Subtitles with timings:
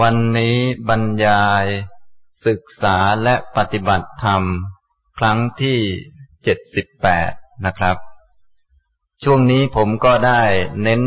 [0.00, 0.56] วันนี้
[0.88, 1.66] บรรยาย
[2.46, 4.42] ศึกษาและปฏิบัติธรรม
[5.18, 5.78] ครั้งที่
[6.44, 7.32] เจ็ดสิบแปด
[7.64, 7.96] นะครับ
[9.22, 10.42] ช่วงนี้ผมก็ได้
[10.82, 11.02] เน้น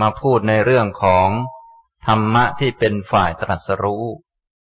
[0.00, 1.28] มาพูดในเรื่องของ
[2.06, 4.04] ธรรมะที่เป็นฝ่ายตรัสรู้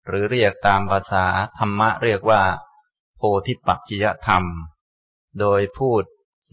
[0.06, 1.26] หรือเรียกตามภาษา
[1.58, 2.42] ธรรมะเรียกว่า
[3.16, 4.44] โพธิปัจจิยธรรม
[5.40, 6.02] โดยพูด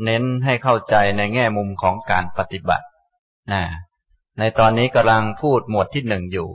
[0.03, 2.87] เน้นให้เข้าใจในแง่มุมของการปฏิบัติ
[3.51, 3.63] นะ
[4.39, 6.49] ในตอนนี้กำลังพูดหมวดที่หนึ่งอยู่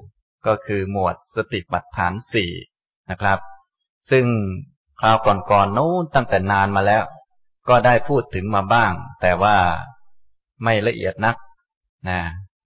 [0.47, 2.53] ก็คือหมวดสติปัฏฐานสี่
[3.11, 3.39] นะครับ
[4.11, 4.27] ซึ่ง
[5.01, 5.17] คราว
[5.51, 7.05] ก่อนๆโน้นตั้งแต่นานมาแล้ว
[7.69, 9.57] ก็ได้พูดถึงมาบ้าง แต่ว่า
[10.63, 11.37] ไม่ละเอียดนัก
[12.09, 12.21] นะ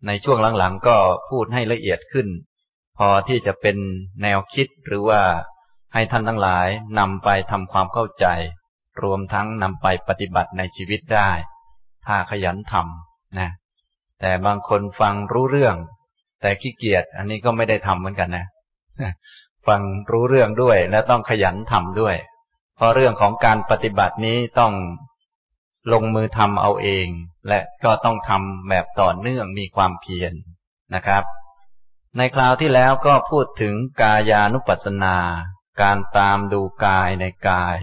[0.07, 0.97] ในช่วงหลังๆก็
[1.31, 2.29] พูดให้ละเอียดขึ้น
[2.99, 3.77] พอที่จะเป็น
[4.23, 5.23] แนวคิดหรือว่า
[5.95, 8.27] ให้ท่านทั้งหลายนำไปทำความเข้าใจ
[9.03, 11.31] รวมทั้งนำไปปฏิบัติในชีวิตได้
[12.07, 13.51] ถ้าขยันทำนะ
[14.21, 15.77] แต่บางคนฟังรู้เรื่อง
[16.41, 18.47] แต่ขี้เกียจอันนี้ก็ไม่ได้ทำเหมือนกันนะ
[19.67, 19.81] ฟัง
[20.11, 22.17] รู้เรื่องด้วยและต้องขยันทำด้วย
[22.77, 24.73] เพราะเรื่องของการปฏิบัตินี้ต้อง
[25.93, 27.09] ลงมือทำเอาเอง
[27.49, 30.33] และก็ต้องทำแบบต่อเนื่องมีความเพียร
[30.95, 31.25] นะครับ
[32.17, 35.17] ในคราวที่แล้วก็พูดถึงกายานุปัสสนา
[35.81, 37.79] การตามดูกายในกาย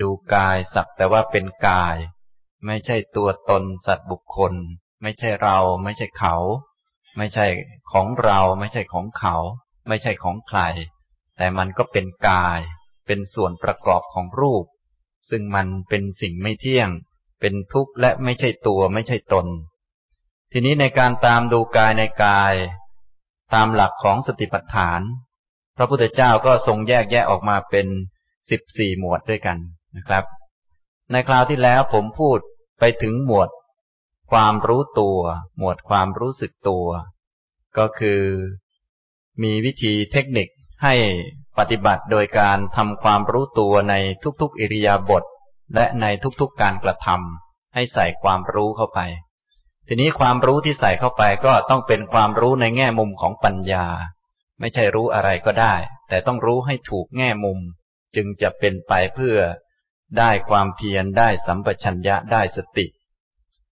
[0.00, 1.96] ดูกายสักแต่ว่าเป็นกาย
[2.66, 4.52] ไม่ใช่ตัวตนสัตว์บุคคล
[5.02, 6.36] ไม่ใช่เรา ไม่ใช่เขา
[7.16, 7.46] ไม่ใช่
[7.92, 9.36] ของเราไม่ใช่ของเขา
[9.88, 10.60] ไม่ใช่ของใคร
[11.36, 12.60] แต่มันก็เป็นกาย
[13.06, 14.64] เป็นส่วนประกอบของรูป
[15.30, 16.88] ซึ่งมันเป็นสิ่งไม่เที่ยง
[17.40, 19.46] เป็นทุกข์และไม่ใช่ตัวไม่ใช่ตน
[20.52, 22.54] ทีนี้ในการตามดูกายในกาย
[23.54, 25.00] ตามหลักของสติปัฏฐาน
[25.76, 27.86] พระพุทธเจ้าก็ทรงแยกแยะออกมาเป็น
[28.50, 29.58] สิบสี่หมวดด้วยกัน
[29.96, 30.24] นะครับ
[31.12, 32.38] ในคราวที่แล้วผมพูด
[32.80, 33.48] ไปถึงหมวด
[34.32, 35.18] ความรู้ตัว
[35.58, 36.86] หมวดความรู้สึกตัว
[37.78, 38.22] ก็คือ
[39.42, 40.48] มีวิธีเทคนิค
[40.82, 40.94] ให้
[41.58, 43.94] ปฏิบัติโดยการทำความรู้ตัวใน
[44.40, 45.24] ทุกๆ อิริยาบถ
[45.74, 46.06] และใน
[46.40, 49.00] ทุกๆการกระทำให้ใส่ความรู้เข้าไป
[49.88, 53.86] ทีนี้ความรู้ที่ใส่เข้าไปก็ต้องเป็นความรู้ในแง่มุมของปัญญา
[54.60, 55.74] ไม่ใช่รู้อะไรก็ได้
[56.08, 57.58] แต่ต้องรู้ให้ถูกแง่มุม
[58.16, 59.36] จึงจะเป็นไปเพื่อ
[60.18, 62.86] ได้ความเพียรได้สัมปชัญญะได้สติ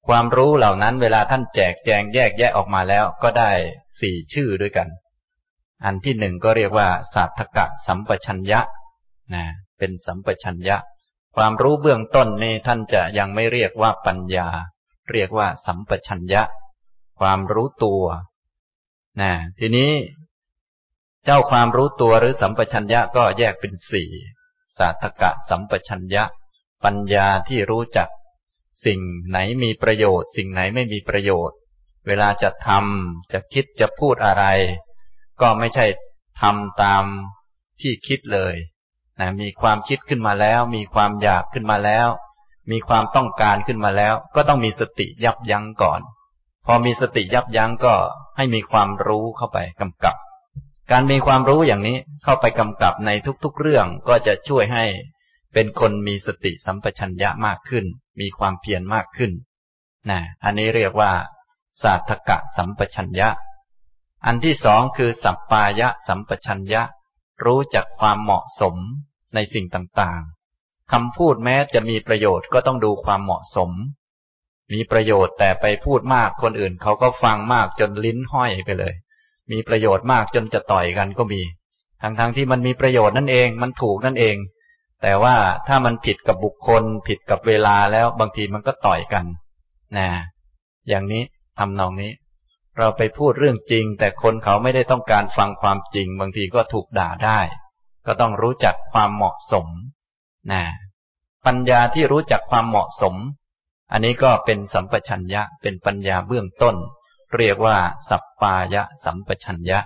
[0.08, 3.50] ความรู้เหล่านั้นเวลาท่านแจกแจงแยกแยะออกมาแล้วก็ได้
[4.00, 4.88] สี่ชื่อด้วยกัน
[5.84, 8.60] อันที่หนึ่งก็เรียกว่าศาสตกะสัมปชัญญะ
[9.34, 9.44] นะ
[9.78, 10.76] เป็นสัมปชัญญะ
[11.36, 14.48] ความรู้เบื้องต้นนี่ท่านจะยังไม่เรียกว่าปัญญา
[15.12, 16.42] เรียกว่าสัมปชัญญะ
[17.20, 18.04] ความรู้ตัว
[19.20, 19.92] นะทีนี้
[21.24, 24.10] เจ้าความรู้ตัวหรือสัมปชัญญะก็แยกเป็นสี่
[24.78, 26.24] ศาสตกะสัมปชัญญะ
[26.84, 28.08] ปัญญาที่รู้จัก
[28.86, 31.56] สิ่งไหนมีประโยชน์ สิ่งไหนไม่มีประโยชน์
[32.06, 34.44] เวลาจะทำจะคิดจะพูดอะไร
[35.40, 35.86] ก็ไม่ใช่
[36.40, 37.04] ทำตาม
[37.80, 38.54] ที่คิดเลย
[39.20, 42.08] นะมีความคิดขึ้นมาแล้ว มีความอยากขึ้นมาแล้ว
[42.70, 46.00] มีความต้องการขึ้นมาแล้ว ก็ต้องมีสติยับยั้งก่อน
[46.66, 47.94] พอมีสติยับยั้งก็
[48.36, 50.16] ให้มีความรู้เข้าไปกำกับ
[50.90, 53.10] การมีความรู้อย่างนี้เข้าไปกำกับใน
[53.44, 54.84] ทุกๆเรื่องก็จะช่วยให้
[55.54, 57.84] เป็นคนมีสติสัมปชัญญะมากขึ้น
[58.20, 59.32] มีความเพียรมากขึ้น
[60.10, 61.12] นะอันนี้เรียกว่า
[61.82, 63.28] ศาสตกะสัมปชัญญะ
[64.26, 66.82] อันที่สองคือ สัปปายะสัมปชัญญะ
[67.44, 68.76] รู้จักความเหมาะสม
[69.34, 73.70] ในสิ่งต่างๆคำพูดแม้จะมีประโยชน์ก็ต้องดูความเหมาะสม
[74.72, 78.94] มีประโยชน์แต่ไปพูดมากคนอื่นเขาก็ฟังมากจนลิ้นห้อยไปเลย
[79.52, 81.42] มีประโยชน์มากจนจะต่อยกันก็มี
[82.02, 84.36] ทั้งๆทที่มันมีประโยชน์นั่นเอง มันถูกนั่นเอง
[85.02, 85.36] แต่ว่า
[85.66, 89.24] ถ้ามันผิดกับบุคคล ผิดกับเวลาแล้วบางทีมันก็ต่อยกัน
[89.96, 90.08] นะ
[90.88, 91.22] อย่างนี้
[91.58, 92.12] ทำนองนี้
[92.78, 97.40] เราไปพูดเรื่องจริง แต่คนเขาไม่ได้ต้องการฟังความจริง บางทีก็ถูกด่าได้
[98.06, 99.66] ก็ต้องรู้จักความเหมาะสม
[100.52, 100.62] นะ
[101.46, 103.14] ปัญญาที่รู้จักความเหมาะสม
[103.92, 106.76] อันนี้ก็เป็นสัมปชัญญะเป็นปัญญาเบื้องต้น
[107.36, 107.76] เรียกว่า
[108.08, 109.78] สัปปายะสัมปชัญญะ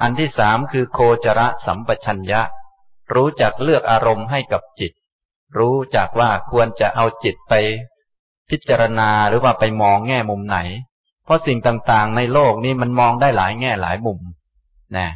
[0.00, 2.40] อันที่สามคือโคจระสัมปชัญญะ
[3.14, 4.92] รู้จักเลือกอารมณ์ให้กับจิต
[5.58, 7.54] รู้จักว่าควรจะเอาจิตไป
[8.50, 10.58] พิจารณาหรือว่าไปมองแง่มุมไหน
[11.24, 14.18] เพราะสิ่งต่างๆ ในโลกนี้มันมองได้หลายแง่หลายมุม
[14.96, 15.08] นะ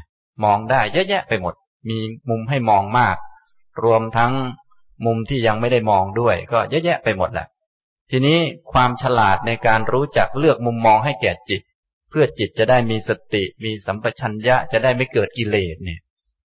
[0.45, 1.55] มองได้เยอะแยะไปหมด
[1.89, 1.99] มี
[2.31, 3.17] มุมให้มองมาก
[3.85, 4.33] รวมทั้ง
[5.07, 7.47] มุมที่ยังไม่ได้มองด้วย ก็เยอะแยะไปหมดแหละ
[8.11, 8.39] ทีนี้
[8.73, 11.63] ความฉลาดในการรู้จักเลือกมุมมองให้แก่จิต
[12.11, 16.01] เพื่อจิตจะได้มีสติ มีสัมปชัญญะจะได้ไม่เกิดกิเลสเนี่ย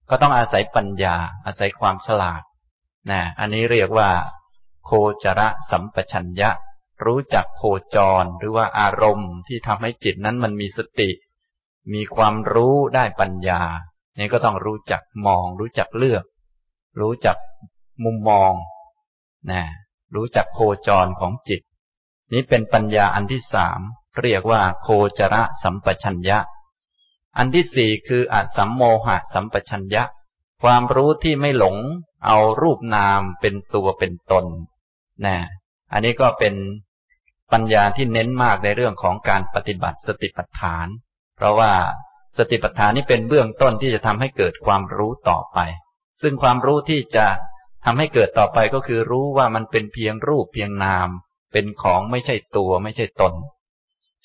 [0.09, 1.15] ก็ต้องอาศัยปัญญา
[1.45, 2.43] อาศัยความฉลาด
[3.09, 4.11] นะอันนี้เรียกว่า
[4.85, 4.91] โค
[5.23, 6.49] จระสัมปชัญญะ
[7.05, 7.63] รู้จักโค
[7.95, 11.09] จรหรือว่าอารมณ์ที่ทำให้จิตนั้นมันมีสติ
[11.93, 13.61] มีความรู้ได้ปัญญา
[14.17, 16.23] นี่ก็ต้องรู้จักมอง รู้จักเลือก
[16.99, 17.37] รู้จัก
[18.03, 18.53] มุมมอง
[19.51, 19.63] นะ
[20.15, 21.61] รู้จักโคจรของจิต
[22.33, 23.79] นี้เป็นปัญญาอันที่สาม
[24.21, 24.87] เรียกว่าโค
[25.19, 26.37] จระสัมปชัญญะ
[27.37, 30.03] อันที่สี่คืออสัมโมหะสัมปชัญญะ
[30.63, 31.75] ความรู้ที่ไม่หลง
[32.25, 34.45] เอารูปนามเป็นตัวเป็นตน
[35.25, 35.37] นะ
[35.93, 36.55] อันนี้ก็เป็น
[37.51, 40.87] ปัญญาที่เน้นมากในเรื่องของการปฏิบัติสติปัฏฐาน
[41.35, 41.71] เพราะว่า
[42.37, 45.59] สติปัฏฐานนี้เป็นเบื้องต้นที่จะทำให้เกิดความรู้ต่อไป
[46.21, 47.25] ซึ่งความรู้ที่จะ
[47.85, 51.07] ทำให้เกิดต่อไปก็คือรู้ว่ามันเป็นเพียงรูปเพียงนาม
[51.53, 53.33] เป็นของไม่ใช่ตัวไม่ใช่ตน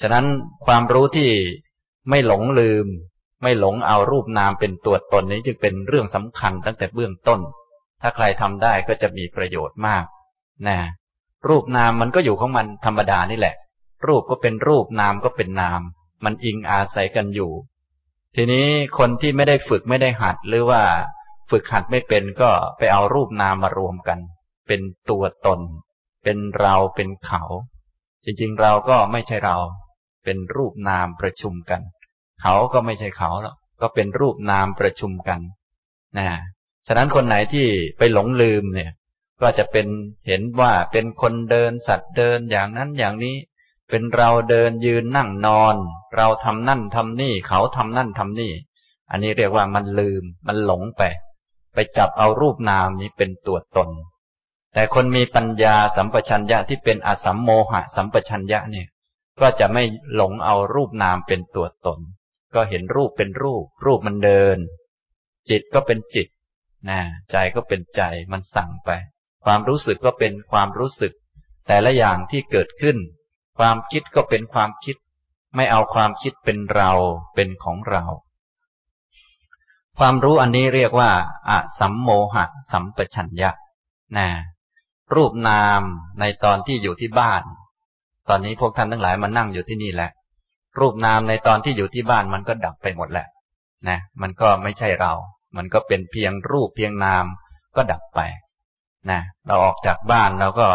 [0.01, 0.27] ฉะนั้น
[0.67, 1.31] ความรู้ที่
[2.09, 2.87] ไม่หลงลืม
[3.43, 7.41] ไม่หลงเอารูปนามเป็นตัวตนนี้จึงเป็นเรื่องสำคัญตั้งแต่เบื้องต้น
[8.01, 10.05] ถ้าใครทำได้ก็จะมีประโยชน์มาก
[10.67, 10.79] นะ
[11.49, 13.57] รูปนามมันก็อยู่ของมันธรรมดานี่แหละ
[14.07, 15.81] รูปก็เป็นรูปนามก็เป็นนาม
[16.25, 17.53] มันอิงอาศัยกันอยู่
[18.37, 18.67] ทีนี้
[18.99, 20.83] คนที่ไม่ได้ฝึกไม่ได้หัดหรือว่า
[21.51, 24.19] ฝึกหัดไม่เป็นก็ไปเอารูปนามมารวมกัน
[24.69, 25.61] เป็นตัวตน
[26.25, 27.43] เป็นเราเป็นเขา
[28.25, 29.57] จริงๆเราก็ไม่ใช่เรา
[30.25, 31.81] เป็นรูปนามประชุมกัน
[32.43, 35.40] เขาก็ไม่ใช่เขาแล้วก็เป็นรูปนามประชุมกัน
[36.19, 36.26] นะ
[36.87, 37.67] ฉะนั้นคนไหนที่
[37.99, 38.93] ไปหลงลืมเนี่ย
[39.40, 39.87] ก็จะเป็น
[40.26, 43.37] เห็นว่าเป็นคนเดินสัตว์เดินอย่างนั้นอย่างนี้
[43.88, 45.76] เป็นเราเดินยืนนั่งนอน
[46.17, 48.52] เราทำนั่นทำนี่ เขาทำนั่นทำนี่
[49.11, 51.02] อันนี้เรียกว่ามันลืม มันหลงไป
[51.75, 53.88] ไปจับเอารูปนามนี้เป็นตัวตน
[54.75, 58.88] แต่คนมีปัญญาสัมปชัญญะที่เป็นอสัมโมหะสัมปชัญญะเนี่ย
[59.40, 59.82] ก็จะไม่
[60.14, 61.99] หลงเอารูปนามเป็นตัวตน
[62.55, 64.59] ก็เห็นรูปเป็นรูป รูปมันเดิน
[65.50, 66.29] จิตก็เป็นจิต
[66.89, 67.00] นะ
[67.31, 68.03] ใจก็เป็นใจ
[68.33, 68.91] มันสั่งไป
[69.45, 71.12] ความรู้สึกก็เป็นความรู้สึก
[71.67, 72.97] แต่ละอย่างที่เกิดขึ้น
[73.59, 74.97] ความคิดก็เป็นความคิด
[75.56, 76.91] ไม่เอาความคิดเป็นเรา
[77.35, 78.05] เป็นของเรา
[79.99, 81.11] ความรู้อันนี้เรียกว่า
[81.49, 83.50] อะสัมโมหะ สัมปชัญญะ
[84.17, 84.29] นะ
[85.15, 85.83] รูปนาม
[86.21, 87.43] ในตอนที่อยู่ที่บ้าน
[88.29, 90.11] ตอนนี้พวกท่านทั้งหลายมานั่งอยู่ที่นี่แหละ
[90.79, 93.27] รูปนามในตอนที่อยู่ที่บ้านมันก็ดับไปหมดแหละ
[93.89, 95.13] นะมันก็ไม่ใช่เรา
[95.57, 97.25] มันก็เป็นเพียงรูปเพียงนาม
[97.77, 98.21] ก็ดับไป
[99.11, 100.69] นะเราออกจากบ้านเราก็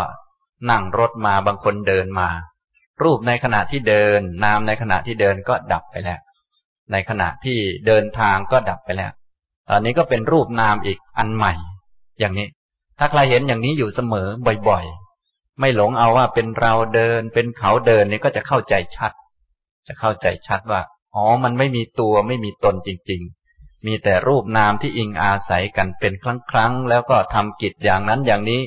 [0.69, 2.29] นั่งรถมาบางคนเดินมา
[3.03, 6.19] รูปในขณะที่เดิน นามในขณะที่เดินก็ดับไปแล้ว
[6.91, 7.57] ในขณะที่
[7.87, 9.11] เดินทางก็ดับไปแล้ว
[9.69, 11.53] ตอนนี้ก็เป็นรูปนามอีกอันใหม่
[12.19, 12.47] อย่างนี้
[12.99, 14.27] ถ้าใครเห็นอย่างนี้อยู่เสมอ
[14.67, 19.11] บ่อยๆ ไม่หลงเอาว่าเป็นเราเดินเป็นเขาเดินนี่ก็จะเข้าใจชัด
[19.87, 20.81] จะเข้าใจชัดว่า
[21.15, 23.21] อ๋อ มันไม่มีตัวไม่มีตนจริง
[23.53, 28.61] ๆ มีแต่รูปนามที่อิงอาศัยกันเป็นครั้งครั้งแล้วก็ทำกิจอย่างนั้นอย่างนี้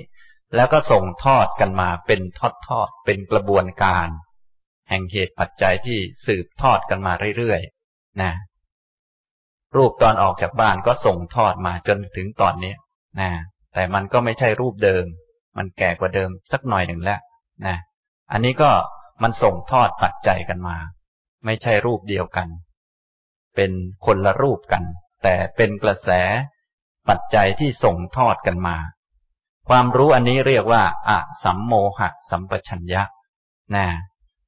[0.54, 4.08] แล้วก็ส่งทอดกันมาเป็นทอดทอดเป็นกระบวนการ
[4.88, 8.32] แห่งเหตุปัจจัยที่สืบทอดกันมาเรื่อยๆ นะ
[9.76, 12.74] รูปตอนออกจากบ้านก็ส่งทอดมาจนถึงตอนนี้
[13.20, 13.30] นะ
[13.74, 15.04] แต่มันก็ไม่ใช่รูปเดิม
[15.56, 17.20] มันแก่กว่าเดิมสักหน่อยหนึ่งแล้ว
[17.66, 17.76] นะ
[18.32, 18.70] อันนี้ก็
[19.22, 20.76] มันส่งทอดปัจจัยกันมา
[21.46, 22.48] ไม่ใช่รูปเดียวกัน
[23.56, 23.72] เป็น
[24.06, 24.84] คนละรูปกัน
[25.22, 26.10] แต่เป็นกระแส
[27.08, 28.76] ปัจจัยที่ส่งทอดกันมา
[29.68, 33.02] ความรู้อันนี้เรียกว่าอะสัมโมหะสัมปชัญญะ
[33.74, 33.86] นะ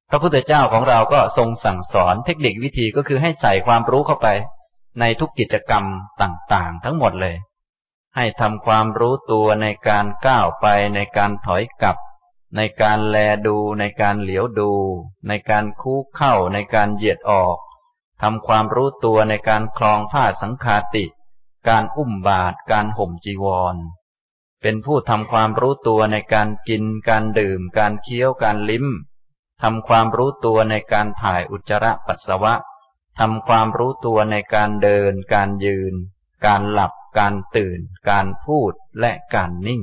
[0.09, 4.27] พระพุทธเจ้าของเราก็ทรงสั่งสอนเทคนิควิธีก็คือให้ใส่ความรู้เข้าไป
[4.99, 5.83] ในทุกกิจกรรม
[6.21, 7.35] ต่างๆ ทั้งหมดเลย
[8.15, 10.65] ให้ทำความรู้ตัวในการก้าวไป
[10.95, 11.97] ในการถอยกลับ
[12.55, 14.71] ในการแลดูในการเหลียวดู
[15.27, 17.57] ในการคู่เข้าในการเหยียดออก
[18.21, 21.05] ทำความรู้ตัวในการคลองผ้าสังคาติ
[21.67, 23.75] การอุ้มบาตรการห่มจีวร
[24.61, 28.85] เป็นผู้ทำความรู้ตัวในการกิน การดื่ม การเคี้ยวการลิ้ม
[29.61, 32.53] ทำความรู้ตัวในการถ่ายอุจจาระปัสสาวะ
[33.19, 35.93] ทำความรู้ตัวในการเดิน การยืน
[36.45, 37.79] การหลับ การตื่น
[38.09, 39.81] การพูดและการนิ่ง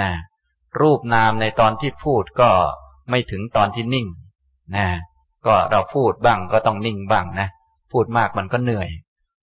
[0.00, 0.12] นะ
[0.80, 2.50] รูปนามในตอนที่พูดก็
[3.10, 4.06] ไม่ถึงตอนที่นิ่ง
[4.76, 4.86] นะ
[5.46, 7.48] ก็เราพูดบ้างก็ต้องนิ่งบ้างนะ
[7.92, 8.90] พูดมากมันก็เหนื่อย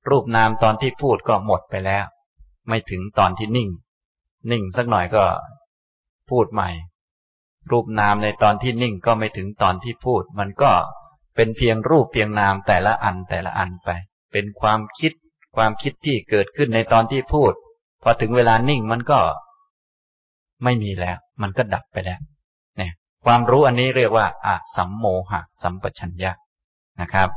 [0.09, 2.05] รูปนามตอนที่พูดก็หมดไปแล้ว
[2.67, 3.69] ไม่ถึงตอนที่นิ่ง
[4.51, 5.23] นิ่งสักหน่อยก็
[6.29, 6.69] พูดใหม่
[7.71, 10.71] รูปนามในตอนที่นิ่งก็ไม่ถึงตอนที่พูด มันก็
[11.35, 13.89] เป็นเพียงรูปเพียงนามแต่ละอันแต่ละอันไป
[14.31, 15.11] เป็นความคิด
[15.55, 17.53] ความคิดที่เกิดขึ้นในตอนที่พูด
[18.03, 19.19] พอถึงเวลานิ่งมันก็
[20.63, 22.19] ไม่มีแล้ว มันก็ดับไปแล้ว
[22.77, 22.91] เนี่ย
[23.25, 26.31] ความรู้อันนี้เรียกว่าอะสัมโมหะ สัมปชัญญะ
[27.01, 27.29] นะครับ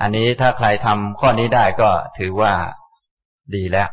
[0.00, 2.52] อันนี้ถ้าใครทำข้อนี้ได้ก็ถือว่า
[3.54, 3.88] ดีแล้ว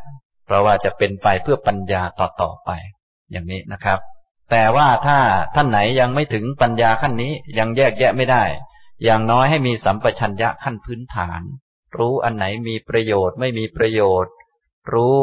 [0.45, 2.69] เพราะว่าจะเป็นไปเพื่อปัญญาต่อๆไป
[3.31, 3.99] อย่างนี้นะครับ
[4.51, 5.19] แต่ว่าถ้า
[5.55, 8.43] ท่านไหนยังไม่ถึงปัญญาขั้นนี้ยังแยกแยะไม่ได้
[9.03, 11.41] อย่างน้อยให้มีสัมปชัญญะขั้นพื้นฐาน
[11.97, 14.33] รู้อันไหนมีประโยชน์ไม่มีประโยชน์
[14.93, 15.17] รู้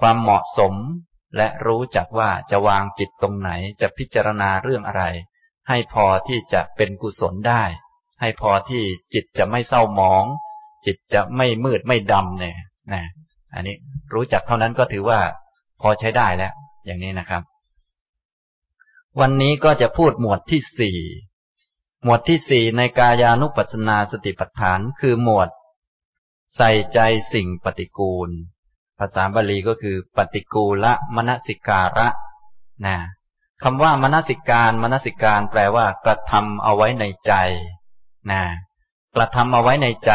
[0.00, 0.74] ความเหมาะสม
[1.36, 3.50] และรู้จักว่าจะวางจิตตรงไหน
[3.80, 5.04] จะพิจารณาเรื่องอะไร
[5.68, 7.62] ให้พอที่จะเป็นกุศลได้
[8.20, 8.82] ให้พอที่
[9.14, 10.24] จิตจะไม่เศร้าหมอง
[10.86, 12.56] จิตจะไม่มืดไม่ดำเนี่ย
[12.92, 13.02] นะ
[13.54, 13.76] อันนี้
[14.14, 15.20] รู้จักเท่านั้นก็ถือว่า
[15.80, 16.52] พอใช้ได้แล้ว
[16.86, 17.42] อย่างนี้นะครับ
[19.20, 20.98] วันนี้ก็จะพูดหมวดที่สี่
[22.04, 25.48] หมวดที่สี่ในกายานุปัสสนาสติปัฏฐาน คือหมวด
[26.56, 26.98] ใส่ใจ
[27.32, 28.30] สิ่งปฏิกูล
[28.98, 32.08] ภาษาบาลีก็คือ ปฏิกูละมณสิการะ
[32.86, 32.96] นะ
[33.62, 37.32] คำว่ามณสิการมณสิการแปลว่า กระทำเอาไว้ในใจ
[38.30, 38.42] นะ
[39.14, 40.12] กระทำเอาไว้ในใจ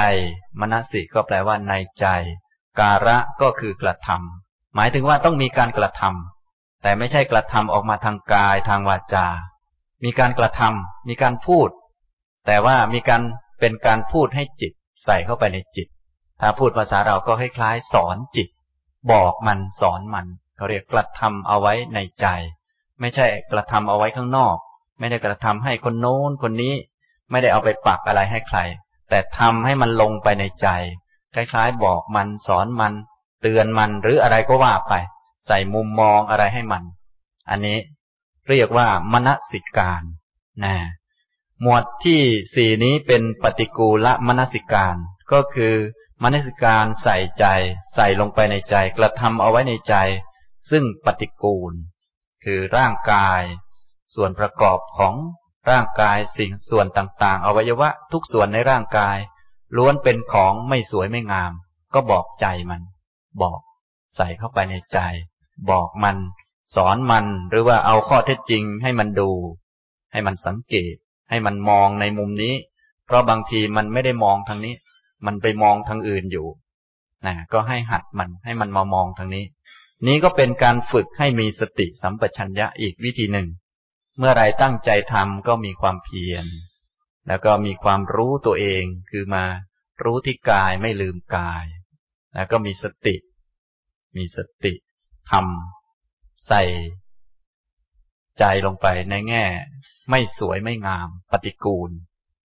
[0.59, 2.07] มณสิก็แปลว่าในใจ
[2.79, 9.27] การะก็คือกระทำหมายถึงว่าต้องมีการกระทำแต่ไม่ใช่กระทำออกมาทางกายทางวาจา
[10.03, 11.69] มีการกระทำมีการพูด
[12.45, 13.21] แต่ว่ามีการ
[13.59, 14.71] เป็นการพูดให้จิต
[15.03, 15.87] ใส่เข้าไปในจิต
[16.41, 18.47] ถ้าพูดภาษาเราก็คล้ายๆสอนจิต
[19.11, 22.27] บอกมันสอนมันเขาเรียกกระทำเอาไว้ในใจ
[22.99, 24.55] ไม่ใช่กระทำเอาไว้ข้างนอก
[24.99, 26.73] ไม่ได้กระทำให้คนโน้นคนนี้
[27.31, 28.59] ไม่ได้เอาไปปักอะไรให้ใคร
[29.09, 30.67] แต่ทำให้มันลงไปในใจ
[31.33, 32.93] คล้ายๆ บอกมันสอนมัน
[33.41, 34.93] เตือนมันหรืออะไรก็ว่าไป
[35.45, 36.83] ใส่มุมมองอะไรให้มัน
[37.49, 37.77] อันนี้
[38.49, 40.03] เรียกว่ามณสิการ
[40.63, 40.75] นะ
[41.61, 42.21] หมวดที่
[42.55, 44.95] สี่นี้เป็นปฏิกูลมนสิการ
[45.31, 45.73] ก็คือ
[46.23, 47.45] มนสิการใส่ใจ
[47.93, 49.95] ใส่ลงไปในใจ กระทำเอาไว้ในใจ
[50.69, 51.73] ซึ่งปฏิกูล
[52.43, 53.41] คือร่างกาย
[54.15, 55.13] ส่วนประกอบของ
[55.69, 59.17] ร่างกายสิ่งส่วนต่างๆ อวัยวะทุกส่วนในร่างกาย
[59.77, 61.51] ล้วนเป็นของไม่สวยไม่งาม
[61.93, 62.81] ก็บอกใจมัน
[63.41, 63.59] บอก
[64.15, 64.99] ใส่เข้าไปในใจ
[65.69, 66.17] บอกมัน
[66.75, 69.29] สอนมันหรือว่าเอาข้อเท็จจริงให้มันดู
[70.11, 70.95] ให้มันสังเกต
[71.29, 72.55] ให้มันมองในมุมนี้
[73.05, 74.73] เพราะบางทีมันไม่ได้มองทางนี้
[75.25, 76.47] มันไปมองทางอื่นอยู่
[77.25, 79.45] นะก็ให้หัดมันให้มันมามองทางนี้
[80.07, 83.47] นี้ก็เป็นการฝึกให้มีสติสัมปชัญญะอีกวิธีหนึ่ง
[84.17, 86.45] เมื่อไรตั้งใจทำก็มีความเพียร
[87.27, 89.43] แล้วก็มีความรู้ตัวเองคือมา
[90.03, 91.65] รู้ที่กายไม่ลืมกาย
[92.35, 93.15] แล้วก็มีสติ
[94.17, 94.73] มีสติ
[95.31, 96.63] ทำใส่
[98.39, 99.45] ใจลงไปในแง่
[100.09, 101.91] ไม่สวยไม่งาม ปฏิกูล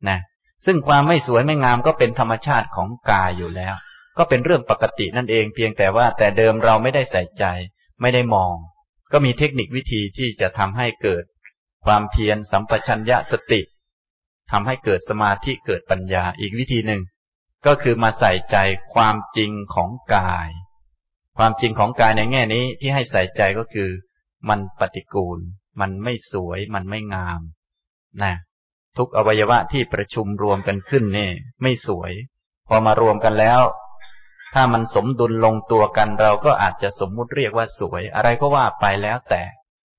[0.09, 0.19] นะ
[0.67, 3.75] ซึ่งความไม่สวยไม่งามก็เป็นธรรมชาติของกายอยู่แล้ว
[4.19, 7.45] ก็เป็นเรื่องปกตินั่นเอง เพียงแต่ว่าแต่เดิมเราไม่ได้ใส่ใจ
[8.01, 8.55] ไม่ได้มอง
[9.13, 11.25] ก็มีเทคนิควิธีที่จะทำให้เกิด
[11.85, 13.61] ความเพียรสัมปชัญญะสติ
[14.51, 17.03] ทำให้เกิดสมาธิเกิดปัญญาอีกวิธีหนึ่ง
[17.67, 18.57] ก็คือมาใส่ใจ
[18.95, 20.49] ความจริงของกาย
[21.39, 23.91] ความจริงของกายในแง่นี้ที่ให้ใส่ใจก็คือ
[24.49, 25.39] มันปฏิกูล
[25.81, 27.41] มันไม่สวยมันไม่งาม
[28.23, 28.35] นะ
[28.99, 31.31] ทุกอวัยวะที่ประชุมรวมกันขึ้นนี่
[31.63, 32.13] ไม่สวย
[32.69, 33.63] พอมารวมกันแล้ว
[34.55, 39.43] ถ้ามันสมดุลลงตัวกันเราก็อาจจะสมมุติเรียกว่าสวย อะไรก็ว่าไปแล้วแต่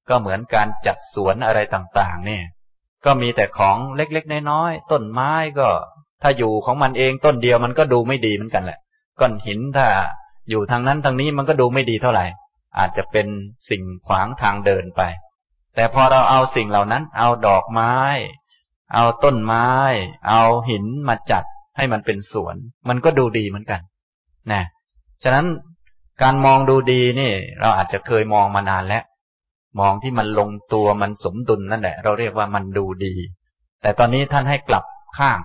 [0.10, 2.44] ก็เหมือนการจัดสวนอะไรต่างๆ เนี่ย
[3.06, 5.70] ก็มีแต่ของเล็กๆน้อยๆต้นไม้ก็
[6.22, 8.80] ถ้าอยู่ของมันเองต้นเดียวมันก็ดูไม่ดีเหมือนกันแหละ
[9.20, 9.88] ก้อนหินถ้า
[10.50, 12.26] อยู่ทางนั้นทางนี้มันก็ดูไม่ดีเท่าไหร่
[12.78, 13.28] อาจจะเป็น
[13.70, 15.02] สิ่งขวางทางเดินไป
[15.76, 17.94] แต่พอเราเอาสิ่งเหล่านั้น เอาดอกไม้
[18.94, 19.68] เอาต้นไม้
[20.28, 21.44] เอาหินมาจัด
[21.78, 22.56] ให้มันเป็นสวน
[22.90, 23.82] มันก็ดูดีเหมือนกัน
[24.52, 24.64] นะ
[25.24, 25.46] ฉะนั้น
[26.22, 29.04] การมองดูดีนี่ เราอาจจะเคยมองมานานแล้ว
[29.80, 33.14] มองที่มันลงตัวมันสมดุลนั่นแหละ เราเรียกว่ามันดูดี
[33.82, 34.86] แต่ตอนนี้ท่านให้กลับ
[35.18, 35.40] ข้าง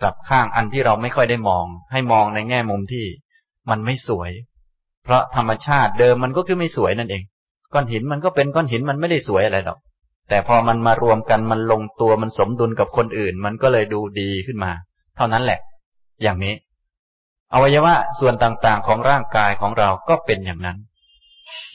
[0.00, 3.06] กลับข้างอันที่เราไม่ค่อยได้มอง ให้มองในแง่มุมที่
[3.70, 4.30] มันไม่สวย
[5.04, 7.22] เพราะธรรมชาติเดิมมันก็คือไม่สวยนั่นเอง
[7.72, 9.78] ก้อนหินมันก็เป็นก้อนหินมันไม่ได้สวยอะไรหรอก
[10.28, 14.72] แต่พอมันมารวมกันมันลงตัวมันสมดุลกับคนอื่น มันก็เลยดูดีขึ้นมา
[15.16, 15.60] เท่านั้นแหละ
[16.22, 16.54] อย่างนี้
[17.52, 20.78] อวัยวะส่วนต่างๆของร่างกายของเราก็เป็นอย่างนั้น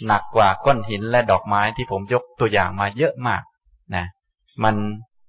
[0.06, 3.44] หนักกว่าก้อนหินและดอกไม้ที่ผมยกตัวอย่างมาเยอะมาก
[3.96, 4.06] นะ
[4.64, 4.76] มัน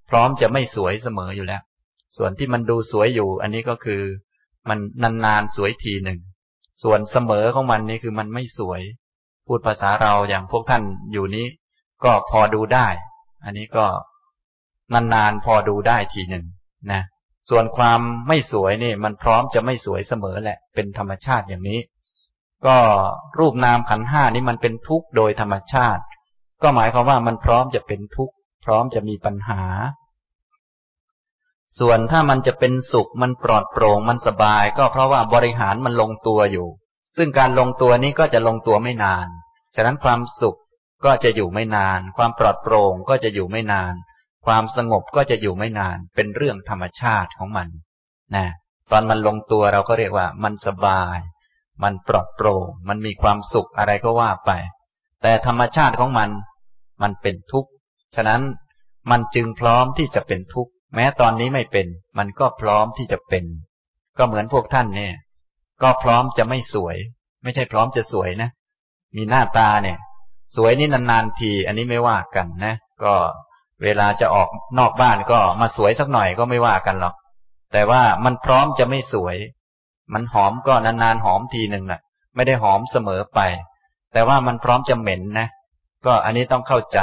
[0.09, 1.61] พร้อมจะไม่สวยเสมออยู่แล้ว
[2.17, 4.01] ส่วนที่มันดูสวยอยู่ อันนี้ก็คือ
[4.69, 4.79] มัน
[5.25, 6.19] นานๆสวยทีหนึ่ง
[6.83, 8.81] ส่วนเสมอของมันนี่คือมันไม่สวย
[9.47, 11.45] พูดภาษาเราอย่างพวกท่านอยู่นี้
[12.03, 12.87] ก็พอดูได้
[13.43, 13.85] อันนี้ก็
[14.93, 16.45] นานๆพอดูได้ทีหนึ่ง
[16.91, 17.01] นะ
[17.49, 21.79] ส่วนความไม่สวยนี่ มันพร้อมจะไม่สวยเสมอแหละ เป็นธรรมชาติอย่างนี้
[22.65, 22.77] ก็
[23.39, 26.03] รูปนามขันห้านี้มันเป็นทุกข์โดยธรรมชาติ
[26.63, 28.33] ก็หมายความว่ามันพร้อมจะเป็นทุกข์
[28.65, 29.63] พร้อมจะมีปัญหา
[31.79, 36.67] ส่วนถ้ามันจะเป็นสุขมันปลอดโปร่งมันสบาย ก็เพราะว่าบริหารมันลงตัวอยู่
[37.17, 39.27] ซึ่งการลงตัวนี้ก็จะลงตัวไม่นาน
[39.75, 40.57] ฉะนั้นความสุข
[41.05, 43.93] ก็จะอยู่ไม่นาน ความปลอดโปร่งก็จะอยู่ไม่นาน
[44.45, 47.67] ความสงบก็จะอยู่ไม่นาน เป็นเรื่องธรรมชาติของมัน
[48.35, 48.47] นะ
[48.91, 51.17] ตอนมันลงตัวเราก็เรียกว่ามันสบาย
[51.83, 54.51] มันปลอดโปร่ง มันมีความสุขอะไรก็ว่าไป
[55.21, 56.29] แต่ธรรมชาติของมัน
[57.01, 57.69] มันเป็นทุกข์
[58.15, 58.41] ฉะนั้น
[59.11, 63.45] มันจึงพร้อมที่จะเป็นทุกข์ แม้ตอนนี้ไม่เป็น มันก็พร้อมที่จะเป็น
[64.17, 65.15] ก็เหมือนพวกท่านเนี่ย
[65.81, 66.97] ก็พร้อมจะไม่สวย
[67.43, 68.49] ไม่ใช่พร้อมจะสวยนะ
[69.15, 69.97] มีหน้าตาเนี่ย
[70.55, 73.13] สวยนี่นานๆที อันนี้ไม่ว่ากันนะ ก็
[73.83, 77.15] เวลาจะออกนอกบ้านก็มาสวยสักหน่อยก็ไม่ว่ากันหรอก
[77.73, 79.37] แต่ว่ามันพร้อมจะไม่สวย
[80.13, 82.01] มันหอมก็นานๆหอมทีหนึ่งแหละ
[82.35, 83.39] ไม่ได้หอมเสมอไป
[84.13, 85.47] แต่ว่ามันพร้อมจะเหม็นนะ
[86.05, 86.99] ก็อันนี้ต้องเข้าใจ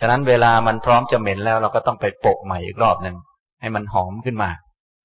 [0.00, 3.16] ฉะนั้นเวลามันพร้อมจะเหม็นแล้ว เราก็ต้องไปโปะใหม่อีกรอบหนึ่ง
[3.60, 4.50] ให้มันหอมขึ้นมา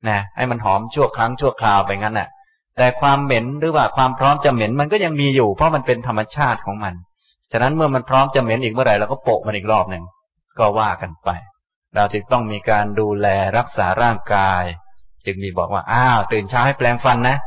[0.10, 2.30] นะ ให้มันหอมชั่วครั้งชั่วคราวไปงั้นแหละ
[2.78, 6.94] แต่ความเหม็นหรือว่าความพร้อมจะเหม็นมันก็ยังมีอยู่ เพราะมันเป็นธรรมชาติของมัน
[7.51, 10.03] ฉะนั้นเมื่อมันพร้อมจะเหม็นอีกเมื่อไหร่เราก็โปะมันอีกรอบหนึ่ง
[10.60, 11.29] ก็ว่ากันไป
[11.96, 13.27] เราจึงต้องมีการดูแล
[13.58, 14.63] รักษาร่างกาย
[15.25, 17.38] จึงมีบอกว่าอ้าวตื่นเช้าให้แปลงฟันนะ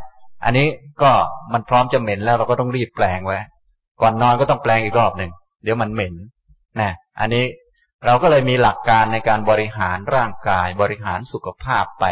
[0.45, 0.67] อันนี้
[1.03, 1.11] ก็
[1.53, 3.39] มันพร้อมจะเหม็นแล้วเราก็ต้องรีบแปลงไว้
[4.01, 5.31] ก่อนนอนก็ต้องแปลงอีกรอบหนึ่ง
[5.63, 6.15] เดี๋ยวมันเหม็น
[6.81, 6.91] นะ
[7.21, 7.45] อันนี้
[8.07, 12.05] เราก็เลยมีหลักการในการบริหารร่างกาย บริหารสุขภาพไป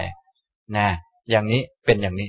[0.77, 0.89] นะ
[1.31, 2.29] อย่างนี้เป็นอย่างนี้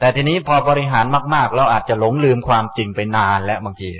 [0.00, 1.04] แต่ทีนี้พอบริหาร
[1.34, 3.90] มากๆ เราอาจจะหลงลืมความจริงไปนานแล้วบางที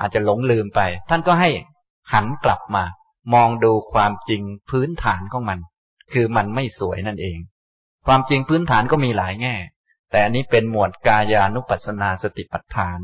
[0.00, 1.50] อาจจะหลงลืมไป ท่านก็ให้
[2.12, 2.84] หันกลับมา
[3.34, 5.58] มองดูความจริงพื้นฐานของมัน
[6.12, 7.38] คือมันไม่สวยนั่นเอง
[8.06, 9.54] ความจริงพื้นฐานก็มีหลายแง่
[10.10, 12.98] แต่อันนี้เป็นหมวดกายานุปัสสนาสติปัฏฐาน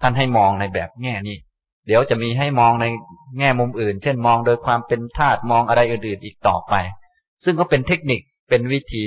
[0.00, 1.36] ท่านให้มองในแบบแง่นี้
[1.86, 2.86] เดี๋ยวจะมีให้มองใน
[3.38, 6.74] แง่มุมอื่น เช่นมองโดยความเป็นธาตุมองอะไรอื่นๆอีกต่อไป
[7.44, 9.06] ซึ่งก็เป็นเทคนิคเป็นวิธี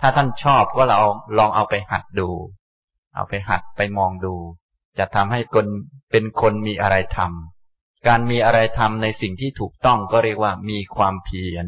[0.00, 1.00] ถ้าท่านชอบก็เรา
[1.38, 2.28] ลองเอาไปหัดดู
[3.14, 4.34] เอาไปหัดไปมองดู
[4.98, 5.66] จะทำให้คน
[6.10, 11.66] เป็นคนมีอะไรทำการมีอะไรทำในสิ่งที่ถูกต้องก็เรียกว่ามีความเพียร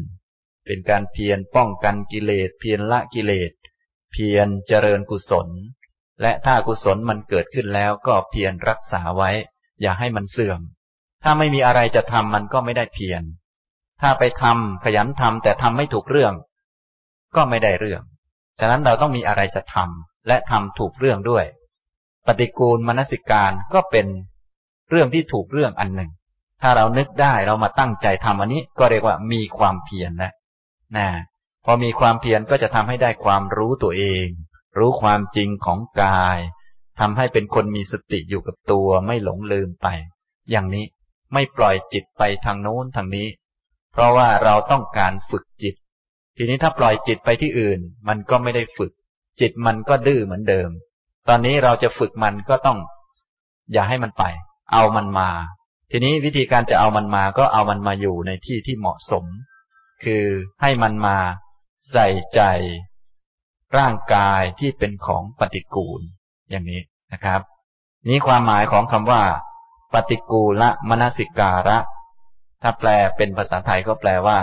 [0.65, 3.51] เป็นการเพียรป้องกันกิเลส เพียรละกิเลส
[4.11, 5.47] เพียรเจริญกุศล
[6.21, 9.31] และถ้ากุศลมันเกิดขึ้นแล้วก็เพียรรักษาไว้
[9.81, 10.59] อย่าให้มันเสื่อม
[11.23, 13.23] ถ้าไม่มีอะไรจะทำมันก็ไม่ได้เพียร
[14.01, 16.33] ถ้าไปทำขยันทำแต่ทำไม่ถูกเรื่อง
[17.35, 18.01] ก็ไม่ได้เรื่อง
[18.59, 21.45] ฉะนั้นเราต้องมีอะไรจะทำและทำถูกเรื่องด้วย
[22.27, 24.07] ปฏิกูลมนสิการก็เป็น
[24.89, 26.11] เรื่องที่ถูกเรื่องอันหนึ่ง
[26.61, 30.31] ถ้าเรานึกได้เรามาตั้งใจทำอันนี้ก็เรียกว่ามีความเพียรนะ
[30.97, 31.07] นะ
[31.65, 34.27] พอมีความเพียรก็จะทำให้ได้ความรู้ตัวเอง
[34.77, 36.39] รู้ความจริงของกาย
[36.99, 39.87] ทำให้เป็นคนมีสติอยู่กับตัวไม่หลงลืมไป
[40.51, 40.85] อย่างนี้
[41.33, 43.27] ไม่ปล่อยจิตไปทางโน้นทางนี้
[43.91, 45.75] เพราะว่าเราต้องการฝึกจิต
[46.37, 48.91] ทีนี้ถ้าปล่อยจิตไปที่อื่น มันก็ไม่ได้ฝึก
[49.41, 50.69] จิตมันก็ดื้อเหมือนเดิม
[51.27, 52.77] ตอนนี้เราจะฝึกมันก็ต้อง
[53.73, 54.23] อย่าให้มันไป
[54.73, 55.29] เอามันมา
[55.91, 59.25] ทีนี้วิธีการจะเอามันมาก็เอามันมาอยู่ในที่ที่เหมาะสม
[60.03, 60.25] คือ
[60.61, 61.17] ให้มันมา
[61.91, 62.41] ใส่ใจ
[63.77, 66.01] ร่างกายที่เป็นของปฏิกูล
[66.49, 66.81] อย่างนี้
[67.13, 67.41] นะครับ
[68.07, 69.23] นี้ความหมายของคำว่า
[69.93, 71.79] ปฏิกูละมนสิการะ
[72.61, 74.39] ถ้าแปลเป็นภาษาไทยก็แปลว่า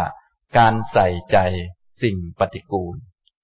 [0.57, 1.39] การใส่ใจ
[2.03, 2.97] สิ่งปฏิกูล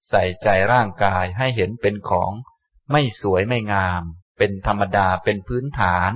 [0.09, 2.31] ใส่ใจร่างกายให้เห็นเป็นของ
[2.91, 4.03] ไม่สวยไม่งาม
[4.37, 6.11] เป็นธรรมดาเป็นพื้นฐาน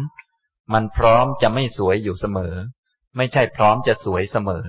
[0.74, 2.56] มันพร้อมจะไม่สวยอยู่เสมอ
[3.18, 4.66] ไม่ใช่พร้อมจะสวยเสมอ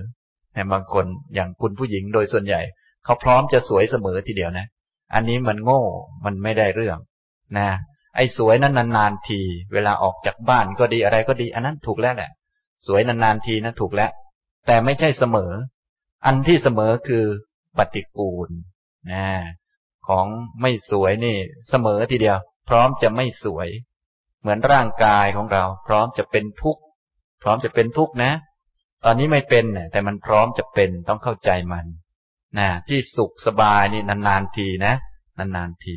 [0.53, 2.61] แต่บางคนอย่างคุณผู้หญิงโดยส่วนใหญ่
[3.03, 4.67] เขาพร้อมจะสวยเสมอทีเดียวนะ
[5.13, 5.81] อันนี้มันโง่
[6.25, 6.97] มันไม่ได้เรื่อง
[7.57, 7.67] นะ
[8.15, 9.41] ไอ้สวยนั้นนานๆที
[9.73, 12.31] เวลาออกจากบ้านก็ดีอะไรก็ดี อันนั้นถูกแล้วแหละ
[12.87, 14.11] สวยนานๆทีนะถูกแล้ว
[14.67, 15.51] แต่ไม่ใช่เสมอ
[16.25, 17.25] อันที่เสมอคือ
[17.77, 18.49] ปฏิกูล
[19.11, 19.25] นะ
[20.07, 20.25] ของ
[20.61, 21.37] ไม่สวยนี่
[21.69, 22.37] เสมอทีเดียว
[22.69, 23.69] พร้อมจะไม่สวย
[24.41, 26.81] เหมือนร่างกายของเรา พร้อมจะเป็นทุกข์
[27.41, 28.31] พร้อมจะเป็นทุกข์นะ
[29.03, 31.85] ตอนนี้ไม่เป็นแต่มันพร้อมจะเป็นต้องเข้าใจมัน
[32.59, 34.93] นะที่สุขสบายนี่นานๆทีนะ
[35.37, 35.95] นานๆที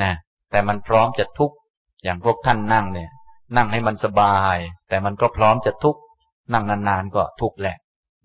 [0.00, 0.10] นะ
[0.50, 1.56] แต่มันพร้อมจะทุกข์
[2.02, 3.10] อย่างพวกท่านนั่งเนี่ย
[3.56, 4.56] นั่งให้มันสบาย
[4.88, 6.00] แต่มันก็พร้อมจะทุกข์
[6.52, 7.76] นั่งนานๆก็ทุกข์แหละ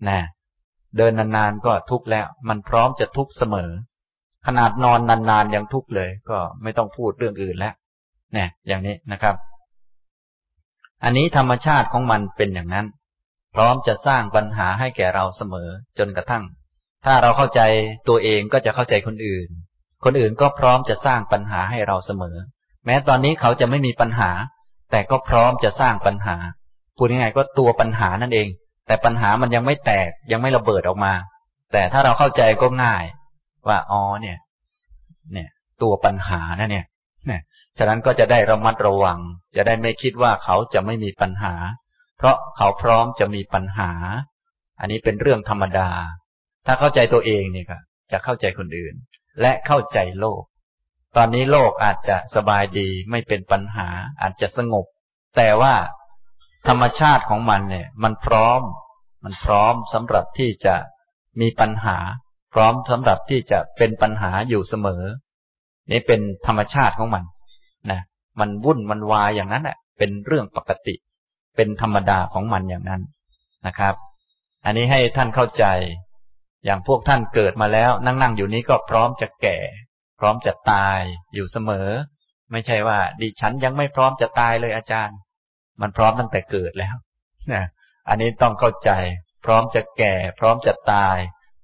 [0.08, 0.18] นะ
[0.96, 3.70] เดินนานๆก็ทุกข์แล้ว มันพร้อมจะทุกข์เสมอ
[4.46, 7.74] ขนาดนอนนานๆยังทุกข์เลย ก็ไม่ต้องพูดเรื่องอื่นแล้ว
[8.34, 9.34] เนี่ยอย่างนี้นะครับ
[11.04, 12.86] อันนี้ธรรมชาติของมันเป็นอย่างนั้น
[13.54, 16.44] พร้อมจะสร้างปัญหาให้แก่เราเสมอจนกระทั่ง
[17.04, 17.60] ถ้าเราเข้าใจ
[18.08, 19.48] ตัวเองก็จะเข้าใจคนอื่น
[20.04, 22.36] คนอื่นก็พร้อมจะสร้างปัญหาให้เราเสมอ
[22.86, 24.30] แม้ตอนนี้เขาจะไม่มีปัญหา
[24.90, 26.36] แต่ก็พร้อมจะสร้างปัญหา
[26.96, 28.48] พูดง่ายๆก็ตัวปัญหานั่นเอง
[28.86, 31.12] แต่ปัญหามันยังไม่แตกยังไม่ระเบิดออกมา
[31.72, 33.04] แต่ถ้าเราเข้าใจก็ง่าย
[33.68, 34.38] ว่าอ๋อเนี่ย
[35.32, 35.48] เนี่ย
[35.82, 36.86] ตัวปัญหานะเนี่ย
[37.26, 37.40] เนี่ย
[37.78, 39.18] ฉะนั้นก็จะได้ระมัดระวัง
[39.56, 41.54] จะได้ไม่คิดว่าเขาจะไม่มีปัญหา
[42.18, 43.90] เพราะเขาพร้อมจะมีปัญหา
[44.80, 45.90] อันนี้เป็นเรื่องธรรมดา
[46.66, 47.80] ถ้าเข้าใจตัวเองเนี่ครับ
[48.12, 48.94] จะเข้าใจคนอื่น
[49.40, 50.42] และเข้าใจโลก
[51.16, 53.88] ตอนนี้โลกอาจจะสบายดีไม่เป็นปัญหา
[54.20, 54.86] อาจจะสงบ
[55.36, 55.74] แต่ว่า
[56.68, 58.62] ธรรมชาติของมันเนี่ย มันพร้อม
[59.24, 60.76] มันพร้อมสำหรับที่จะ
[61.40, 61.96] มีปัญหา
[62.58, 65.02] พร้อมสำหรับที่จะเป็นปัญหาอยู่เสมอ
[65.90, 67.24] นี่เป็นธรรมชาติของมัน
[67.90, 68.00] นะ
[68.40, 70.94] มันวุ่นมันวายอย่างนั้นแหละเป็นเรื่องปกติ
[71.56, 73.02] เป็นธรรมดาของมันอย่างนั้น
[73.66, 73.94] นะครับ
[74.64, 75.64] อันนี้ให้ท่านเข้าใจ
[76.64, 79.58] อย่างพวกท่านเกิดมาแล้ว นั่งนั่งอยู่นี้ก็พร้อมจะแก่
[80.18, 81.00] พร้อมจะตาย
[81.34, 81.88] อยู่เสมอ
[82.52, 85.16] ไม่ใช่ว่า ดิฉันยังไม่พร้อมจะตายเลยอาจารย์
[85.80, 86.94] มันพร้อมตั้งแต่เกิดแล้ว
[87.52, 87.64] นะ
[88.08, 88.90] อันนี้ต้องเข้าใจ
[89.44, 91.16] พร้อมจะแก่ พร้อมจะตาย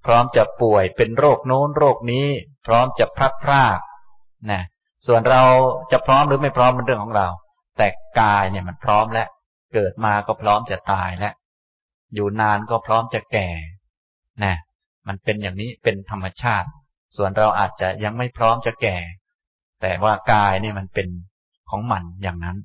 [0.05, 2.27] พร้อมจะป่วยเป็นโรคโน้นโรคนี้
[2.65, 3.79] พร้อมจะพลัดพราก
[4.51, 4.61] นะ
[5.05, 5.43] ส่วนเรา
[5.91, 7.27] จะพร้อมหรือไม่พร้อมเป็นเรื่องของเรา
[7.77, 7.87] แต่
[8.19, 9.27] กายเนี่ยมันพร้อมแล้ว
[9.73, 11.33] เกิดมาก็พร้อมจะตายแล้ว
[12.13, 13.49] อยู่นานก็พร้อมจะแก่
[14.43, 14.55] นะ
[15.07, 16.69] มันเป็นอย่างนี้เป็นธรรมชาติ
[17.17, 18.97] ส่วนเราอาจจะยังไม่พร้อมจะแก่
[19.81, 21.07] แต่ว่ากายนี่มันเป็น
[21.69, 22.57] ของมันอย่างนั้น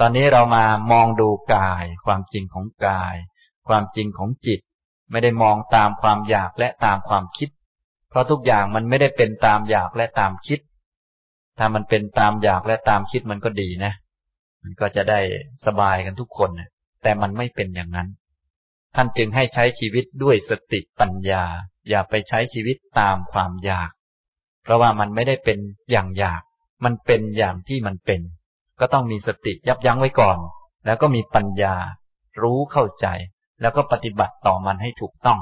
[0.00, 3.14] ตอนนี้เรามามองดูกาย ความจริงของกาย
[3.68, 4.60] ความจริงของจิต
[5.10, 7.48] ไม่ได้มองตามความอยากและตามความคิด
[8.08, 10.60] เพราะทุกอย่างมันไม่ได้เป็นตามอยากและตามคิด
[11.58, 13.92] ถ้ามันเป็นตามอยากและตามคิดมันก็ดีนะ
[14.62, 15.20] มันก็จะได้
[15.66, 16.50] สบายกันทุกคน
[17.02, 18.08] แต่มันไม่เป็นอย่างนั้น
[18.94, 21.44] ท่านจึงให้ใช้ชีวิตด้วยสติปัญญา
[21.88, 23.90] อย่าไปใช้ชีวิตตามความอยาก
[24.62, 25.58] เพราะว่ามันไม่ได้เป็น
[25.90, 26.42] อย่างอยาก
[26.84, 28.20] มันเป็นอย่างที่มันเป็น
[28.80, 30.38] ก็ต้องมีสติยับยั้งไว้ก่อน
[30.86, 31.74] แล้วก็มีปัญญา
[32.42, 33.06] รู้เข้าใจ
[33.60, 35.38] แล้วก็ปฏิบัติต่อมันให้ถูกต้อง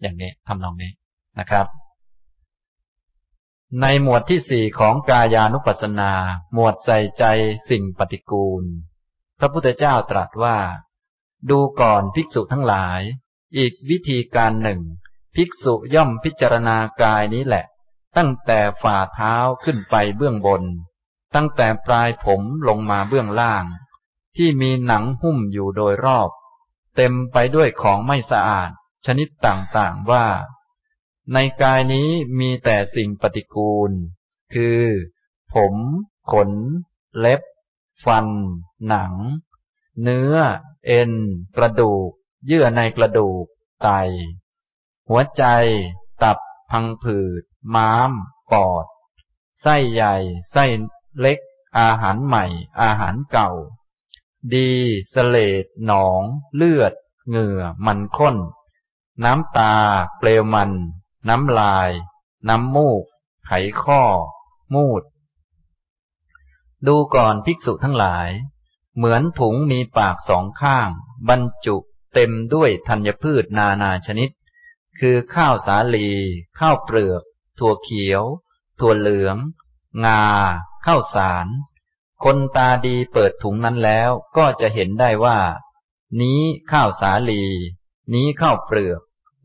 [0.00, 0.92] อย่างนี้ทำนองนี้
[1.38, 1.66] นะครับ
[3.80, 6.12] ในหมวดที่สี่ของกายานุปัสสนา
[6.54, 7.24] หมวดใส่ใจ
[7.68, 8.64] สิ่งปฏิกูล
[9.38, 10.58] พระพุทธเจ้าตรัสว่า
[11.50, 13.00] ดูก่อนภิกษุทั้งหลาย
[13.56, 14.80] อีกวิธีการหนึ่ง
[15.36, 17.64] ภิกษุย่อมพิจารณากายนี้แหละ
[18.16, 19.34] ตั้งแต่ฝ่าเท้า
[19.64, 20.62] ขึ้นไปเบื้องบน
[21.34, 23.64] ตั้งแต่ปลายผมลงมาเบื้องล่าง
[24.36, 26.30] ที่มีหนังหุ้มอยู่โดยรอบ
[27.00, 28.70] เต็มไปด้วยของไม่สะอาด
[29.06, 30.26] ชนิดต่างๆว่า
[31.32, 32.08] ในกายนี้
[32.38, 33.90] มีแต่สิ่งปฏิกูล
[34.54, 34.82] คือ
[35.54, 35.74] ผม
[36.32, 36.50] ขน
[37.18, 37.40] เล็บ
[38.04, 38.26] ฟัน
[38.88, 39.12] หนัง
[40.02, 40.34] เนื้อ
[40.86, 41.12] เอ็น
[41.56, 42.10] กระดูก
[42.46, 43.44] เยื่อในกระดูก
[43.82, 43.88] ไต
[45.08, 45.44] หัวใจ
[46.22, 46.38] ตับ
[46.70, 47.42] พังผืด
[47.74, 48.12] ม้าม
[48.52, 48.86] ปอด
[49.62, 50.14] ไส้ใหญ่
[50.52, 50.64] ไส้
[51.20, 51.38] เล็ก
[51.78, 52.44] อาหารใหม่
[52.80, 53.50] อาหารเก่า
[54.54, 54.70] ดี
[55.12, 56.22] สเลดหนอง
[56.54, 56.92] เลือด
[57.28, 58.36] เหงื่อ มันข้น
[59.24, 59.74] น้ำตา
[60.18, 60.72] เปลวมัน
[61.28, 61.90] น้ำลาย
[62.48, 63.04] น้ำมูก
[63.46, 63.50] ไข
[63.82, 64.02] ข้อ
[64.74, 65.02] มูด
[66.86, 68.28] ดูก่อนภิกษุทั้งหลาย
[68.96, 70.88] เหมือนถุงมีปากสองข้าง
[71.28, 71.76] บรรจุ
[72.14, 74.30] เต็มด้วยธัญพืชนานาชนิด
[74.98, 76.10] คือข้าวสาลี
[76.58, 77.22] ข้าวเปลือก
[77.58, 78.22] ถั่วเขียว
[78.80, 79.36] ถั่วเหลือง
[80.04, 80.24] งา
[80.86, 81.46] ข้าวสาร
[82.24, 85.38] คนตาดีเปิดถุงนั้นแล้วก็จะเห็นได้ว่า
[86.20, 87.42] นี้ข้าวสาลี
[88.14, 89.00] นี้ข้าวเปลือก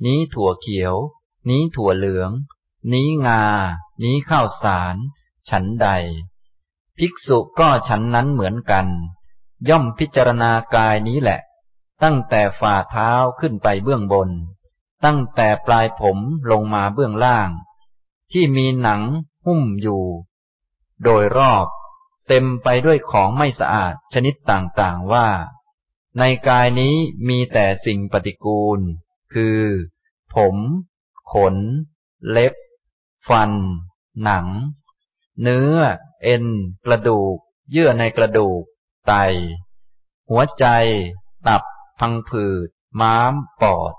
[0.06, 0.96] นี้ถั่วเขียว
[1.50, 2.32] นี้ถั่วเหลือง
[2.94, 3.44] นี้งา
[4.04, 4.96] นี้ข้าวสาร
[5.50, 5.88] ฉันใด
[6.98, 8.88] ภิกษุก็ฉันนั้นเหมือนกัน
[9.70, 11.40] ย่อมพิจารณากายนี้แหละ
[12.04, 14.30] ตั้งแต่ฝ่าเท้าขึ้นไปเบื้องบน
[15.06, 16.18] ตั้งแต่ปลายผม
[16.52, 17.50] ลงมาเบื้องล่าง
[18.32, 19.02] ที่มีหนัง
[19.46, 20.04] หุ้มอยู่
[21.04, 21.68] โดยรอบ
[22.28, 25.28] เต็มไปด้วยของไม่สะอาดชนิดต่างๆว่า
[26.20, 26.96] ในกายนี้
[27.28, 28.80] มีแต่สิ่งปฏิกูล
[29.34, 29.60] คือ
[30.36, 30.56] ผม
[31.32, 31.56] ขน
[32.32, 32.54] เล็บ
[33.28, 33.52] ฟัน
[34.24, 34.48] หนัง
[35.42, 35.76] เนื้อ
[36.24, 36.46] เอ็น
[36.86, 37.38] กระดูก
[37.72, 38.64] เยื่อในกระดูก
[39.08, 39.14] ไต
[40.30, 40.66] หัวใจ
[41.48, 41.64] ตับ
[42.00, 42.68] พังผืด
[43.00, 43.94] ม้าม ปอด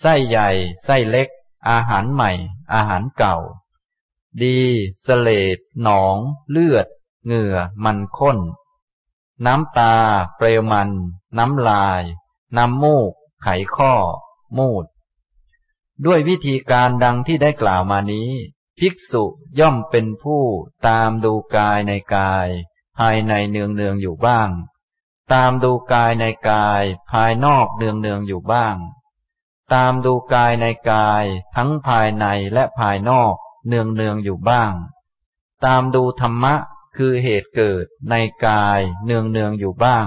[0.00, 0.48] ไส้ใหญ่
[0.84, 1.28] ไส้เล็ก
[1.68, 2.30] อาหารใหม่
[2.72, 3.36] อาหารเก่า
[4.42, 4.58] ดี
[5.06, 6.16] สเลดหนอง
[6.50, 6.86] เลือด
[7.26, 8.38] เหงื่อ มันข้น
[9.46, 9.94] น้ำตา
[10.36, 10.90] เปลวมัน
[11.38, 12.02] น้ำลาย
[12.56, 13.94] น้ำมูก ไขข้อ
[14.58, 14.84] มูด
[16.06, 18.30] ด้วยวิธีการดังที่ได้กล่าวมานี้
[18.78, 19.24] ภิกษุ
[19.58, 20.44] ย่อมเป็นผู้
[20.86, 22.48] ตามดูกายในกาย
[22.98, 24.48] ภายในเนืองเนืองอยู่บ้าง
[25.32, 28.76] ตามดูกายในกาย ภายนอกเนืองเนืองอยู่บ้าง
[29.74, 31.24] ตามดูกายในกาย
[31.56, 33.34] ทั้งภายในและภายนอก
[33.66, 34.72] เนืองเนืองอยู่บ้าง
[35.64, 36.54] ตามดูธรรมะ
[36.96, 38.14] คือเหตุเกิดใน
[38.46, 40.06] กายเนืองเนืองอยู่บ้าง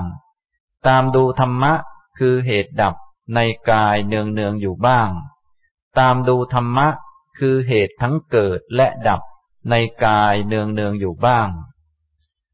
[0.87, 1.73] ตามดูธรรมะ
[2.19, 2.95] คือเหตุดับ
[3.35, 3.39] ใน
[3.71, 5.09] กายเนืองเนืองอยู่บ้าง
[5.99, 6.87] ตามดูธรรมะ
[7.37, 9.21] คือเหตุทั้งเกิดและดับ
[9.69, 9.73] ใน
[10.05, 11.49] กายเนืองเนืองอยู่บ้าง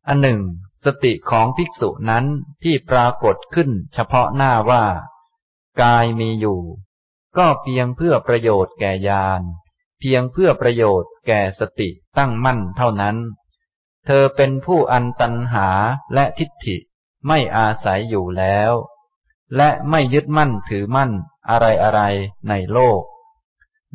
[0.07, 0.41] อันหนึ่ง
[0.85, 2.25] สติของภิกษุนั้น
[2.63, 4.85] ที่ปรากฏขึ้นเฉพาะหน้าว่า
[5.81, 6.61] กายมีอยู่
[7.37, 9.41] ก็เพียงเพื่อประโยชน์แก่ญาณ
[9.99, 13.17] เพียงเพื่อประโยชน์แก่สติตั้งมั่นเท่านั้น
[14.05, 15.67] เธอเป็นผู้อันตันหา
[16.13, 16.77] และทิฏฐิ
[17.27, 18.71] ไม่อาศัยอยู่แล้ว
[19.55, 21.12] และไม่ยึดมั่นถือมั่น
[21.49, 22.01] อะไรอะไร
[22.49, 23.01] ในโลก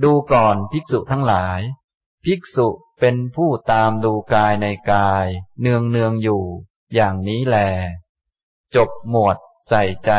[0.02, 1.60] ดูก่อนภิกษุทั้งหลาย
[2.24, 2.68] ภิกษุ
[3.00, 5.26] เป็นผู้ตามดูกายในกาย
[5.60, 6.42] เนืองเนืองอยู่
[6.94, 7.56] อย่างนี้แล
[8.74, 9.36] จบหมวด
[9.68, 10.12] ใส่ใจ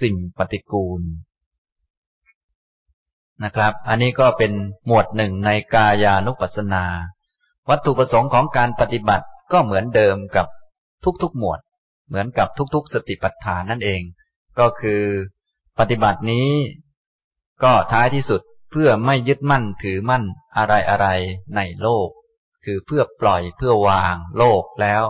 [0.00, 1.02] สิ่งปฏิกูล
[3.42, 4.52] นะครับ อันนี้ก็เป็น
[4.86, 6.84] หมวดหนึ่งในกายานุปัสสนา
[7.70, 10.46] วัตถุประสงค์ของการปฏิบัติก็เหมือนเดิมกับ
[11.22, 11.60] ทุกๆหมวด
[12.08, 14.02] เหมือนกับทุกๆ สติปัฏฐานนั่นเอง
[14.58, 15.02] ก็คือ
[15.78, 16.48] ปฏิบัตินี้
[17.62, 20.24] ก็ท้ายที่สุดเพื่อไม่ยึดมั่นถือมั่น
[20.56, 21.06] อะไรอะไร
[21.56, 22.08] ในโลก
[22.64, 25.02] คือเพื่อปล่อยเพื่อวางโลกแล้ว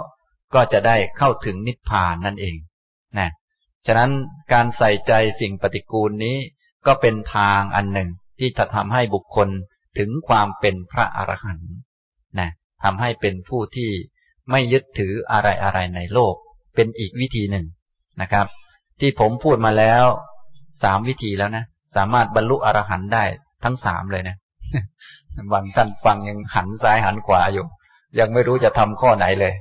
[0.55, 2.57] ก็จะได้เข้าถึงนิพพานนั่นเอง
[3.18, 3.31] นะ
[3.87, 4.11] ฉะนั้น
[4.53, 6.37] การใส่ใจสิ่งปฏิกูลนี้
[6.87, 9.49] ก็เป็นทางอันหนึ่งที่จะทำให้บุคคล
[9.99, 11.73] ถึงความเป็นพระอรหันต์
[12.38, 12.48] นะ
[12.82, 13.90] ทำให้เป็นผู้ที่
[14.50, 16.34] ไม่ยึดถืออะไรอะไรในโลก
[16.74, 17.66] เป็นอีกวิธีหนึ่ง
[18.20, 18.46] นะครับ
[19.00, 20.04] ที่ผมพูดมาแล้ว
[20.82, 21.64] สามวิธีแล้วนะ
[21.96, 23.24] สามารถบรรลุอรหันต์ได้
[23.64, 24.36] ทั้งสามเลยนะ
[25.52, 27.66] บางท่านฟังยังหันซ้ายหันขวาอยู่
[28.18, 29.54] ยังไม่รู้จะทำข้อไหนเลย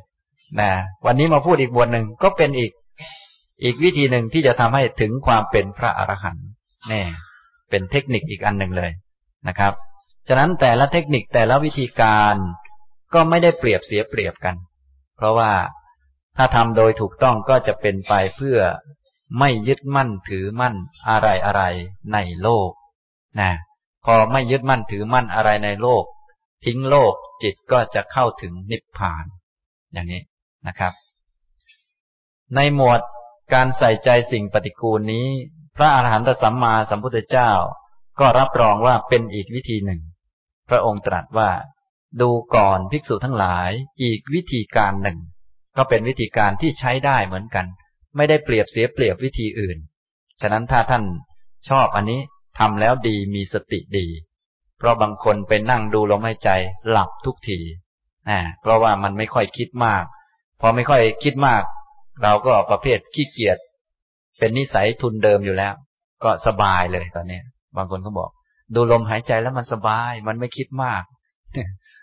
[0.59, 0.69] นะ
[1.05, 2.71] วันนี้มาพูดอีกบทหนึ่งก็เป็นอีก
[3.63, 6.47] อีกวิธีหนึ่งที่จะทำให้ถึงความเป็นพระอรหันต์
[6.89, 7.01] แน่
[7.69, 8.91] เป็นเทคนิคอีกอันหนึ่งเลย
[9.47, 9.73] นะครับ
[10.31, 12.35] ฉะนั้นแต่ละเทคนิคแต่ละวิธีการ
[13.13, 14.55] ก็ไม่ได้เปรียบเสียเปรียบกัน
[15.17, 15.51] เพราะว่า
[16.37, 18.59] ถ้าทำโดยถูกต้องก็จะเป็นไปเพื่อ
[19.39, 20.75] ไม่ยึดมั่นถือมั่น
[21.09, 21.63] อะไรอะไร
[22.13, 22.69] ในโลก
[23.39, 23.51] นะ
[24.05, 26.03] พอไม่ยึดมั่นถือมั่นอะไรในโลก
[26.65, 27.13] ทิ้งโลก
[27.43, 29.25] จิตก็จะเข้าถึงนิพพาน
[29.93, 30.21] อย่างนี้
[30.67, 30.93] นะครับ
[32.55, 32.99] ในหมวด
[33.53, 35.27] การใส่ใจสิ่งปฏิกูลนี้
[35.75, 37.51] พระอาหารหันตสัมมาสัมพุทธเจ้า
[38.19, 40.01] ก็รับรองว่าเป็นอีกวิธีหนึ่ง
[40.69, 41.49] พระองค์ตรัสว่า
[42.21, 43.71] ดูก่อนภิกษุทั้งหลาย
[44.03, 45.17] อีกวิธีการหนึ่ง
[45.77, 47.65] ก็เป็นวิธีการที่ใช้ได้เหมือนกัน
[48.15, 49.77] ไม่ได้เปรียบเสียเปรียบวิธีอื่น
[50.41, 51.03] ฉะนั้นถ้าท่าน
[51.69, 52.19] ชอบอันนี้
[52.59, 54.07] ทำแล้วดีมีสติดี
[54.77, 56.49] เพราะบางคนไปนั่งดูลมหายใจ
[56.89, 57.59] หลับทุกที
[58.29, 60.03] นะเพราะว่ามันไม่ค่อยคิดมาก
[60.61, 61.63] พอไม่ค่อยคิดมาก
[62.23, 63.57] เราก็ประเภทขี้เกียจ
[64.39, 65.73] เป็นนิสัยทุนเดิมอยู่แล้ว
[66.23, 67.41] ก็สบายเลยตอนนี้
[67.77, 68.29] บางคนเขาบอก
[68.75, 71.03] ดูลมหายใจแล้วมันสบาย มันไม่คิดมาก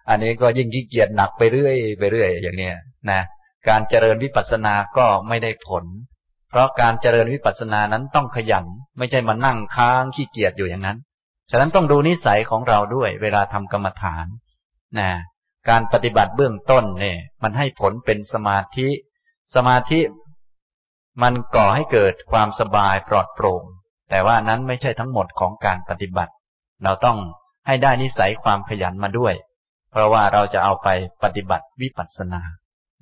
[0.09, 2.76] อันนี้ก็ยิ่งขี้เกียจหนักไปเรื่อยไปเรื่อย อย่างเนี้ย
[3.11, 3.20] นะ
[3.68, 5.85] การเจริญวิปัสสนาก็ไม่ได้ผล
[6.50, 8.66] เพราะการเจริญวิปัสสนานั้นต้องขยัน
[8.98, 10.98] ไม่ใช่มานั่งค้างขี้เกียจอยู่อย่างนั้น
[11.50, 14.26] ฉะนั้นต้องดูนิสัยของเราด้วย เวลาทำกรรมฐาน
[14.98, 15.11] นะ
[15.68, 18.88] การปฏิบัติเบื้องต้นเนี่ยมันให้ผลเป็นสมาธิ
[19.55, 20.00] สมาธิ
[21.22, 23.62] มันก่อให้เกิดความสบายปลอดโปร่ง
[24.11, 26.33] แต่ว่านั้นไม่ใช่ทั้งหมดของการปฏิบัติ
[26.85, 27.19] เราต้อง
[27.67, 29.35] ให้ได้นิสัยความขยันมาด้วย
[29.91, 30.89] เพราะว่าเราจะเอาไป
[31.23, 32.43] ปฏิบัติวิปัสสนา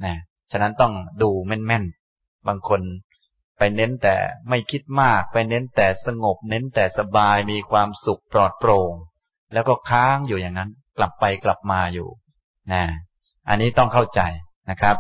[0.05, 0.15] นะ
[0.51, 2.81] ฉะนั้นต้องดูแม่นๆ บางคน
[3.59, 4.17] ไปเน้นแต่
[4.49, 8.93] ไม่คิดมาก ไปเน้นแต่สงบ เน้นแต่สบายมีความสุขปลอดโปร่ง
[9.53, 12.09] แล้วก็ค้างอยู่อย่างนั้น กลับไปกลับมาอยู่
[12.73, 12.83] นะ
[13.49, 14.21] อันนี้ต้องเข้าใจ
[14.71, 14.97] นะครับ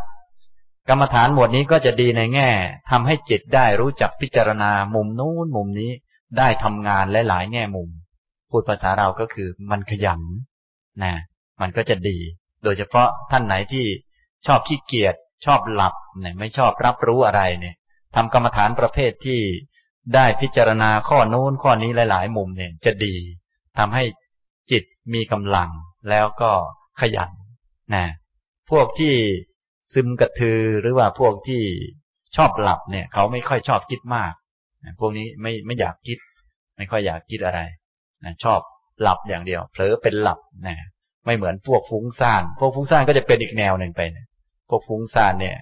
[0.89, 2.51] กรรมฐานหมวดนี้ก็จะดีในแง่
[2.91, 5.91] ทำให้จิตได้รู้จักพิจารณามุมนู้นมุมนี้
[6.39, 7.89] ได้ทำงานและหลายแง่มุม
[8.57, 10.21] พูดภาษาเราก็คือมันขยัน
[11.03, 11.15] นะ
[11.61, 12.19] มันก็จะดี
[12.65, 13.87] โดยเฉพาะท่านไหนที่
[14.47, 15.15] ชอบขี้เกียจ
[15.47, 17.75] ชอบหลับเนี่ยไม่ชอบรับรู้อะไรเนี่ย
[18.15, 19.41] ทำกรรมฐานประเภทที่
[20.15, 23.15] ได้พิจารณาข้อนู้นข้อนี้หลาย ๆ มุมเนี่ยจะดี
[23.79, 24.05] ทำให้
[24.71, 24.83] จิต
[25.15, 25.71] มีกำลัง
[26.11, 26.53] แล้วก็
[27.01, 27.31] ขยัน
[27.95, 28.05] นะ
[28.71, 29.15] พวกที่
[29.93, 31.63] ซึมกระทือหรือว่าพวกที่
[32.37, 34.33] ชอบหลับเนี่ย เขาไม่ค่อยชอบคิดมาก
[35.01, 36.19] พวกนี้ไม่ไม่อยากคิด
[36.77, 37.61] ไม่ค่อยอยากคิดอะไร
[38.25, 38.61] นะชอบ
[39.03, 40.77] หลับอย่างเดียว เผลอเป็นหลับนะ
[41.27, 44.27] ไม่เหมือนพวกฟุ้งซ่าน พวกฟุ้งซ่านก็จะเป็นอีกแนวหนึ่งไปนะ
[44.69, 45.57] พวกฟุ้งซ่านเนี่ย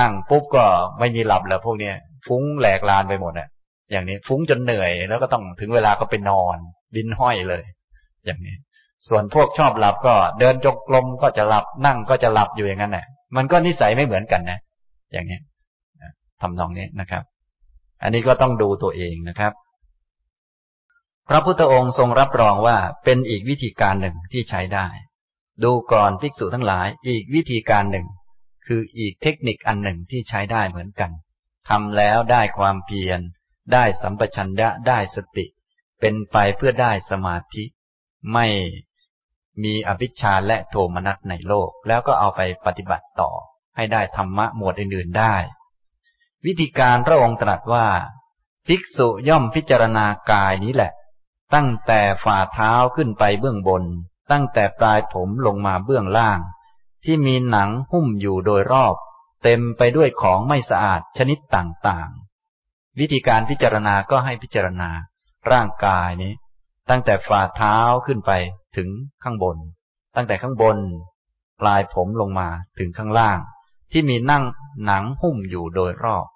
[0.00, 0.64] นั่งปุ๊บก็
[0.98, 1.94] ไม่มีหลับแล้วพวกเนี้ย
[2.26, 3.48] ฟุ้งแหลกลานไปหมดอะ
[3.90, 6.56] อย่างนี้ฟุ้งจนเหนื่อยแล้วก็ต้องถึงเวลาก็ไปนอน
[6.96, 7.64] ดินห้อยเลย
[8.26, 8.56] อย่างนี้
[9.08, 14.58] ส่วนพวกชอบหลับก็เดินจงกรมก็จะหลับนั่งก็จะหลับอยู่อย่างนั้นแหละมันก็นิสัยไม่เหมือนกันนะ
[15.12, 15.38] อย่างนี้
[16.40, 17.22] ทำนองนี้นะครับ
[18.02, 19.52] อันนี้ก็ต้องดูตัวเองนะครับ
[21.32, 24.88] พระพุทธองค์ทรงรับรองว่าเป็นอีกวิธีการหนึ่งที่ใช้ได้
[25.62, 28.06] ดูก่อนภิกษุทั้งหลายอีกวิธีการหนึ่ง
[28.66, 31.10] คืออีกเทคนิคอันหนึ่งที่ใช้ได้เหมือนกัน
[31.68, 33.20] ทำแล้วได้ความเพียร
[33.72, 35.46] ได้สัมปชัญญะได้สติ
[36.00, 37.64] เป็นไปเพื่อได้สมาธิ
[38.32, 38.46] ไม่
[39.62, 43.30] มีอภิชาและโทมนัสในโลก แล้วก็เอาไปปฏิบัติต่อ
[43.76, 45.36] ให้ได้ธรรมะหมวดอื่นๆได้
[46.46, 47.86] วิธีการพระองค์ตรัสว่า
[48.66, 50.92] ภิกษุย่อมพิจารณากายนี้แหละ
[51.54, 53.84] ตั้งแต่ฝ่าเท้าขึ้นไปเบื้องบน
[54.30, 56.38] ตั้งแต่ปลายผมลงมาเบื้องล่าง
[57.04, 58.94] ที่มีหนังหุ้มอยู่โดยรอบ
[59.42, 64.90] เต็มไปด้วยของไม่สะอาดชนิดต่างๆ วิธีการพิจารณาก็ให้พิจารณา
[65.52, 66.32] ร่างกายนี้
[66.90, 68.32] ตั้งแต่ฝ่าเท้าขึ้นไป
[68.76, 68.88] ถึง
[69.22, 69.56] ข้างบน
[70.16, 70.78] ตั้งแต่ข้างบน
[71.60, 73.38] ปลายผมลงมาถึงข้างล่าง
[73.92, 74.44] ที่มีนั่ง
[74.86, 76.26] หนังหุ้มอยู่โดยรอบ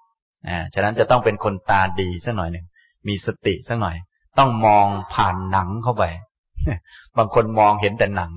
[0.47, 2.65] อ่าฉะนั้นจะต้องเป็นคนตาดีสักหน่อยหนึ่ง
[3.07, 3.95] มีสติสักหน่อย
[4.37, 6.03] ต้องมองผ่านหนังเข้าไป
[7.17, 8.31] บางคนมองเห็นแต่หนัง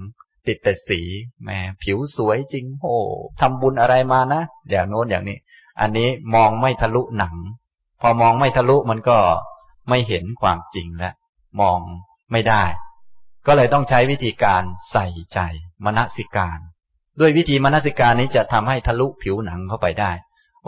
[0.47, 1.01] ติดแต่สี
[1.43, 1.51] แหม
[1.83, 2.97] ผิวสวยจริงโอ้
[3.41, 5.39] ทำบุญอะไรมานะอย่างโน้นอย่างนี้
[5.81, 7.35] อันนี้มองไม่ทะลุหนัง
[8.01, 9.19] พอมองไม่ทะลุมันก็
[9.89, 11.15] ไม่เห็นความจริงแล้ว
[11.61, 11.79] มอง
[12.33, 12.65] ไม่ได้
[13.47, 15.39] ก็เลยต้องใช้วิธีการใส่ใจ
[15.85, 16.59] มณสิการ
[17.21, 20.13] ด้วยวิธีมณสิการนี้จะทำให้ทะลุผิวหนังเข้าไปได้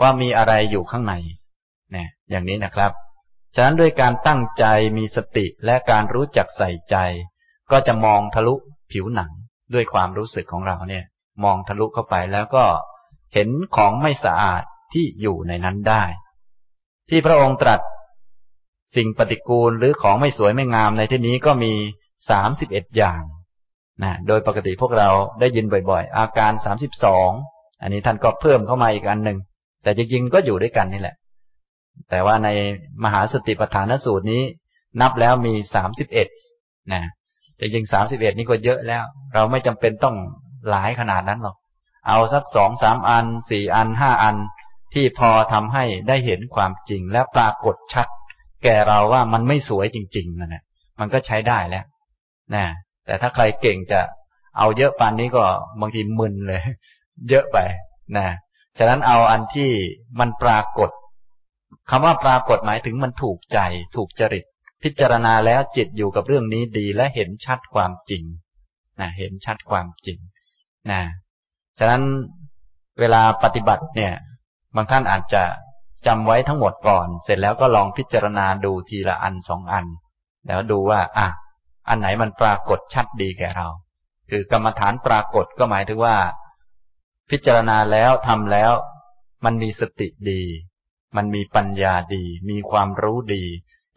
[0.01, 1.13] ว่ามีอะไรอยู่ข้างใน
[1.91, 2.91] เนี่ยอย่างนี้นะครับ
[3.55, 4.65] ฉะนั้นด้วยการตั้งใจ
[4.97, 6.95] มีสติและการรู้จักใส่ใจ
[7.71, 8.55] ก็จะมองทะลุ
[8.91, 9.31] ผิวหนัง
[9.73, 11.05] ด้วยความรู้สึกของเราเนี่ย
[11.43, 12.65] มองทะลุเข้าไปแล้วก็
[13.33, 16.03] เห็นของไม่สะอาดที่อยู่ในนั้นได้
[17.09, 17.81] ที่พระองค์ตรัส
[18.95, 21.73] สิ่งปฏิกูลหรือของไม่สวยไม่งามในที่นี้ก็มี
[22.29, 23.21] สามสิบเอ็ดอย่าง
[24.03, 25.09] นะโดยปกติพวกเรา
[25.39, 27.29] ได้ยินบ่อย ๆ อาการสามสิบสอง
[27.81, 29.37] อันนี้ท่านก็เพิ่มเข้ามาอีกอันหนึ่ง
[29.83, 31.15] แต่จริงๆก็อยู่ด้วยกันนี่แหละ
[32.09, 32.49] แต่ว่าใน
[33.03, 34.43] มหาสติปัฏฐานสูตรนี้
[35.01, 36.27] นับแล้วมีสามสิบเอ็ด
[36.93, 37.01] นะ
[37.59, 40.15] จริงสามสิบเอ็ดนี่ก็เยอะแล้ว เราไม่จำเป็นต้อง
[40.69, 41.55] หลายขนาดนั้นหรอก
[42.07, 44.35] เอาสักสองสามอันสี่อันห้าอัน
[44.93, 48.07] ที่พอทำให้ได้เห็นความจริง และปรากฏชัด
[48.63, 50.63] แก่เราว่ามันไม่สวยจริงๆนั่นแหละ
[50.99, 51.85] มันก็ใช้ได้แล้ว
[52.53, 52.63] นะ
[53.05, 53.99] แต่ถ้าใครเก่งจะ
[54.57, 55.43] เอาเยอะปานนี้ก็
[55.79, 56.61] บางทีมึนเลย
[57.29, 57.57] เยอะไป
[58.17, 58.27] นะ
[58.77, 59.69] ฉะนั้นเอาอันที่
[60.19, 60.89] มันปรากฏ
[61.93, 63.59] คำว่าปรากฏหมายถึงมันถูกใจ
[63.95, 64.45] ถูกจริต
[64.83, 68.23] พิจารณาแล้วจิตอยู่กับเรื่องนี้ดีและเห็นชัดความจริง
[68.99, 70.19] นะเห็นชัดความจริง
[70.91, 71.01] นะ
[71.79, 72.03] ฉะนั้น
[72.99, 74.13] เวลาปฏิบัติเนี่ย
[74.75, 75.43] บางท่านอาจจะ
[76.07, 79.85] จำไว้ทั้งหมดก่อน เสร็จแล้วก็ลองพิจารณาดูทีละอันสองอัน
[80.47, 81.27] แล้วดูว่าอะ
[81.87, 83.67] อันไหนมันปรากฏชัดดีแก่เรา
[84.29, 86.17] คือกรรมฐานปรากฏก็หมายถึงว่า
[87.31, 88.71] พิจารณาแล้วทำแล้ว
[89.45, 90.43] มันมีสติดี
[91.15, 93.43] มันมีปัญญาดี มีความรู้ดี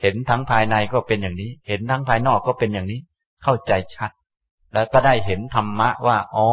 [0.03, 3.01] เห็นทั้งภายในก็เป็นอย่างนี้ เห็นทั้งภายนอกก็เป็นอย่างนี้
[3.43, 4.11] เข้าใจชัด
[4.75, 6.49] แล้วก็ได้เห็นธรรมะว่า อ๋อ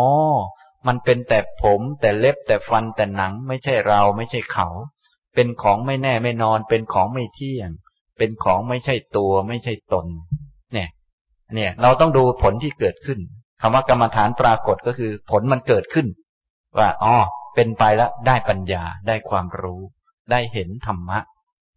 [0.87, 4.67] มันเป็นแต่ผม แต่เล็บแต่ฟันแต่หนัง ไม่ใช่เราไม่ใช่เขา
[5.35, 7.69] เป็นของไม่แน่ไม่นอน เป็นของไม่เที่ยง
[8.17, 10.07] เป็นของไม่ใช่ตัวไม่ใช่ตน
[10.73, 10.89] เนี่ย
[11.53, 13.19] เนี่ย เราต้องดูผลที่เกิดขึ้น
[13.61, 16.07] คำว่ากรรมฐานปรากฏก็คือ ผลมันเกิดขึ้น
[16.77, 17.15] ว่า อ๋อ
[17.55, 19.81] เป็นไปแล้วได้ปัญญาได้ความรู้
[20.31, 21.19] ได้เห็นธรรมะ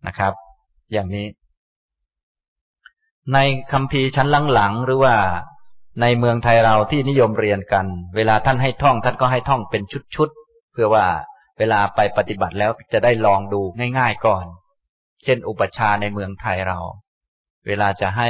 [0.06, 0.32] นะครับ
[0.92, 1.26] อย่างนี้
[3.32, 3.38] ใน
[3.72, 5.14] คำพีชั้นหลังๆหรือว่า
[6.00, 9.82] ในเมืองไทยเราที่นิยมเรียนกัน เวลาท่านให้ท่อง ท่านก็ให้ท่องเป็น
[10.14, 11.06] ชุดๆเพื่อว่า
[11.58, 13.60] เวลาไปปฏิบัติแล้วจะได้ลองดู
[13.98, 14.44] ง่าย ๆก่อน
[15.24, 16.78] เช่น อุปชาในเมืองไทยเรา
[17.66, 18.28] เวลาจะให้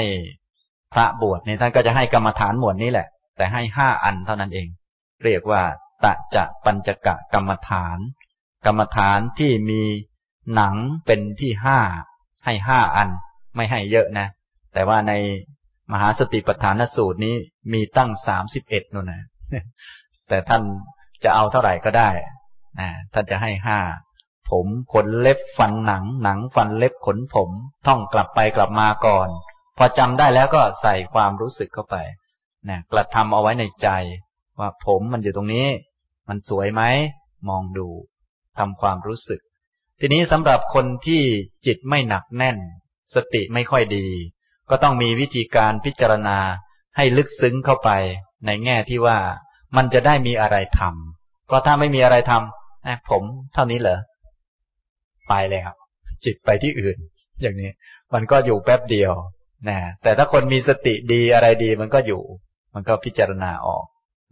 [0.93, 4.69] พระบวชเนี่ยท่านก็จะให้กรรมฐานหมวดนี้แหละ แต่ให้ห้าอันเท่านั้นเอง
[5.25, 5.63] เรียกว่า
[6.05, 7.99] ตะจะปัญจกะกรรมฐาน
[8.67, 9.83] กรรมฐานที่มี
[10.55, 10.75] หนัง
[11.07, 11.79] เป็นที่ห้า
[12.45, 13.09] ให้ห้าอัน
[13.57, 14.27] ไม่ให้เยอะนะ
[14.75, 15.13] แต่ว่าใน
[15.93, 17.35] มหาสติปัฏฐานสูตรนี้
[17.73, 19.23] มีตั้งสามสิบเอ็ดนู่นนะ
[20.29, 20.63] แต่ท่าน
[21.25, 22.11] จะเอาเท่าไหร่ก็ได้
[22.81, 23.79] นะท่านจะให้ห้า
[24.51, 27.51] ผมขนเล็บฟันหนัง หนังฟันเล็บขนผม
[27.87, 29.29] ท่องกลับไปกลับมาก่อน
[29.79, 31.97] พอจำได้แล้วก็ใส่ความรู้สึกเข้าไป
[32.69, 33.89] นะกระทำเอาไว้ในใจ
[34.59, 35.67] ว่าผมมันอยู่ตรงนี้
[36.29, 36.83] มันสวยไหม
[37.49, 37.89] มองดู
[38.59, 39.41] ทำความรู้สึก
[40.01, 41.23] ทีนี้สำหรับคนที่
[41.67, 42.57] จิตไม่หนักแน่น
[43.15, 44.07] สติไม่ค่อยดี
[44.71, 46.39] ก็ต้องมีวิธีการพิจารณา
[46.97, 47.91] ให้ลึกซึ้งเข้าไป
[48.47, 49.19] ในแง่ที่ว่า
[49.77, 53.23] มันจะได้มีอะไรทำเพราะถ้าไม่มีอะไรทำผม
[53.55, 53.99] เท่านี้เหรอ
[55.29, 55.71] ไปแล้ว
[56.25, 56.97] จิตไปที่อื่น
[57.43, 57.71] อย่างนี้
[58.15, 59.13] มันก็อยู่แป๊บเดียว
[59.69, 62.23] นะแต่ถ้าคนมีสติดีอะไรดี มันก็อยู่
[62.75, 63.85] มันก็พิจารณาออก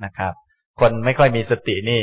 [0.04, 0.32] นะครับ
[0.80, 2.02] คนไม่ค่อยมีสตินี่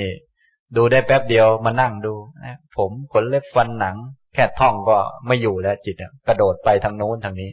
[0.75, 2.13] ดูได้แป๊บเดียวมานั่งดู
[2.43, 3.97] นะผมขนเล็บฟันหนัง
[4.33, 4.97] แค่ท่องก็
[5.27, 5.95] ไม่อยู่แล้วจิต
[6.27, 7.51] กระโดดไปทางโน้นทางนี้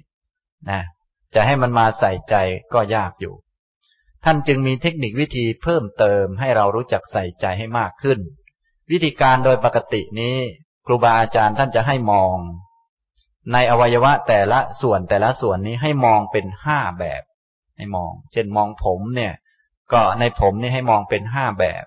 [0.71, 0.81] นะ
[1.35, 2.35] จะให้มันมาใส่ใจ
[2.75, 3.35] ก็ยากอยู่
[4.25, 8.19] ท่านจึงมีเทคนิควิธีเพิ่มเติมให้เรารู้จักใส่ใจให้มากขึ้น
[8.91, 10.37] วิธีการโดยปกตินี้
[10.87, 12.37] ครูบาอาจารย์ท่านจะให้มอง
[13.53, 17.23] ในอวัยวะแต่ละส่วนแต่ละส่วนนี้ให้มองเป็นห้าแบบ
[17.77, 19.35] ให้มอง เช่นมองผมเนี่ย
[19.93, 21.85] ก็ในผมนี่ให้มองเป็นห้าแบบ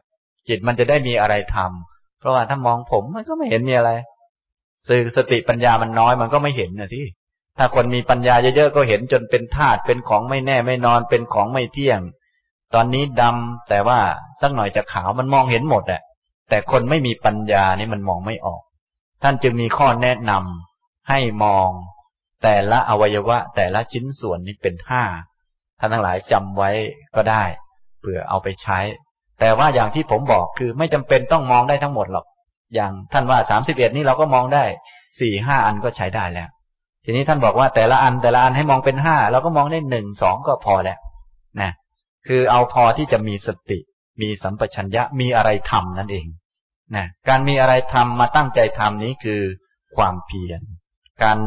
[0.47, 3.91] จิตมันจะได้มีอะไรทำเพราะว่าถ้ามองผมมันก็ไม่เห็นมีอะไร
[4.87, 7.01] สื่อสติปัญญามันน้อยมันก็ไม่เห็นนะสิ
[7.57, 11.99] ถ้าคนมีปัญญาเยอะๆก็เห็นจนเป็นธาตุเป็นของไม่แน่ไม่นอนเป็นของไม่เที่ยง
[12.73, 13.99] ตอนนี้ดำแต่ว่า
[14.41, 16.01] สักหน่อยจะขาวมันมองเห็นหมดแหละ
[16.49, 18.61] แต่คนไม่มีปัญญานี่มันมองไม่ออก
[19.23, 21.69] ท่านจึงมีข้อแนะนำให้มอง
[22.43, 25.03] แต่ละอวัยวะ แต่ละชิ้นส่วนนี้เป็นห้า
[25.79, 26.71] ท่านทั้งหลายจำไว้
[27.15, 27.43] ก็ได้
[27.99, 28.79] เผื่อเอาไปใช้
[29.39, 32.25] แต่ว่าอย่างที่ผมบอกคือไม่จำเป็นต้องมองได้ทั้งหมดหรอก
[32.75, 34.63] อย่างท่านว่าสามสิบเอ็ดนี่เราก็มองได้
[35.19, 36.49] สี่ห้าอันก็ใช้ได้แล้ว
[37.05, 40.99] ทีนี้ท่านบอกว่าแต่ละอันแต่ละอันให้มองเป็นห้าเราก็มองได้หนึ่งสองก็พอแล้ว
[41.61, 41.71] นะ
[42.27, 43.79] คือเอาพอที่จะมีสติ
[44.21, 46.27] มีสัมปชัญญะมีอะไรทำนั่นเอง
[46.95, 49.41] นะการมีอะไรทำมาตั้งใจทำนี้คือ
[49.95, 50.61] ความเพียร
[51.23, 51.37] การ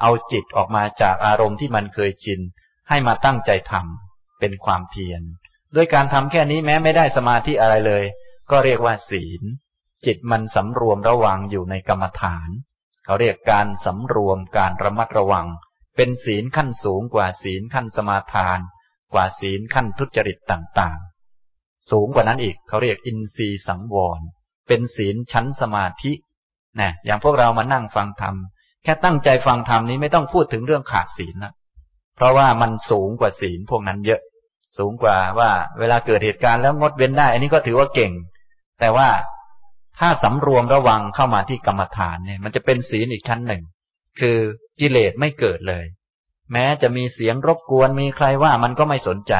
[0.00, 2.40] เอาจิตออกมาจากอารมณ์ที่มันเคยชิน
[2.88, 5.22] ให้มาตั้งใจทำเป็นความเพียร
[5.76, 8.04] ด้วยการทำแค่นี้แม้ไม่ได้สมาธิอะไรเลย
[8.50, 9.42] ก็เรียกว่าศีล
[10.06, 12.48] จิตมันสำรวมระวังอยู่ในกรรมฐาน
[13.04, 15.46] เขาเรียกการสำรวมการระมัดระวัง
[15.96, 18.58] เป็นศีลขั้นสูงกว่าศีลขั้นสมาทาน
[19.12, 24.20] กว่าศีลขั้นทุจริตต่างๆ สูงกว่านั้นอีกเขาเรียกอินทรีย์สังวร
[24.68, 26.12] เป็นศีลชั้นสมาธิ
[26.80, 28.34] นะอย่างพวกเรามานั่งฟังธรรม
[28.84, 31.52] แค่ตั้งใจฟังธรรมนี้ไม่ต้องพูดถึงเรื่องขาดศีลนะ
[32.16, 34.20] เพราะว่ามันสูงกว่าศีลพวกนั้นเยอะ
[34.78, 38.12] สูงกว่าว่าเวลาเกิดเหตุการณ์แล้วงดเว้นได้ อันนี้ก็ถือว่าเก่ง
[38.80, 39.08] แต่ว่า
[39.98, 43.62] ถ้าสำรวมระวังเข้ามาที่กรรมฐานเนี่ย มันจะเป็นศีลอีกชั้นหนึ่ง
[44.20, 44.36] คือ
[44.80, 45.84] กิเลสไม่เกิดเลย
[46.52, 49.34] แม้จะมีเสียงรบกวนมีใครว่ามันก็ไม่สนใจ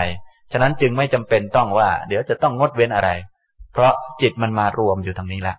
[0.52, 3.10] ฉะนั้นจึงไม่จำเป็นต้องว่า เดี๋ยวจะต้องงดเว้นอะไร
[3.72, 5.58] เพราะจิตมันมารวมอยู่ทางนี้แล้ว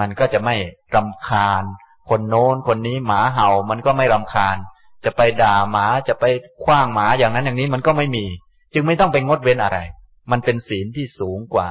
[0.00, 0.56] มันก็จะไม่
[0.94, 1.62] รำคาญ
[2.10, 4.56] คนโน้นคนนี้หมาเห่ามันก็ไม่รำคาญ
[5.04, 6.24] จะไปด่าหมาจะไป
[6.64, 8.26] คว้างหมาอย่างนั้นอย่างนี้มันก็ไม่มี
[8.74, 9.78] จึงไม่ต้องไปงดเว้นอะไร
[10.30, 11.70] มันเป็นศีลที่สูงกว่า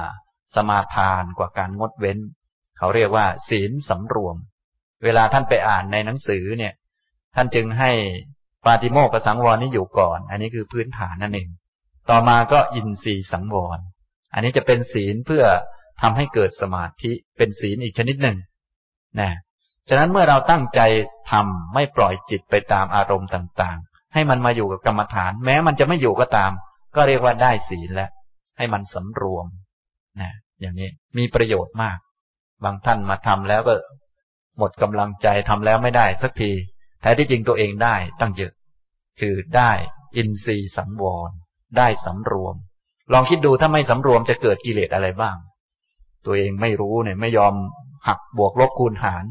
[0.54, 2.18] สมาทานกว่าการงดเว้น
[2.78, 4.36] เขาเรียกว่า ศีลสำรวม
[5.04, 6.72] เวลาท่านไปอ่านในหนังสือเนี่ย
[7.34, 7.90] ท่านจึงให้
[8.64, 11.48] ปาติโมกสังวรนี้อยู่ก่อน อันนี้คือพื้นฐานนั่นเอง
[12.10, 13.78] ต่อมาก็อินทรีย์สังวร
[14.34, 15.44] อันนี้จะเป็นศีลเพื่อ
[16.02, 18.36] ทำให้เกิดสมาธิเป็นศีลอีกชนิดหนึ่ง
[19.20, 19.30] นะ
[19.88, 20.80] ฉะนั้นเมื่อเราตั้งใจ
[21.30, 26.52] ทำไม่ปล่อยจิตไปตามอารมณ์ต่างๆ ให้มันมาอยู่กับกรรมฐาน แม้มันจะไม่อยู่ก็ตาม
[26.94, 28.10] ก็เรียกว่าได้ศีลแล้ว
[28.56, 29.46] ให้มันสำรวม
[30.20, 30.30] นะ
[30.60, 31.98] อย่างนี้มีประโยชน์มาก
[32.64, 33.74] บางท่านมาทำแล้วก็
[34.58, 36.52] หมดกำลังใจทำแล้วไม่ได้สักที
[37.00, 38.52] แท้ที่จริงตัวเองได้ตั้งเยอะ
[39.20, 39.72] คือได้
[40.16, 41.30] อินทรีย์สังวร
[41.78, 42.54] ได้สำรวม
[43.12, 45.36] ลองคิดดูถ้าไม่สำรวมจะเกิดกิเลสอะไรบ้าง
[46.26, 47.54] ตัวเองไม่รู้เนี่ยไม่ยอม
[48.08, 49.24] หักบวกลบคูณหาร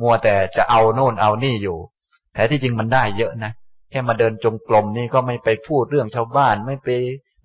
[0.00, 1.78] มัวแต่จะเอาโน่นเอานี่อยู่
[2.34, 3.52] แท้ที่จริงมันได้เยอะนะ
[3.90, 6.88] แค่มาเดินจงกรมนี่ก็ไม่ไปพูดเรื่องชาวบ้านไม่ไป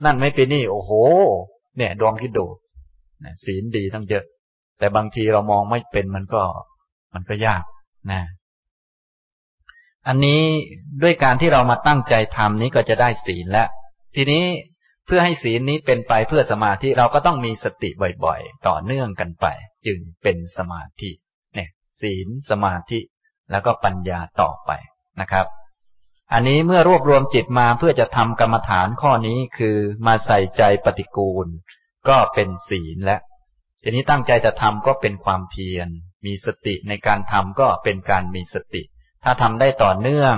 [0.05, 0.91] นั่นไม่ไปนี่ โอ้โห
[1.77, 2.45] เนี่ยดองคิดดู
[3.45, 4.25] ศีลดีทั้งเยอะ
[4.79, 6.43] แต่บางทีเรามองไม่เป็นมันก็
[7.13, 7.63] มันก็ยาก
[8.11, 8.21] นะ
[10.07, 10.41] อันนี้
[11.03, 13.69] ด้วยการที่เรามาตั้งใจทำนี้ก็จะได้ศีลแล้ว
[14.15, 14.43] ทีนี้
[15.05, 17.89] เพื่อให้ศีลนี้เป็นไปเพื่อสมาธิเราก็ต้องมีสติ
[18.25, 19.45] บ่อยๆ ต่อเนื่องกันไป
[19.87, 21.11] จึงเป็นสมาธิ
[21.55, 21.69] เนี่ย
[22.01, 22.99] ศีลสมาธิ
[23.51, 24.71] แล้วก็ปัญญาต่อไป
[25.21, 25.45] นะครับ
[26.33, 29.77] อันนี้เมื่อรวบรวมจิตมาเพื่อจะทำกรรมฐานข้อนี้คือ
[30.07, 31.47] มาใส่ใจปฏิกูล
[32.07, 33.17] ก็เป็นศีลและ
[33.83, 35.87] ทีนี้ตั้งใจจะทำก็เป็นความเพียร
[36.25, 38.83] มีสติในการทำก็เป็นการมีสติ
[39.23, 40.35] ถ้าทำได้ต่อเนื่อง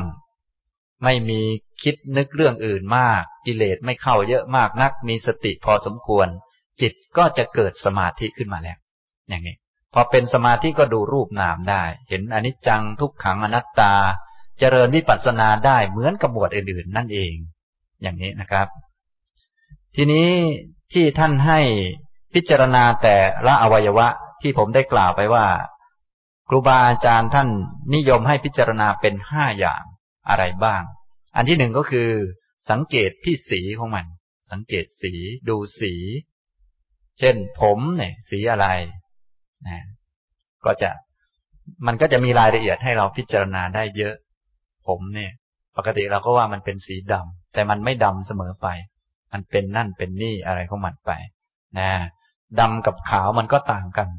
[1.04, 1.42] ไม่มี
[1.84, 6.28] คิดนึกเรื่องอื่นมาก กิเลสไม่เข้าเยอะมากนัก มีสติพอสมควร
[6.82, 8.78] จิตก็จะเกิดสมาธิขึ้นมาแล้ว
[9.30, 9.56] อย่างนี้
[9.94, 13.94] พอเป็นสมาธิก็ดูรูปนามได้ เห็นอนิจจังทุกขังอนัตตา
[14.60, 17.34] เจริญวิปัสสนาได้เหมือนกับหมวดอื่นๆ นั่นเอง
[18.02, 18.68] อย่างนี้นะครับ
[19.96, 20.30] ทีนี้
[20.94, 21.60] ที่ท่านให้
[22.34, 23.16] พิจารณาแต่
[23.48, 24.08] ละอวัยวะ
[24.42, 25.46] ที่ผมได้กล่าวไปว่า
[26.50, 27.50] ครูบาอาจารย์ท่าน
[27.96, 29.84] นิยมให้พิจารณาเป็นห้าอย่าง
[30.30, 30.82] อะไรบ้าง
[31.36, 32.10] อันที่หนึ่งก็คือ
[32.70, 34.06] สังเกตที่สีของมัน
[34.52, 35.14] สังเกตสี
[35.50, 35.94] ดูสี
[37.20, 38.68] เช่น ผมเนี่ย สีอะไร
[39.68, 39.84] นะ
[40.66, 40.90] ก็จะ
[41.88, 44.16] มันก็จะมีรายละเอียดให้เราพิจารณาได้เยอะ
[44.88, 45.32] ผมเนี่ย
[45.78, 48.68] ปกติเราก็ว่ามันเป็นสีดำแต่มันไม่ดำเสมอไป
[49.34, 51.12] มันเป็นนั่นเป็นนี่อะไรของมันไป
[51.78, 51.90] นะ
[52.60, 54.10] ดำกับขาวมันก็ต่างกัน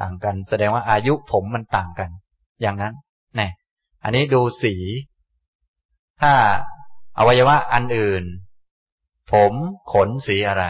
[0.00, 2.10] ต่างกัน แสดงว่าอายุผมมันต่างกัน
[2.60, 2.94] อย่างนั้น
[3.38, 3.48] นี่
[4.04, 4.74] อันนี้ดูสี
[6.20, 6.32] ถ้า
[7.18, 8.24] อวัยวะอันอื่น
[9.32, 9.52] ผม
[9.92, 10.64] ขนสีอะไร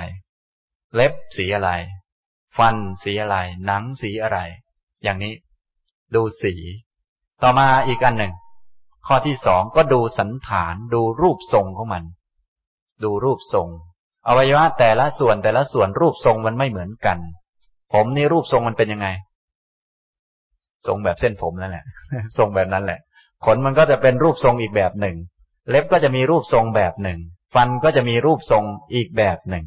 [0.95, 1.71] เล็บสีอะไร
[2.59, 3.37] ฟันสีอะไร
[3.67, 4.39] หนังสีอะไร
[5.03, 5.35] อย่างนี้
[6.15, 6.55] ดูสี
[7.43, 8.33] ต่อมาอีกอันหนึ่ง
[9.09, 12.05] ข้อที่สองก็ดูสันฐานดูรูปทรงของมัน
[13.05, 13.69] ดูรูปทรง
[14.29, 17.19] อวัยวะแต่ละส่วนแต่ละส่วนรูปทรงมันไม่เหมือนกัน
[17.93, 19.09] ผมนี่รูปทรงมันเป็นยังไง
[20.87, 21.85] ทรงแบบเส้นผมนั่นแหละ
[22.39, 23.01] ทรงแบบนั้นแหละ
[23.45, 25.17] ขนมันก็จะเป็นรูปทรงอีกแบบหนึ่ง
[25.71, 27.19] เล็บก็จะมีรูปทรงแบบหนึ่ง
[27.55, 29.65] ฟันก็จะมีรูปทรงอีกแบบหนึ่ง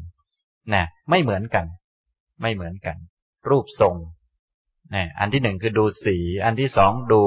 [0.74, 1.64] นะไม่เหมือนกัน
[2.42, 2.96] ไม่เหมือนกัน
[3.50, 3.94] รูปทรง
[4.94, 7.22] นะอันที่หนึ่งคือดูสี อันที่สองดู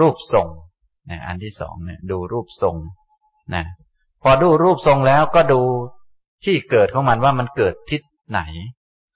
[0.00, 0.48] รูปทรง
[1.10, 2.76] นะอันที่สองเนี่ยดูรูปทรง
[3.54, 3.64] นะ
[4.22, 5.60] พอดูรูปทรงแล้วก็ดู
[6.44, 8.00] ที่เกิดของมันว่ามันเกิดทิศ
[8.30, 8.40] ไหน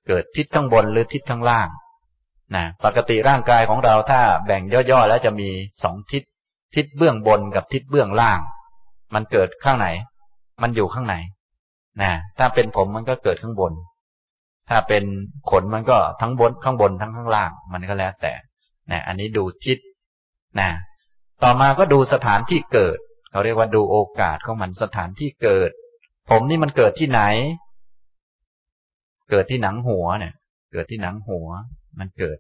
[0.08, 1.68] เกิดทิศข้างบนหรือทิศข้างล่าง
[2.54, 5.48] นะปกติร่างกายของเราถ้าแบ่งย่อๆแล้วจะมี
[5.82, 6.22] สองทิศ
[6.74, 8.40] ทิศเบื้องบนกับทิศเบื้องล่าง
[9.14, 9.88] มันเกิดข้างไหน
[10.62, 11.16] มันอยู่ข้างไหน
[12.02, 13.72] นะถ้าเป็นผมมันก็เกิดข้างบน
[14.70, 15.04] ถ้าเป็น
[15.50, 18.32] ขนมันก็ทั้งบนข้างบนทั้งข้างล่าง มันก็แล้วแต่
[18.90, 19.78] นะอันนี้ดูทิศ
[20.60, 20.68] นะ
[21.44, 22.98] ต่อมาก็ดูสถานที่เกิด
[23.30, 25.70] เขาเรียกว่าดูโอกาสของมันสถานที่เกิด
[26.30, 27.20] ผมนี่มันเกิดที่ไหน
[29.30, 30.34] เกิดที่หนังหัวเนี่ย
[30.72, 31.46] เกิดที่หนังหัว
[31.98, 32.38] มันเกิด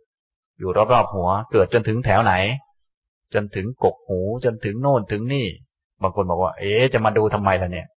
[0.58, 2.34] อยู่รอบๆหัว เกิดจนถึงแถวไหน
[3.34, 5.46] จนถึงกกหูจนถึงโน่นถึงนี่
[6.02, 7.88] บางคนบอกว่า เอ๊จะมาดูทำไมล่ะเนี่ย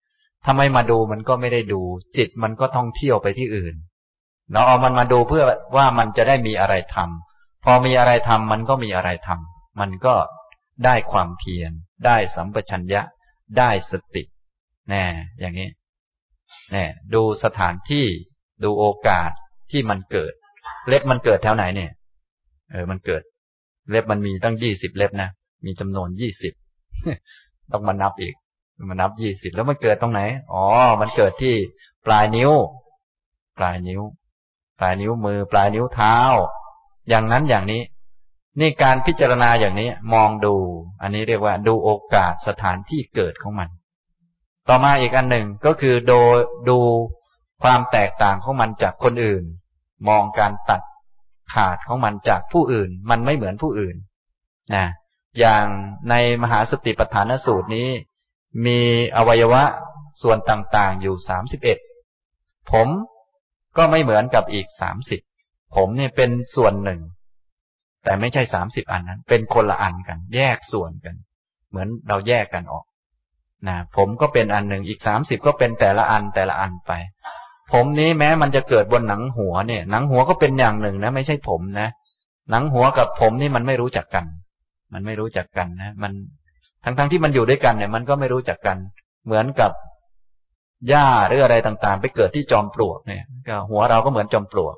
[0.46, 1.82] ทำไมมาดูมันก็ไม่ได้ดู
[2.18, 3.76] จิตมันก็ท่องเที่ยวไปที่อื่น
[4.52, 5.44] เราเอามันมาดูเพื่อ
[5.76, 10.16] ว่ามันจะได้มีอะไรทำพอมีอะไรทำมันก็มีอะไรทำมันก็
[10.86, 11.72] ได้ความเพียร
[12.06, 13.02] ได้สัมปชัญญะ
[13.58, 14.24] ได้สติ
[14.90, 15.04] แน่
[15.40, 15.70] อย่างนี้
[16.72, 18.06] แน่ดูสถานที่
[18.64, 19.32] ดูโอกาส
[19.72, 20.34] ที่มันเกิด
[20.88, 21.92] เล็บมันเกิดแถวไหนเนี่ย
[22.72, 23.22] เออ มันเกิด
[23.90, 25.30] เล็บมันมีตั้งยี่สิบเล็บนะ
[25.66, 26.54] มีจำนวนยี่สิบ
[27.72, 28.36] ต้องมานับอีก
[28.90, 30.22] มานับยี่สิบแล้วมันเกิดตรงไหน
[30.54, 30.64] อ๋อ
[31.02, 31.56] มันเกิดที่
[32.06, 32.52] ปลายนิ้ว
[33.58, 34.02] ปลายนิ้ว
[34.80, 36.18] ปลายนิ้วมือ ปลายนิ้วเท้า
[37.10, 37.82] อย่างนั้นอย่างนี้
[38.60, 40.56] นี่การพิจารณาอย่างนี้มองดู
[41.02, 43.70] อันนี้เรียกว่า ดูโอกาสสถานที่เกิดของมัน
[44.70, 46.36] ต่อมาอีกอันหนึ่งก็คือโดย
[46.70, 46.80] ดู
[47.64, 49.44] ความแตกต่างของมันจากคนอื่น
[50.10, 50.82] มองการตัด
[51.54, 53.96] ขาดของมันจากผู้อื่น มันไม่เหมือนผู้อื่น
[54.76, 54.86] นะ
[55.40, 55.66] อย่าง
[56.10, 57.88] ในมหาสติปัฏฐานสูตรนี้
[58.66, 58.80] มี
[59.18, 59.64] อวัยวะ
[60.22, 61.78] ส่วนต่างๆ อยู่สามสิบเอ็ด
[62.72, 62.88] ผม
[63.78, 65.20] ก็ไม่เหมือนกับอีกสามสิบ
[65.76, 67.00] ผมเนี่ยเป็นส่วนหนึ่ง
[68.08, 71.16] แต่ไม่ใช่สามสิบอันนั้น เป็นคนละอันกัน แยกส่วนกัน
[71.70, 72.86] เหมือนเราแยกกันออก
[73.68, 76.92] นะผมก็เป็นอันหนึ่งอีกสามสิบก็เป็นแต่ละอันแต่ละอันไป
[77.74, 81.90] ผมนี้แม้มันจะเกิดบนหนังหัวเนี่ย หนังหัวก็เป็นอย่างหนึ่งนะไม่ใช่ผมนะ
[82.52, 84.26] หนังหัวกับผมนี่มันไม่รู้จักกัน
[84.94, 86.12] มันไม่รู้จักกันนะ มัน
[86.84, 88.78] ทั้งๆทที่มันอยู่ด้วยกันเนี่ย มันก็ไม่รู้จักกัน
[89.26, 89.72] เหมือนกับ
[90.90, 93.24] หญ้าหรืออะไรต่างๆ ไปเกิดที่จอมปลวกเนี่ย
[93.70, 94.76] หัวเราก็เหมือนจอมปลวก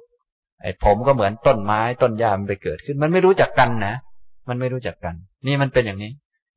[0.62, 3.96] ไอ้ผมก็เหมือนต้นไม้ต้นหญ้ามันไปเกิดขึ้น มันไม่รู้จักกันนะ
[4.50, 5.16] มันไม่รู้จักกัน
[5.48, 6.12] นี่มันเป็นอย่างนี้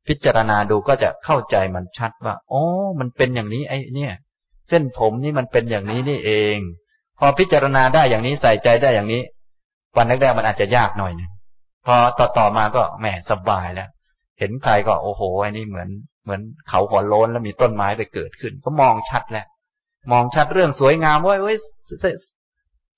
[0.07, 2.61] พิจารณาดูก็จะเข้าใจมันชัดว่าอ๋อ
[2.99, 4.13] มันเป็นอย่างนี้ไอ้เนี่ย
[4.69, 6.57] เส้นผมนี่มันเป็นอย่างนี้นี่เอง
[7.19, 9.21] พอพิจารณาได้อย่างนี้ใส่ใจได้อย่างนี้
[9.97, 11.31] วันแรกๆมันอาจจะยากหน่อยนึง
[11.85, 13.89] พอต่อต่อมาก็แหมสบายแล้ว
[14.39, 15.89] เห็นใครก็โอ้โหไอ้นี่เหมือน
[16.23, 19.45] เหมือนเขาหัวโล้นแล้วมีต้นไม้ไปเกิดขึ้น ก็มองชัดแล้ว
[20.11, 21.57] มองชัดเรื่องสวยงามว่าเว้ย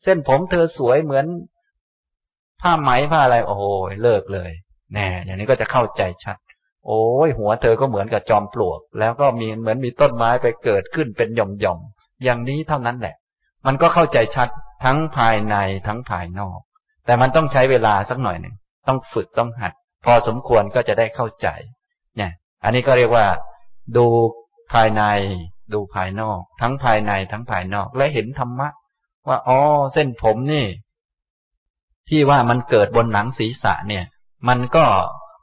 [0.06, 1.26] เส้นผมเธอสวยเหมือน
[2.62, 3.64] ผ้าไหมผ้าอะไร โอ้โห
[4.04, 4.52] เลิกเลย
[4.94, 6.38] แน่อย่างนี้ก็จะเข้าใจชัด
[6.88, 13.16] โอ้ยหัวเธอก็เหมือนกับจอมปลวก แล้วก็มีเหมือนมีต้นไม้ไปเกิดขึ้นเป็นหย่อมๆอย่างนี้เท่านั้นแหละ
[13.66, 14.50] มันก็เข้าใจชัด
[14.86, 15.56] ทั้งภายใน
[15.88, 16.60] ทั้งภายนอก
[17.06, 18.56] แต่มันต้องใช้เวลาสักหน่อยหนึ่ง
[18.88, 19.74] ต้องฝึกต้องหัด
[20.06, 21.48] พอสมควรก็จะได้เข้าใจ
[22.18, 22.32] เนี่ย
[22.64, 23.26] อันนี้ก็เรียกว่า
[23.98, 24.06] ดู
[24.74, 25.04] ภายใน
[25.74, 28.68] ดูภายนอก ทั้งภายในทั้งภายนอก และเห็นธรรมะ
[29.28, 29.60] ว่าอ๋อ
[29.94, 30.66] เส้นผมนี่
[32.10, 34.06] ที่ว่ามันเกิดบนหนังศีรษะเนี่ย
[34.48, 34.86] มันก็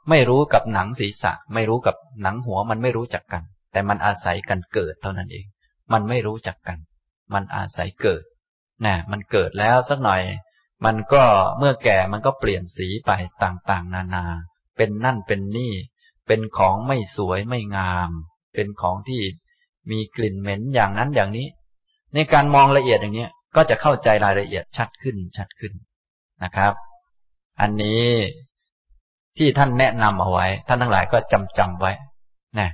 [0.09, 5.45] ไม่รู้กับหนังศีรษะ ไม่รู้กับหนังหัวมันไม่รู้จักกัน แต่มันอาศัยกันเกิดเท่านั้นเอง
[5.93, 6.77] มันไม่รู้จักกัน
[7.33, 8.23] มันอาศัยเกิด
[8.85, 10.21] นะมันเกิดแล้วสักหน่อย
[10.85, 11.23] มันก็
[11.57, 13.11] เมื่อแก่มันก็เปลี่ยนสีไป
[13.43, 14.25] ต่างๆ นานา
[14.77, 15.73] เป็นนั่นเป็นนี่
[16.27, 18.09] เป็นของไม่สวยไม่งาม
[18.53, 19.21] เป็นของที่
[19.91, 21.47] มีกลิ่นเหม็นอย่างนั้นอย่างนี้
[22.13, 25.73] ในการมองละเอียดอย่างนี้ ก็จะเข้าใจรายละเอียดชัดขึ้นชัดขึ้น
[26.43, 26.73] นะครับ
[27.61, 28.05] อันนี้
[29.37, 31.91] ที่ท่านแนะนำเอาไว้ ท่านทั้งหลายก็จำจำไว้
[32.59, 32.69] นะ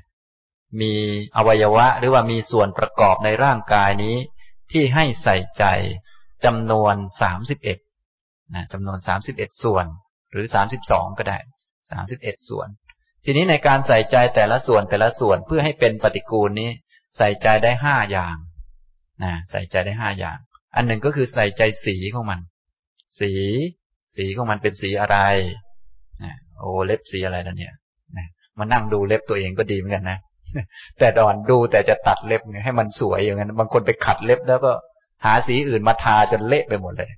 [0.81, 0.93] มี
[1.35, 4.15] อวัยวะหรือว่ามีส่วนประกอบในร่างกายนี้
[4.71, 5.65] ที่ให้ใส่ใจ
[6.45, 7.77] จำนวนสามสิบเอ็ด
[8.53, 9.85] นะจำนวนสามสิบเอ็ดส่วน
[10.31, 11.37] หรือสามสิบสองก็ได้
[11.91, 12.67] สามสิบเอ็ดส่วน
[13.25, 16.69] ทีนี้ในการใส่ใจแต่ละส่วนแต่ละส่วนเพื่อให้เป็นปฏิกูลนี้
[17.17, 18.35] ใส่ใจได้ห้าอย่าง
[19.23, 20.39] นะใส่ใจได้ห้าอย่าง
[20.75, 22.39] อันหนึ่งก็คือใส่ใจสีของมัน
[23.19, 23.31] สี
[24.15, 25.17] สีของมันเป็นสีอะไร
[26.23, 27.73] นะโอ้เล็บสีอะไรแล้วเนี่ย
[28.17, 30.17] นะมานั่งดูเล็บตัวเองก็ดีเหมือนกันนะ
[30.99, 34.71] แต่ดอนดูแต่จะตัดเล็บให้มันสวยอย่างนั้นบางคนไปขัดเล็บแล้วก็
[35.25, 37.11] หาสีอื่นมาทาจนเละไปหมดเลย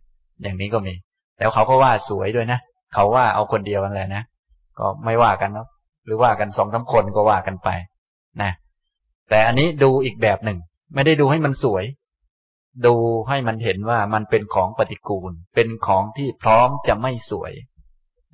[0.44, 0.94] อย่างนี้ก็มี
[1.38, 2.60] แล้วเขาก็ว่าสวยด้วยนะ
[2.94, 4.24] เขาว่าเอาคนเดียวอะไรนะ
[4.80, 5.68] ก็ไม่ว่ากันเนาะ
[6.06, 7.70] หรือว่ากันสองสาคนก็ว่ากันไป
[8.42, 8.52] นะ
[9.30, 10.58] แต่อันนี้ดูอีกแบบหนึ่ง
[10.96, 11.84] ไม่ได้ดูให้มันสวย
[12.86, 12.96] ดู
[13.28, 17.54] ให้มันเห็นว่ามันเป็นของปฏิกูล เป็นของที่พร้อมจะไม่สวย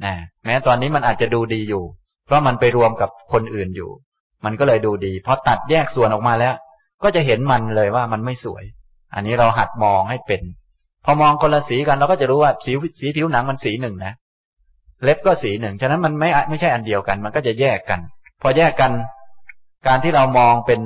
[0.05, 0.13] นะ
[0.45, 1.83] แม้ตอนนี้มันอาจจะดูดีอยู่
[2.25, 3.91] เพราะมันไปรวมกับคนอื่นอยู่
[4.45, 6.53] มันก็เลยดูดีพอตัดแยกส่วนออกมาแล้ว
[7.03, 8.63] ก็จะเห็นมันเลยว่ามันไม่สวย
[9.13, 10.41] อันนี้เราหัดมองให้เป็น
[11.05, 14.13] พอมองคนละสีกันเราก็จะรู้ว่าสีสีผิวหนังมันสีหนึ่งนะ
[15.03, 17.99] เล็บก็สีหนึ่ง ฉะนั้นมันไม่ไม่ใช่อันเดียวกัน มันก็จะแยกกัน
[18.41, 18.91] พอแยกกัน
[19.87, 20.79] การที่เรามองเป็น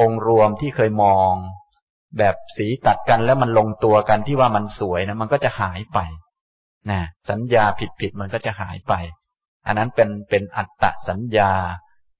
[0.00, 1.32] องค์รวมที่เคยมอง
[2.18, 5.98] แบบสีตัดกันแล้วมันลงตัวกันที่ว่ามันสวยนะมันก็จะหายไป
[6.90, 7.00] นะ
[7.30, 8.94] สัญญาผิดผิดมันก็จะหายไป
[9.66, 11.52] อันนั้นเป็นเป็นอัตตสัญญา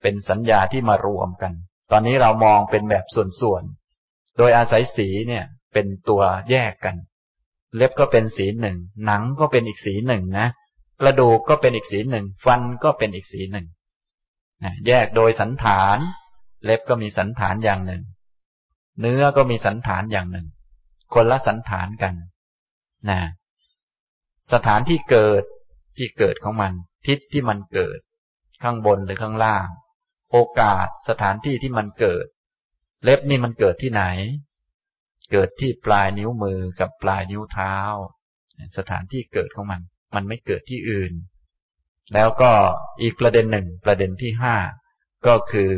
[0.03, 1.53] เป็นสัญญาที่มารวมกัน
[1.91, 6.97] ตอนนี้เรามองเป็นแบบส่วนๆ โดยอาศัยสีเนี่ยเป็นตัวแยกกัน
[7.77, 10.49] เล็บก็เป็นสีหนึ่ง หนังก็เป็นอีกสีหนึ่งนะ
[11.01, 13.67] กระดูกก็เป็นอีกสีหนึ่ง ฟันก็เป็นอีกสีหนึ่ง
[14.87, 15.99] แยกโดยสันฐาน
[16.65, 18.03] เล็บก็มีสันฐานอย่างหนึ่ง
[19.01, 20.47] เนื้อก็มีสันฐานอย่างหนึ่ง
[21.15, 22.15] คนละสันฐานกัน
[23.11, 23.21] นะ
[24.53, 25.43] สถานที่เกิด
[25.97, 26.73] ที่เกิดของมัน
[27.07, 27.99] ทิศที่มันเกิด
[28.63, 29.67] ข้างบนหรือข้างล่าง
[30.33, 32.27] โอกาสสถานที่ที่มันเกิด
[33.05, 34.05] เล็บนี่มันเกิดที่ไหน
[35.33, 37.75] เกิดที่ปลายนิ้วมือกับปลายนิ้วเท้า
[38.77, 39.81] สถานที่เกิดของมัน
[40.15, 41.13] มันไม่เกิดที่อื่น
[42.15, 42.53] แล้วก็
[43.03, 44.57] อีกประเด็นหนึ่งประเด็นที่ห้า
[45.27, 45.73] ก็คือ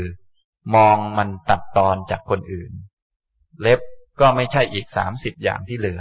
[0.75, 2.73] มองมันตัดตอนจากคนอื่น
[3.63, 3.81] เล็บ
[4.21, 6.01] ก็ไม่ใช่อีกสามสิบอย่างที่เหลือ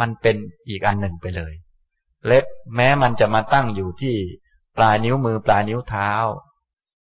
[0.00, 0.36] มันเป็น
[0.68, 1.52] อีกอันหนึ่งไปเลย
[2.26, 2.44] เล็บ
[2.76, 4.16] แม้มันจะมาตั้งอยู่ที่
[4.76, 6.10] ปลายนิ้วมือปลายนิ้วเท้า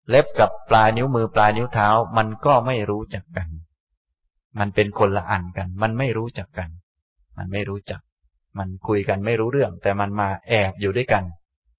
[0.09, 3.47] เล็บกับปลายนิ้วมือปลายนิ้วเท้า มันก็ไม่รู้จักกัน
[4.59, 6.69] มันเป็นคนละอันกัน มันไม่รู้จักกัน
[7.37, 8.01] มันไม่รู้จัก
[8.57, 11.23] มันคุยกันไม่รู้เรื่อง แต่มันมาแอบอยู่ด้วยกัน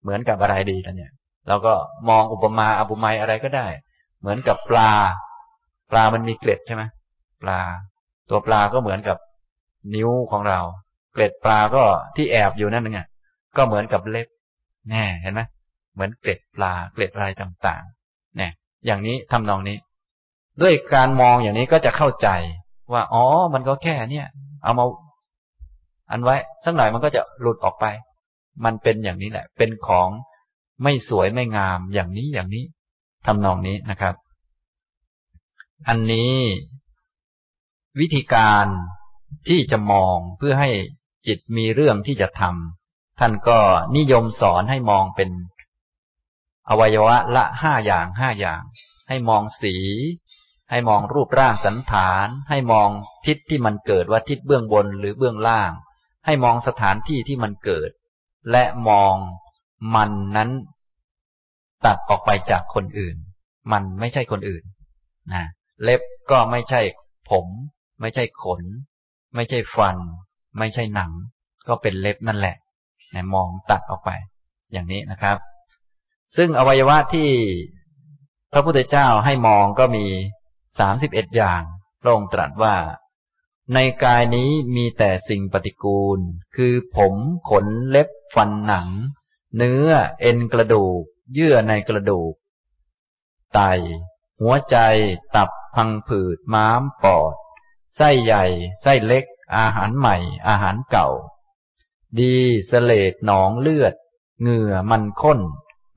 [0.02, 1.12] เหมือนกับอะไรดีนะเนี่ย
[1.48, 1.74] เราก็
[2.08, 3.66] มองอุปมาอภุไมยอะไรก็ได้
[4.20, 4.92] เหมือนกับปลา
[5.90, 6.82] ปลามันมีเกล็ดใช่ไหม
[7.42, 7.60] ปลา
[8.30, 9.16] ตัวปลาก็เหมือนกับ
[9.94, 10.60] นิ้วของเรา
[11.12, 11.82] เกล็ดปลาก็
[12.16, 13.06] ที่แอบอยู่นั่นนึงอะ
[13.56, 14.28] ก็เหมือนกับเล็บ
[14.90, 15.40] แน่เห็นไหม
[15.94, 18.52] เหมือนเกล็ดปลา เกล็ดอะไรต่างๆเนี่ย
[18.86, 19.76] อย่างนี้ทำนองนี้
[20.62, 22.28] ด้วยการมองอย่างนี้ก็จะเข้าใจ
[22.92, 23.24] ว่าอ๋อ
[23.54, 24.26] มันก็แค่เนี่ย
[24.62, 24.84] เอามา
[26.10, 27.86] อันไว้สักหน่อยมันก็จะหลุดออกไป
[28.64, 30.08] มันเป็นอย่างนี้แหละ เป็นของ
[30.82, 32.64] ไม่สวยไม่งามอย่างนี้อย่างนี้
[33.26, 34.14] ทำนองนี้นะครับ
[35.88, 36.32] อันนี้
[38.00, 38.66] วิธีการ
[39.48, 40.70] ที่จะมองเพื่อให้
[41.26, 43.58] จิตมีเรื่องที่จะทำท่านก็
[43.96, 45.30] นิยมสอนให้มองเป็น
[46.68, 48.62] อวัยวะละห้าอย่างห้าอย่าง
[49.08, 49.74] ให้มองสี
[50.70, 52.88] ให้มองรูปร่างสันฐาน ให้มอง
[53.26, 55.70] ทิศที่มันเกิดว่าทิศเบื้องบนหรือเบื้องล่าง
[56.26, 57.90] ให้มองสถานที่ที่มันเกิด
[58.50, 59.14] และมอง
[59.94, 60.50] มันนั้น
[61.84, 63.16] ตัดออกไปจากคนอื่น
[63.72, 64.64] มันไม่ใช่คนอื่น
[65.32, 65.44] นะ
[65.82, 66.80] เล็บก็ไม่ใช่
[67.30, 67.46] ผม
[68.00, 68.62] ไม่ใช่ขน
[69.34, 69.96] ไม่ใช่ฟัน
[70.58, 71.10] ไม่ใช่หนัง
[71.68, 72.56] ก็เป็นเล็บนั่นแหละ
[73.14, 74.10] นะมองตัดออกไป
[74.72, 75.36] อย่างนี้นะครับ
[76.36, 77.30] ซึ่งอวัยวะที่
[78.52, 80.06] พระพุทธเจ้าให้มองก็มี
[80.78, 81.62] สามสิบเอ็ดอย่าง
[82.02, 82.76] พระองค์ตรัสว่า
[83.74, 86.18] ในกายนี้มีแต่สิ่งปฏิกูล
[86.56, 87.14] คือผม
[87.48, 88.88] ขนเล็บฟันหนัง
[89.56, 89.88] เนื้อ
[90.20, 92.32] เอ็นกระดูก เยื่อในกระดูก
[93.54, 93.60] ไต
[94.40, 94.76] หัวใจ
[95.36, 97.34] ตับพังผืดม้ามปอด
[97.96, 98.44] ไส้ใหญ่
[98.82, 99.24] ไส้เล็ก
[99.56, 100.16] อาหารใหม่
[100.48, 101.08] อาหารเก่า
[102.20, 102.34] ดี
[102.70, 103.94] สเลดหนองเลือด
[104.40, 105.40] เหงื่อมันข้น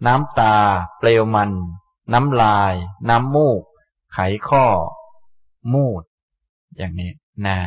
[0.08, 0.56] น้ำตา
[0.98, 1.52] เปลวมัน
[2.14, 2.74] น้ำลาย
[3.10, 3.62] น้ำมูก
[4.14, 4.66] ไขข้อ
[5.74, 6.04] มูด
[6.78, 7.12] อย่างนี้
[7.46, 7.60] นา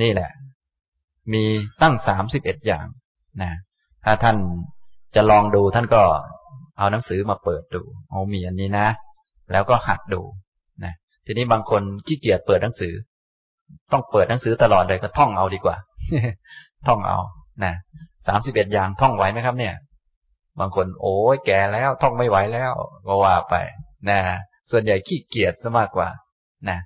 [0.00, 0.30] นี่แหละ
[1.32, 1.42] มี
[1.82, 2.86] ตั้งสามสิบเอ็ดอย่าง
[3.42, 3.52] นะ
[4.04, 4.36] ถ้าท่าน
[5.14, 6.02] จะลองดูท่านก็
[6.76, 8.86] เอาหนังสือมาเปิดดูโอ้มีอันนี้นะ
[9.52, 10.22] แล้วก็หัดดู
[11.30, 12.94] ทีนี้บางคนขี้เกียจเปิดหนังสือ
[13.92, 15.76] ต้องเปิดหนังสือตลอดเลยก็ท่องเอาดีกว่า
[16.86, 17.18] ท่องเอา
[17.64, 17.74] นะ
[18.26, 19.74] สามสิบเอ็ดอย่างท่องไหวไหมครับ เนี่ย
[20.60, 22.72] บางคนโอ้ยแก่แล้วท่องไม่ไหวแล้ว
[23.06, 23.54] ก็ว่าไป
[24.08, 24.18] นะ
[24.70, 26.08] ส่วนใหญ่ขี้เกียจซะมากกว่า
[26.68, 26.78] นะ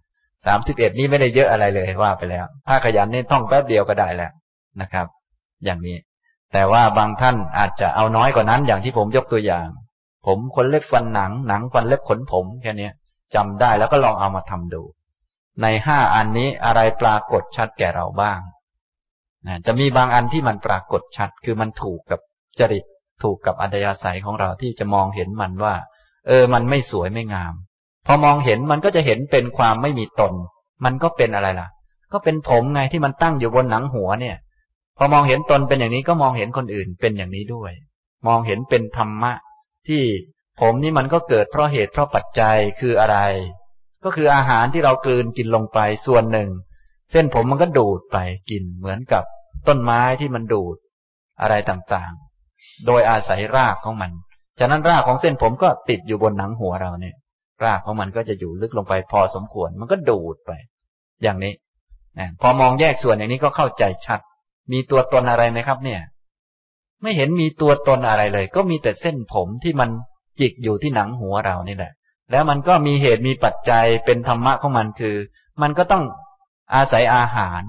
[0.46, 4.32] สามสิบเอ็ดนี่ไม่ได้เยอะอะไรเลยว่าไปแล้ว ถ้าขยันนี่ท่องแป๊บเดียวก็ได้แล้ว
[4.80, 5.06] นะครับ
[5.64, 5.96] อย่างนี้
[6.52, 9.66] แต่ว่าบางท่านอาจจะเอาน้อยกว่านั้นอย่างที่ผมยกตัวอย่าง
[10.26, 12.90] ผมขนเล็บฟันหนังหนังฟันเล็บขนผมแค่นี้
[13.34, 14.82] จำได้แล้วก็ลองเอามาทำดู
[15.62, 18.40] ในห้าอันนี้อะไรปรากฏชัดแก่เราบ้าง
[19.46, 22.20] นะจะมีบางอันที่มันปรากฏชัด คือมันถูกกับ
[22.58, 22.84] จริต
[23.22, 25.74] ถูกกับอัธยาศัยของเราที่จะมองเห็นมันว่า
[26.26, 27.54] เออ มันไม่สวยไม่งาม
[28.06, 30.32] พอมองเห็นมันก็จะเห็นเป็นความไม่มีตน
[30.84, 31.68] มันก็เป็นอะไรล่ะ
[32.12, 34.36] ก็เป็นผมไงที่มันตั้งอยู่บนหนังหัวเนี่ย
[34.98, 37.72] พอมองเห็นตนเป็นอย่างนี้ก็มองเห็นคนอื่นเป็นอย่างนี้ด้วย
[38.26, 39.32] มองเห็นเป็นธรรมะ
[39.88, 40.02] ที่
[40.60, 43.18] ผมนี่มันก็เกิดเพราะเหตุเพราะปัจจัยคืออะไร
[44.04, 46.50] ก็คืออาหารที่เรากลืนกินลงไปส่วนหนึ่ง
[47.10, 48.18] เส้นผมมันก็ดูดไป
[48.50, 49.24] กินเหมือนกับ
[49.68, 50.76] ต้นไม้ที่มันดูด
[51.40, 54.10] อะไรต่างๆ โดยอาศัยรากของมัน
[54.58, 57.16] ฉะนั้นรากของเส้นผมก็ติดอยู่บนหนังหัวเราเนี่ย
[57.64, 60.52] รากของมันก็จะอยู่ลึกลงไปพอสมควร มันก็ดูดไป
[61.22, 61.54] อย่างนี้
[62.18, 64.20] นะพอมองแยกส่วนอย่างนี้ก็เข้าใจชัด
[64.72, 66.00] มีตัวตนอะไรไหมครับ เนี่ย
[67.02, 69.90] ไม่เห็นมีตัวตนอะไรเลย ก็มีแต่เส้นผมที่มัน
[70.40, 71.92] จิกอยู่ที่หนังหัวเรานี่แหละ
[72.30, 75.16] แล้วมันก็มีเหตุมีปัจจัยเป็นธรรมะของมันคือ
[75.62, 76.04] มันก็ต้อง
[76.74, 77.62] อาศัยอาหาร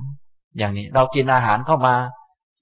[0.58, 1.96] อย่างนี้เรากินอาหารเข้ามา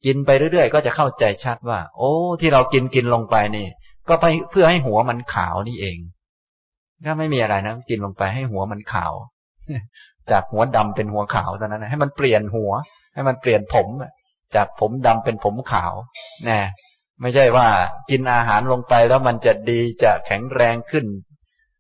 [0.06, 3.68] กินไปเรื่อยๆ ก็จะเข้าใจชัดว่า โอ้ ที่เรากินกินลงไปนี่
[4.10, 5.98] ก็ไปเพื่อให้หัวมันขาวนี่เอง
[7.06, 9.14] ก็ไม่มีอะไรนะกินลงไปให้หัวมันขาว
[10.32, 12.72] จากหัวดำเป็นหัวขาวเท่านั้นนะให้มันเปลี่ยนหัว
[13.14, 13.88] ให้มันเปลี่ยนผม
[14.56, 15.94] จากผมดำเป็นผมขาว
[16.50, 16.60] นะ
[17.22, 17.68] ไม่ใช่ว่า
[18.10, 21.06] กินอาหารลงไปแล้วมันจะดีจะแข็งแรงขึ้น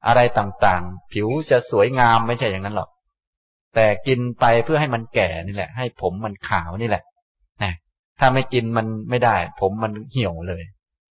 [0.07, 2.89] อะไรต่างๆ ผิวจะสวยงามไม่ใช่อย่างนั้นหรอก
[3.75, 7.03] แต่กินไปเพื่อให้มันแก่นี่แหละ ให้ผมมันขาวนี่แหละ
[7.63, 7.73] นะ
[8.19, 10.63] ถ้าไม่กินมันไม่ได้ ผมมันเหี่ยวเลย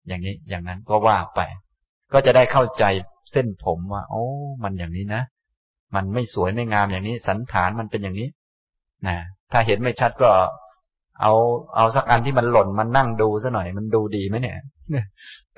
[0.08, 1.40] อย่างนี้อย่างนั้นก็ว่าไป
[2.12, 2.84] ก็จะได้เข้าใจ
[3.32, 4.24] เส้นผมว่า โอ้
[4.62, 5.22] มันอย่างนี้นะ
[5.94, 8.28] มันไม่สวยไม่งามอย่างนี้ สันฐานมันเป็นอย่างนี้
[9.06, 9.16] นะ
[9.52, 10.30] ถ้าเห็นไม่ชัดก็
[11.22, 11.34] เอา
[11.76, 14.56] เอาสักอันที่มันหล่นมันนั่งดูซะหน่อยมันดูดีไหมเนี่ย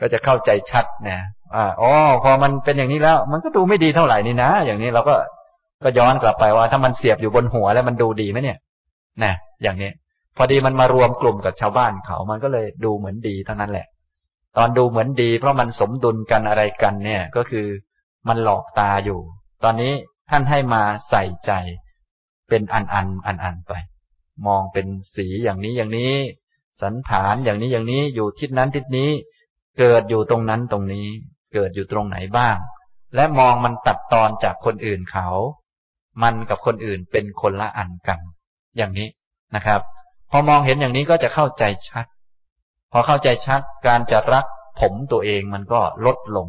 [0.01, 1.21] ก็จะเข้าใจชัดเนี่ย
[1.55, 1.91] อ่าอ๋อ
[2.25, 5.15] พอมันเป็นอย่างนี้แล้ว มันก็ดูไม่ดีเท่าไหร่นี่นะ อย่างนี้เราก็
[5.83, 8.59] ก็ย้อนกลับไปว่า ถ้ามันเสียบอยู่บนหัวแล้วมันดูดีไหมเนี่ย
[9.25, 9.91] นะอย่างนี้
[10.37, 13.87] พอดีมันมารวมกลุ่มกับชาวบ้านเขา มันก็เลยดูเหมือนดีเท่านั้นแหละ
[14.57, 17.67] ตอนดูเหมือนดี เพราะมันสมดุลกันอะไรกันเนี่ย ก็คือ
[18.29, 19.21] มันหลอกตาอยู่
[19.65, 19.93] ตอนนี้
[20.31, 21.53] ท่านให้มาใส่ใจ
[22.49, 23.73] เป็นอันอันอันอันไป
[24.47, 26.15] มองเป็นสีอย่างนี้อย่างนี้
[26.83, 29.11] สันฐานอย่างนี้อย่างนี้อยู่ทิศนั้นทิศนี้
[29.79, 31.07] เกิดอยู่ตรงนั้นตรงนี้
[31.53, 32.57] เกิดอยู่ตรงไหนบ้าง
[33.15, 35.29] และมองมันตัดตอนจากคนอื่นเขา
[36.23, 38.21] มันกับคนอื่นเป็นคนละอันกัน
[38.77, 39.09] อย่างนี้
[39.55, 39.81] นะครับ
[40.31, 42.07] พอมองเห็นอย่างนี้ก็จะเข้าใจชัด
[42.93, 44.47] พอเข้าใจชัดการจะรัก
[44.81, 46.49] ผมตัวเองมันก็ลดลง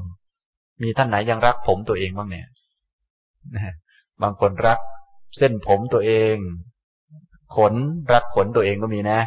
[0.81, 2.47] มีท่านไหนยังรักผมตัวเองบ้างเนี่ย
[4.21, 4.79] บางคนรัก
[5.38, 6.36] เส้นผมตัวเอง
[7.55, 7.73] ขน
[8.13, 9.19] รักขนตัวเองก็มีนะ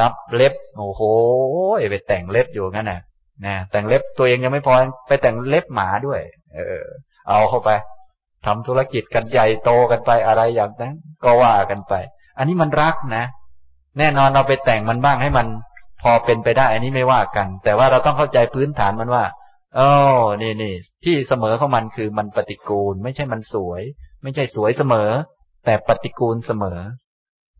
[0.00, 1.00] รับเล็บโอ้โห
[1.90, 3.00] ไปแต่งเล็บอยู่งั้นน่ะ
[3.46, 4.74] นะแต่งเล็บตัวเองยังไม่พอ
[5.08, 6.20] ไปแต่งเล็บหมาด้วย
[6.54, 6.84] เออ
[7.28, 7.70] เอาเข้าไป
[8.46, 11.94] ทำธุรกิจกันใหญ่โตกันไปอะไรอย่างนั้น ก็ว่ากันไป
[12.38, 13.24] อันนี้มันรักนะ
[13.98, 15.46] แน่นอนเราไปแต่งมันบ้างให้มัน
[16.02, 19.24] พอเป็นไปได้ อันนี้ไม่ว่ากัน แต่ว่าเราต้องเข้าใจพื้นฐานมันว่า
[19.78, 19.90] อ๋อ
[20.42, 20.74] นี่นี่
[21.04, 23.82] ที่เสมอของมันคือมันปฏิกูล ไม่ใช่มันสวย
[24.22, 25.10] ไม่ใช่สวยเสมอ
[25.64, 26.78] แต่ปฏิกูลเสมอ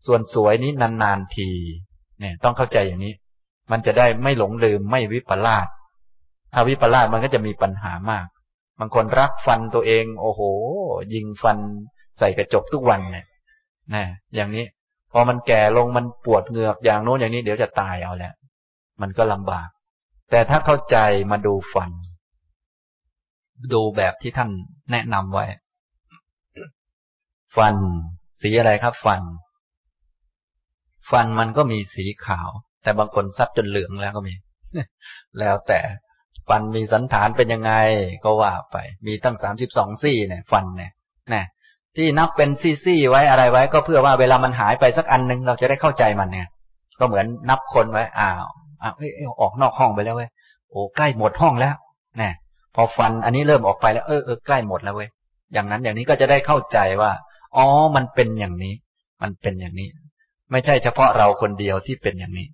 [0.07, 0.73] ส่วนสวยนี้
[1.03, 1.49] นานๆที
[2.21, 3.15] เนี่ย ต้องเข้าใจอย่างนี้
[3.71, 5.67] มันจะได้ไม่หลงลืมไม่วิปลาส
[6.55, 8.27] ถ้าวิปลาสมันก็จะมีปัญหามาก
[8.79, 10.41] บางคนรักฟันตัวเอง โอ้โห
[11.15, 11.59] ยิงฟัน
[12.19, 13.27] ใส่กระจกทุกวันเนี่ย
[13.95, 14.65] นะอย่างนี้
[15.13, 18.33] พอมันแก่ลงมันปวดเหงือกอย่างโน้นอย่างนี้เดี๋ยวจะตายเอาแหละ
[19.01, 19.69] มันก็ลำบาก
[20.31, 20.97] แต่ถ้าเข้าใจ
[21.31, 21.91] มาดูฟัน
[23.73, 24.51] ดูแบบที่ท่าน
[24.91, 25.45] แนะนำไว้
[27.57, 27.77] ฟัน
[28.43, 29.23] สีอะไรครับ ฟัน
[31.11, 32.49] ฟันมันก็มีสีขาว
[32.83, 34.35] แต่บางคนซัดจนเหลืองแล้วก็มี
[35.39, 35.81] แล้วแต่
[36.49, 37.73] ฟันมีสันฐานเป็นยังไง
[38.25, 38.77] ก็ว่าไป
[39.07, 40.93] มีตั้งสามสิบสองซี่เนี่ย ฟันเนี่ย
[41.35, 41.45] นะ
[41.97, 42.51] ที่นับเป็น
[42.85, 46.49] ซี่ๆไว้อะไรไว้ ก็เพื่อว่าเวลามันหายไปสักอันหนึ่งเราจะได้เข้าใจมันเนี่ย
[46.99, 48.47] ก็เหมือนนับคนไว้อ้าว
[48.83, 49.09] อ้าวเอ้
[49.41, 50.31] ออกนอกห้องไปแล้วเว้ย
[50.71, 51.75] โอ้ใกล้หมดห้องแล้ว
[52.21, 52.33] นะ
[52.75, 55.09] พอฟันอันนี้เริ่มออกไปแล้วเออเออใกล้หมดแล้วเว้ย
[55.53, 57.13] อย่างนั้นอย่างนี้ก็จะได้เข้าใจว่า
[57.57, 58.75] อ๋อ มันเป็นอย่างนี้
[59.23, 59.89] มันเป็นอย่างนี้
[60.51, 62.49] ไม่ใช่เฉพาะเราคนเดียวที่เป็นอย่างนี้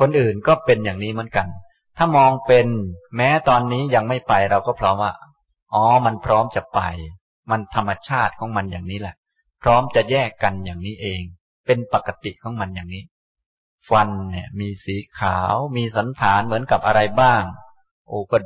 [0.00, 1.48] คนอื่นก็เป็นอย่างนี้เหมือนกัน
[1.96, 2.66] ถ้ามองเป็น
[3.16, 5.12] แม้ตอนนี้ยังไม่ไปเราก็พร้อมว่า
[5.74, 6.80] อ๋อ มันพร้อมจะไป
[7.50, 9.16] มันธรรมชาติของมันอย่างนี้แหละ
[9.62, 11.22] พร้อมจะแยกกันอย่างนี้เอง
[11.66, 13.04] เป็นปกติของมันอย่างนี้
[13.88, 17.42] ฟันเนี่ยมีสีขาว มีสันฐานเหมือนกับอะไรบ้าง
[18.08, 18.36] โอ้ก็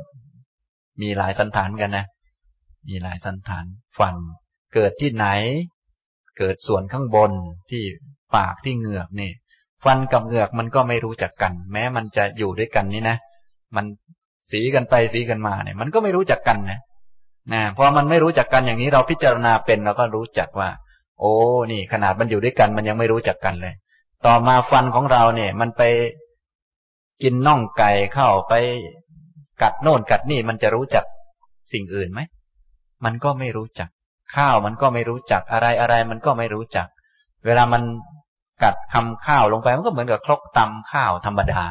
[1.01, 2.05] มีหลายสันฐานกันนะ
[2.87, 3.65] มีหลายสันฐาน
[3.97, 4.15] ฟัน
[4.73, 5.25] เกิดที่ไหน
[6.37, 7.31] เกิดส่วนข้างบน
[7.69, 7.83] ที่
[8.35, 9.31] ปากที่เหงือกนี่
[9.83, 13.17] ฟันกับเหงือกมันก็ไม่รู้จักกัน แม้มันจะอยู่ด้วยกันนี่นะ
[13.75, 13.85] มัน
[14.51, 16.79] สีกันไปสีกันมาเนี่ย มันก็ไม่รู้จักกันนะ
[17.53, 20.69] นะพอมันไม่รู้จักกันอย่างนี้เราพิจารณาเป็นเราก็รู้จักว่า
[21.19, 21.33] โอ้
[21.71, 23.73] นี่ ขนาดมันอยู่ด้วยกัน มันยังไม่รู้จักกันเลย
[24.25, 25.81] ต่อมาฟันของเราเนี่ย มันไป
[27.23, 28.53] กินน่องไก่เข้าไป
[29.61, 31.05] กัดโน่นกัดนี่มันจะรู้จัก
[31.71, 32.19] สิ่งอื่นไหม
[33.05, 33.89] มันก็ไม่รู้จัก
[34.35, 36.87] ข้าวมันก็ไม่รู้จักอะไรอะไรมันก็ไม่รู้จัก
[37.45, 37.83] เวลามัน
[38.63, 41.63] กัดคำข้าวลงไปมันก็เหมือนกับครกตำข้าวธรรมดา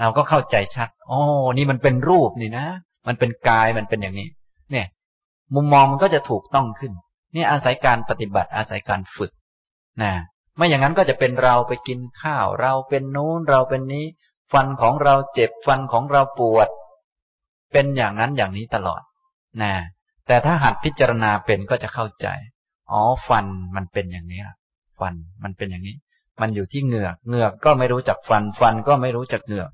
[0.00, 1.20] เราก็เข้าใจชัดโอ้
[1.54, 2.66] นี่มันเป็นรูปนี่นะ
[3.06, 4.28] มันเป็นกายมันเป็นอย่างนี้
[4.70, 4.86] เนี่ย
[5.54, 6.92] มุมมองมันก็จะถูกต้องขึ้น
[7.34, 9.32] นี่อาศัยการปฏิบัติอาศัยการฝึก
[10.02, 10.12] นะ
[10.56, 14.04] ไม่อย่างนั้นก็จะเป็นเราไปกินข้าว เราเป็นนู้นเราเป็นนี้
[14.52, 16.68] ฟันของเราเจ็บฟันของเราปวด
[17.72, 19.02] เป็นอย่างนั้นอย่างนี้ตลอด
[19.62, 19.72] นะ
[20.26, 22.26] แต่ถ้าหัดพิจารณาเป็นก็จะเข้าใจ
[22.90, 23.46] อ๋อ ฟัน
[23.76, 24.42] มันเป็นอย่างนี้
[25.00, 25.14] ฟัน
[25.44, 25.96] มันเป็นอย่างนี้
[26.40, 29.70] มันอยู่ที่เหงือก เหงือกก็ไม่รู้จักฟัน ฟันก็ไม่รู้จักเหงือก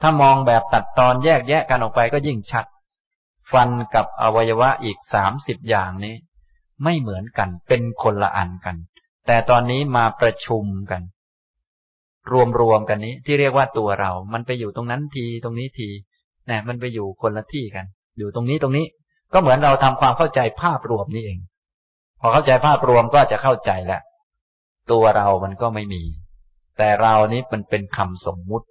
[0.00, 2.66] ถ้ามองแบบตัดตอนแยกแยะกันออกไปก็ยิ่งชัด
[3.52, 6.14] ฟันกับอวัยวะอีกสามสิบอย่างนี้
[6.84, 8.76] ไม่เหมือนกัน เป็นคนละอันกัน
[9.26, 11.02] แต่ตอนนี้มาประชุมกัน
[12.60, 15.88] รวมๆกันนี้ที่เรียกว่าตัวเรา มันไปอยู่ตรงนั้นที ตรงนี้ที
[16.50, 17.86] นะมันไปอยู่คนละที่กัน
[18.18, 18.86] อยู่ตรงนี้ตรงนี้
[19.32, 21.38] ก็เหมือนเราทำความเข้าใจภาพรวมนี่เอง
[22.20, 24.02] พอเข้าใจภาพรวมก็จะเข้าใจแล้ว
[24.90, 26.02] ตัวเรามันก็ไม่มี
[26.78, 28.66] แต่เรานี้มันเป็นคำสมมุติ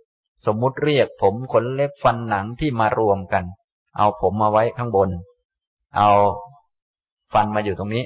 [0.45, 3.43] สมมุติเรียกผมขนเล็บฟันหนังที่มารวมกัน
[3.97, 5.09] เอาผมมาไว้ข้างบน
[5.97, 6.09] เอา
[7.33, 8.03] ฟันมาอยู่ตรงนี้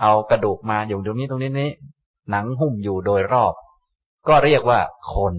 [0.00, 1.70] เอากระดูกมาอยู่ตรงนี้ตรงนี้นี้
[2.30, 3.54] หนังหุ้มอยู่โดยรอบ
[4.28, 4.80] ก็เรียกว่า
[5.14, 5.34] คน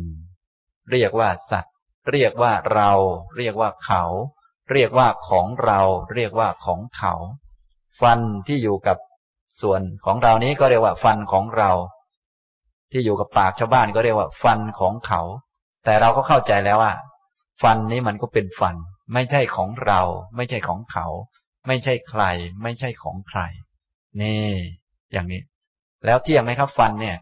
[0.92, 1.76] เรียกว่าสัตว์
[2.12, 2.92] เรียกว่าเรา
[3.38, 4.04] เรียกว่าเขา
[4.72, 5.80] เรียกว่าของเรา
[6.16, 7.14] เรียกว่าของเขา
[8.02, 8.98] ฟันที่อยู่กับ
[9.62, 11.72] ส่วนของเรานี้ก็เรียกว่าฟันของเรา
[12.92, 15.22] ที่อยู่กับปากชาวบ้านก็เรียกว่า ฟันของเขา
[15.86, 16.94] แต่เราก็เข้าใจแล้วว่า
[17.64, 18.76] ฟันนี้มันก็เป็นฟัน
[19.14, 20.02] ไม่ใช่ของเรา
[20.36, 21.06] ไม่ใช่ของเขา
[21.68, 22.24] ไม่ใช่ใคร
[22.64, 23.40] ไม่ใช่ของใคร
[24.22, 24.50] นี่
[25.14, 25.42] อย่างนี้
[26.06, 27.18] แล้วเที่ยงไหมครับ ฟันเนี่ย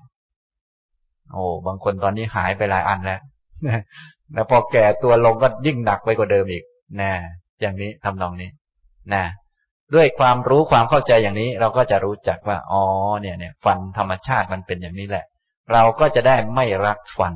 [1.32, 3.22] โอ้บางคนตอนนี้หายไปหลายอันแล้ว
[4.34, 6.64] แล้วพอแก่ตัวลงก็ยิ่งหนักไปกว่าเดิมอีก
[7.02, 7.12] นะ
[7.62, 8.50] อย่างนี้ทำนองนี้
[9.14, 9.24] นะ
[9.96, 12.84] ด้วยความรู้ความเข้าใจอย่างนี้ เราก็จะรู้จักว่า อ๋อ
[13.22, 15.26] เนี่ยเนี่ย ฟันธรรมชาติมันเป็นอย่างนี้แหละ
[15.74, 17.36] เราก็จะได้ไม่รักฟัน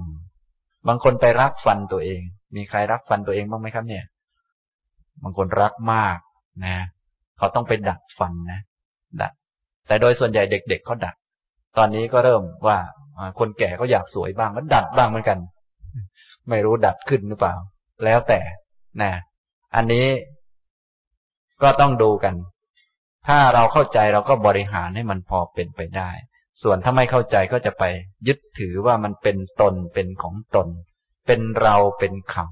[0.88, 2.22] บางคนไปรักฟันตัวเอง
[2.56, 4.06] มีใครรักฟันตัวเองบ้างไหมครับเนี่ย
[5.24, 6.18] บางคนรักมาก
[6.66, 6.76] นะ
[7.38, 8.60] เขาต้องไปดัดฟันนะ
[9.22, 9.32] ดัด
[9.88, 11.16] แต่โดยส่วนใหญ่เด็กๆเขาดัด
[11.78, 12.78] ตอนนี้ก็เริ่มว่า
[13.40, 15.40] คนแก่เขาอยากสวยบ้างก็ดัดบ้างเหมือนกัน
[16.50, 17.56] ไม่รู้ดัดขึ้นหรือเปล่า
[18.06, 18.40] แล้วแต่
[19.02, 19.12] นะ
[19.76, 20.08] อันนี้
[21.64, 22.36] ก็ต้องดูกัน
[23.28, 26.10] ถ้าเราเข้าใจเราก็บริหารให้มันพอเป็นไปได้
[26.64, 27.84] ส่วนถ้าไม่เข้าใจก็จะไป
[28.28, 30.68] ยึดถือว่ามันเป็นตนเป็นของตน
[31.28, 32.48] เป็นเราเป็นเขา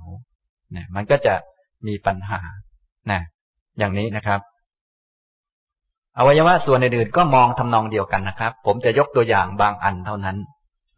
[0.72, 1.34] เนี่ยมันก็จะ
[1.88, 2.40] มีปัญหา
[3.12, 3.22] นะ
[3.78, 4.42] อย่างนี้นะครับ
[6.18, 10.38] อวัยวะส่วนอื่นๆก็มองทำนองเดียวกันนะครับ ผมจะยกตัวอย่างบางอันเท่านั้น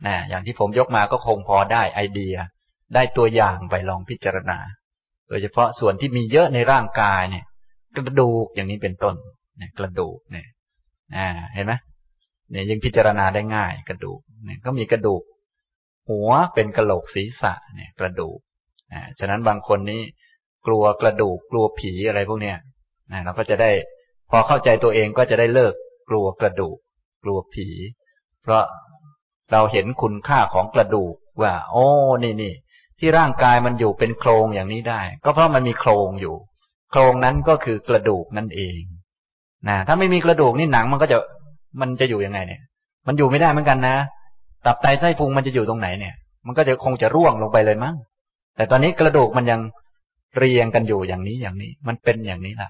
[0.05, 2.35] นะอย่างที่ผมยกมาก็คงพอได้ไอเดีย
[2.93, 4.57] ได้ตัวอย่างไปลองพิจารณา
[5.27, 7.45] โดยเฉพาะส่วนที่มีเยอะในร่างกายเนี่ย
[7.95, 9.15] กระดูกอย่างนี้เป็นต้น
[9.77, 10.47] กระดูกเนี่ย
[11.53, 11.73] เห็นไหม
[12.51, 15.23] เนี่ยยังพิจารณาได้ง่ายกระดูกเนี่ยก็มีกระดูก
[16.09, 18.39] หัวเป็นกระโหลกศีรษะเนี่ยกระดูก
[18.91, 20.01] อ่าฉะนั้นบางคนนี้
[20.67, 22.57] กลัวกระดูกกลัวผีอะไรพวกเนี้ย
[23.11, 23.71] นะเราก็จะได้
[24.29, 25.73] พอเข้าใจตัวเองก็จะได้เลิก
[26.09, 26.77] กลัวกระดูก
[27.23, 27.67] กลัวผี
[28.43, 28.63] เพราะ
[29.51, 31.85] เราเห็นคุณค่าของกระดูกว่า โอ้
[32.23, 32.53] นี่นี่
[32.99, 36.35] ที่ร่างกายมันอยู่เป็นโครงอย่างนี้ได้ ก็เพราะมันมีโครงอยู่
[36.91, 38.81] โครงนั้นก็คือกระดูกนั่นเอง
[39.67, 41.17] นะถ้าไม่มีกระดูกนี่หนังมันก็จะ
[41.81, 42.61] มันจะอยู่ยังไงเนี่ย
[43.07, 43.95] มันอยู่ไม่ได้เหมือนกันนะ
[44.65, 46.13] ตับไตไส้พุงมันจะอยู่ตรงไหนเนี่ย
[46.45, 47.95] มันก็จะคงจะร่วงลงไปเลยมั้ง
[48.55, 49.59] แต่ตอนนี้กระดูกมันยัง
[50.37, 52.69] เรียงกันอยู่อย่างนี้อย่างนี้ มันเป็นอย่างนี้ละ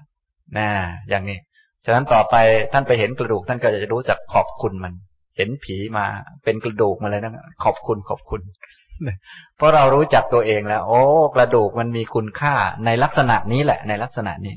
[0.56, 0.68] นะ
[1.08, 1.38] อย่างนี้
[1.84, 2.34] ฉะนั้นต่อไป
[2.72, 4.92] ท่านไปเห็นกระดูกท่านก็จะรู้จักขอบคุณมัน
[5.36, 6.04] เห็นผีมา
[6.44, 7.32] เป็นกระดูกมาเลยนะ
[7.64, 8.40] ขอบคุณขอบคุณ
[9.56, 11.00] เพราะเรารู้จักตัวเองแล้ว โอ้
[11.34, 14.54] กระดูกมันมีคุณค่าในลักษณะนี้แหละ ในลักษณะนี้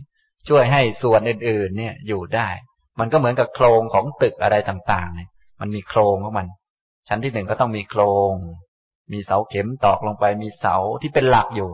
[0.48, 2.50] ช่วยให้ส่วนอื่น ๆ เนี่ยอยู่ได้
[3.00, 5.30] มันก็เหมือนกับโครงของตึกอะไรต่างๆเนี่ย
[5.62, 6.48] มันมีโครงของมัน
[7.08, 8.32] ชั้นที่หนึ่งก็ต้องมีโครง
[9.14, 11.70] มีเสาเข็มตอกลงไป มีเสาที่เป็นหลักอยู่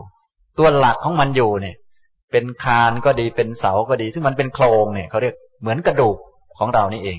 [0.58, 1.76] ตัวหลักของมันอยู่เนี่ย
[2.32, 6.16] เป็นคานก็ดีเป็นเสาก็ดี ซึ่งมันเป็นโครงเนี่ยเขาเรียกเหมือนกระดูก
[6.58, 7.18] ของเรานี่เอง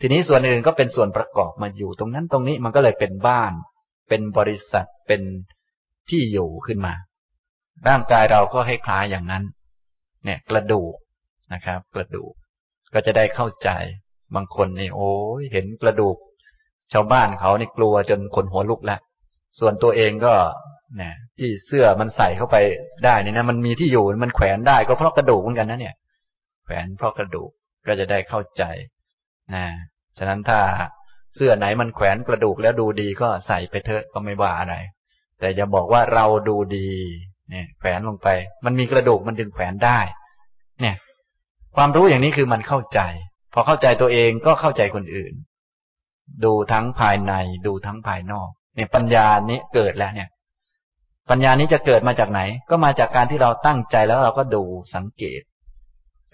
[0.00, 3.52] ทีนี้ส่วนอื่นก็เป็นส่วนประกอบมาอยู่ ตรงนั้นตรงนี้มันก็เลยเป็นบ้าน
[4.08, 5.22] เป็นบริษัทเป็น
[6.08, 6.94] ที่อยู่ขึ้นมา
[7.88, 9.44] ร่างกายเราก็ให้คล้ายอย่างนั้น
[10.24, 10.94] เนี่ยกระดูก
[11.52, 12.32] นะครับ กระดูก
[12.94, 13.70] ก็จะได้เข้าใจ
[14.34, 16.16] บางคนนี่โอ้ยเห็นกระดูก
[16.92, 19.00] ชาวบ้านเขานี่กลัวจนขนหัวลุกแล้ว
[19.60, 20.34] ส่วนตัวเองก็
[20.96, 22.56] เนี่ยที่เสื้อมันใส่เข้าไป
[23.04, 25.94] ได้นี่นะ มันมีที่อยู่มันแขวนได้ก็เพราะกระดูกเหมือนกันนะเนี่ย
[26.64, 27.50] แขวนเพราะกระดูก
[27.86, 28.62] ก็จะได้เข้าใจ
[29.54, 29.64] นะ
[30.18, 30.60] ฉะนั้นถ้า
[31.34, 34.74] เสื้อไหนมันแขวนกระดูกแล้วดูดีก็ใส่ไปเถอะก็ไม่ว่าอะไร
[35.38, 36.88] แต่อย่าบอกว่าเราดูดี
[37.50, 38.28] เนี่ย แขวนลงไป
[38.64, 39.98] มันมีกระดูกมันดึงแขวนได้
[40.80, 40.96] เนี่ย
[41.76, 43.00] ความรู้อย่างนี้คือมันเข้าใจ
[43.52, 45.32] พอเข้าใจตัวเองก็เข้าใจคนอื่น
[46.44, 47.32] ดูทั้งภายใน
[47.66, 50.28] ดูทั้งภายนอก เนี่ยปัญญานี้เกิดแล้วเนี่ย
[51.30, 54.62] ปัญญานี้จะเกิดมาจากไหน ก็มาจากการที่เราตั้งใจแล้วเราก็ดู
[54.94, 55.40] สังเกต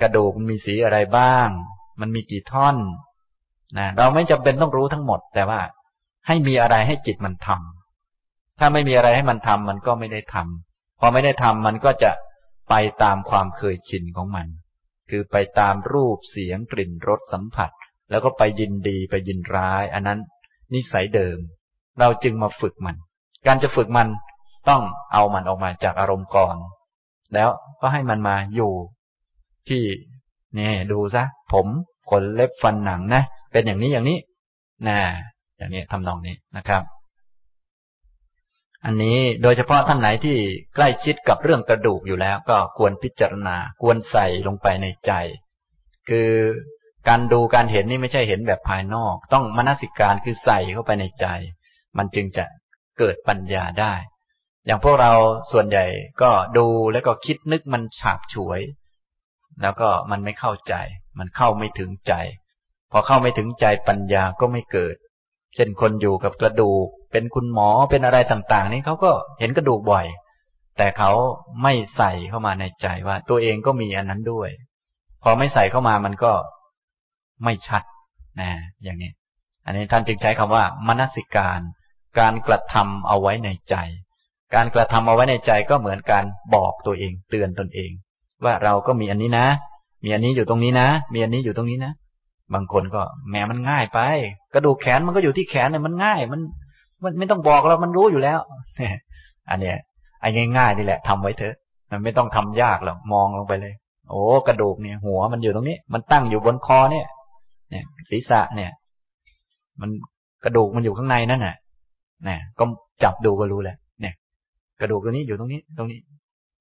[0.00, 1.48] กระดูกมันมีสีอะไรบ้าง
[2.00, 2.76] มันมีกี่ท่อน
[3.78, 5.60] นะเราไม่จำเป็นต้องรู้ทั้งหมด แต่ว่า
[6.26, 12.10] ให้มีอะไรให้จิตมันทำถ้าไม่มีอะไรให้มันทำมันก็ไม่ได้ทำพอไม่ได้ทำมันก็จะ
[12.68, 14.46] ไปตามความเคยชินของมัน
[15.14, 17.70] คือไปตามรูปเสียงกลิ่นรสสัมผัส
[18.10, 20.18] แล้วก็ไปยินดีไปยินร้าย อันนั้น
[20.74, 21.38] นิสัยเดิม
[21.98, 22.96] เราจึงมาฝึกมัน
[23.46, 24.08] การจะฝึกมัน
[24.68, 24.82] ต้อง
[25.12, 26.56] เอามันออกมาจากอารมณ์ก่อน
[27.34, 27.48] แล้ว
[27.80, 28.72] ก็ให้มันมาอยู่
[29.68, 29.82] ที่
[30.58, 31.66] นี่ดูซะ ผม
[32.10, 34.18] ขนเล็บฟันหนังนะ เป็นอย่างนี้อย่างนี้
[34.88, 34.98] นะ
[35.58, 36.82] อย่างนี้ทำนองนี้นะครับ
[38.84, 40.36] อันนี้โดยเฉพาะท่านไหนที่
[40.74, 45.12] ใกล้ชิดกับเรื่องกระดูกอยู่แล้ว ก็ควรพิจารณาควรใส่ลงไปในใจ
[46.08, 46.30] คือ
[47.08, 51.26] การดูการเห็นนี่ไม่ใช่เห็นแบบภายนอก ต้องมนสิการคือใส่เข้าไปในใจ
[51.98, 52.44] มันจึงจะ
[52.98, 53.94] เกิดปัญญาได้
[54.66, 55.12] อย่างพวกเรา
[55.52, 55.84] ส่วนใหญ่
[56.22, 58.60] ก็ดูแล้วก็คิดนึกมันฉาบฉวย
[59.62, 60.74] แล้วก็มันไม่เข้าใจ
[61.18, 62.14] มันเข้าไม่ถึงใจ
[62.92, 64.96] พอเข้าไม่ถึงใจปัญญาก็ไม่เกิด
[65.54, 70.06] เช่นคนอยู่กับกระดูก เป็นคุณหมอเป็นอะไรต่าง ๆ นี่เขาก็เห็นกระดูกบ่อย
[70.78, 71.10] แต่เขา
[71.62, 74.50] ไม่ใส่เข้ามาในใจว่า ตัวเองก็มีอันนั้นด้วย
[75.22, 76.32] พอไม่ใส่เข้ามามันก็
[77.44, 77.82] ไม่ชัด
[78.40, 78.50] นะ
[78.82, 79.12] อย่างนี้
[79.66, 81.60] อันนี้ท่านจึงใช้คำว่ามนสิการ
[82.18, 83.76] การกระทำเอาไว้ในใจ
[84.54, 87.90] การกระทำเอาไว้ในใจก็เหมือนการบอกตัวเอง เตือนตนเอง
[88.44, 89.46] ว่าเราก็มีอันนี้นะ
[90.04, 91.92] มีอันนี้อยู่ตรงนี้นะ มีอันนี้อยู่ตรงนี้นะ
[92.54, 94.00] บางคนก็แหมมันง่ายไป
[94.54, 96.40] กระดูกแขนมันก็อยู่ที่แขนเนี่ยมันง่าย มัน
[97.04, 98.38] มันไม่ต้องบอกเรามันรู้อยู่แล้ว
[99.50, 99.76] อันเนี้ย
[100.20, 101.54] ไอ้ง่ายๆนี่แหละทำไว้เถอะ
[101.90, 103.74] มันไม่ต้องทำยากหรอกมองลงไปเลย
[104.10, 107.06] โอ้กระดูกเนี่ย หัวมันอยู่ตรงนี้ มันตั้งอยู่บนคอเนี่ย
[107.70, 108.70] เนี่ยศีรษะเนี่ย
[109.80, 109.90] มัน
[110.44, 111.56] กระดูกมันอยู่ข้างในนั่นแหละ
[112.24, 112.64] เนี่ยก็
[113.02, 114.14] จับดูก็รู้แหละเนี่ย
[114.80, 116.00] กระดูกตัวนี้อยู่ตรงนี้ ตรงนี้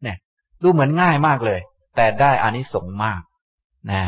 [0.03, 0.17] เนี่ย
[0.63, 1.59] ดูเหมือนง่ายมากเลย
[1.95, 3.21] แต่ได้อานิสงส์มาก
[3.91, 4.01] นะ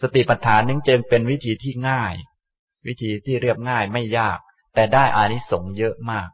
[0.00, 2.14] สติปัฏฐานนึงจึงเป็นวิธีที่ง่าย
[2.86, 4.38] วิธีที่เรียบง่ายไม่ยาก
[4.74, 6.28] แต่ได้อานิสงส์เยอะมาก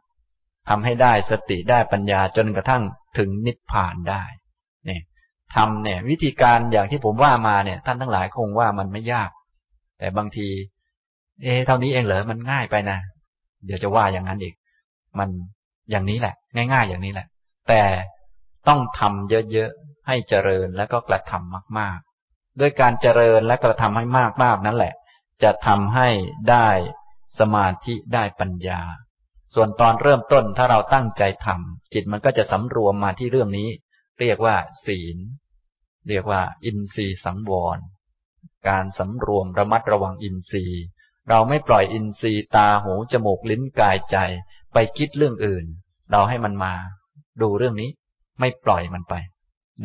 [0.69, 2.83] ทำให้ได้สติได้ปัญญาจนกระทั่ง
[3.17, 4.23] ถึงนิพพานได้
[4.85, 5.01] เนี่ย
[5.55, 9.29] ทำเนี่ย วิธีการอย่างที่ผมว่ามาเนี่ย ท่านทั้งหลายคงว่ามันไม่ยาก
[9.99, 10.47] แต่บางที
[11.43, 12.97] เอ๊เท่านี้เองเหรอมันง่ายไปนะ
[13.65, 14.55] เดี๋ยวจะว่าอย่างนั้นอีก
[15.19, 15.29] มัน
[15.91, 17.27] อย่างนี้แหละ ง่าย ๆ อย่างนี้แหละ
[17.69, 17.81] แต่
[18.67, 21.97] ต้องทำเยอะๆให้เจริญแล้วก็กระทำมาก
[22.29, 24.05] ๆ ด้วยการเจริญและกระทำให้
[24.43, 24.93] มากๆนั่นแหละ
[25.43, 26.07] จะทำให้
[26.49, 26.69] ได้
[27.39, 28.81] สมาธิได้ปัญญา
[29.53, 33.69] ส่วนตอนเริ่มต้นถ้าเราตั้งใจทำจิตมันก็จะสำรวมมาที่เรื่องนี้
[34.19, 34.55] เรียกว่า
[34.85, 35.17] ศีล
[36.09, 37.79] เรียกว่า อินทรีย์สังวร
[38.67, 40.83] การสำรวมระมัดระวังอินทรีย์
[41.29, 44.17] เราไม่ปล่อยอินทรีย์ตาหูจมูกลิ้นกายใจ
[44.73, 45.65] ไปคิดเรื่องอื่น
[46.11, 46.73] เราให้มันมา
[47.41, 47.89] ดูเรื่องนี้
[48.39, 49.15] ไม่ปล่อยมันไป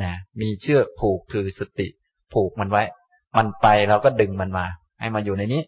[0.02, 1.88] นะมีเชือกผูกคือสติ
[2.32, 2.82] ผูกมันไว้
[3.36, 4.66] มันไปเราก็ดึงมันมา
[5.00, 5.62] ให้มาอยู่ในนี้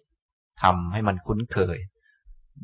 [0.63, 1.79] ทำให้มันคุ้นเคย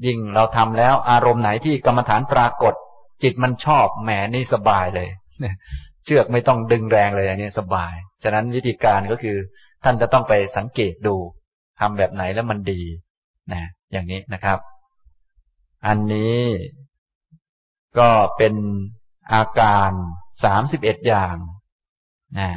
[0.06, 2.74] ยิ่งเราทำแล้วอารมณ์ไหนที่กรรมฐานปรากฏ
[3.22, 5.08] จิตมันชอบแหมนี่สบายเลย
[6.04, 7.92] เชือกไม่ต้องดึงแรงเลยอันนี้สบาย
[8.22, 9.36] ฉะนั้นวิธีการก็คือ
[9.84, 11.16] ท่านจะต้องไปสังเกตดู
[11.80, 12.82] ทำแบบไหนแล้วมันดี
[13.52, 14.58] นะอย่างนี้นะครับ
[15.86, 16.40] อันนี้
[17.98, 18.54] ก็เป็น
[19.32, 19.90] อาการ
[20.44, 21.36] สามสิบเอ็ดอย่าง
[22.38, 22.48] นะ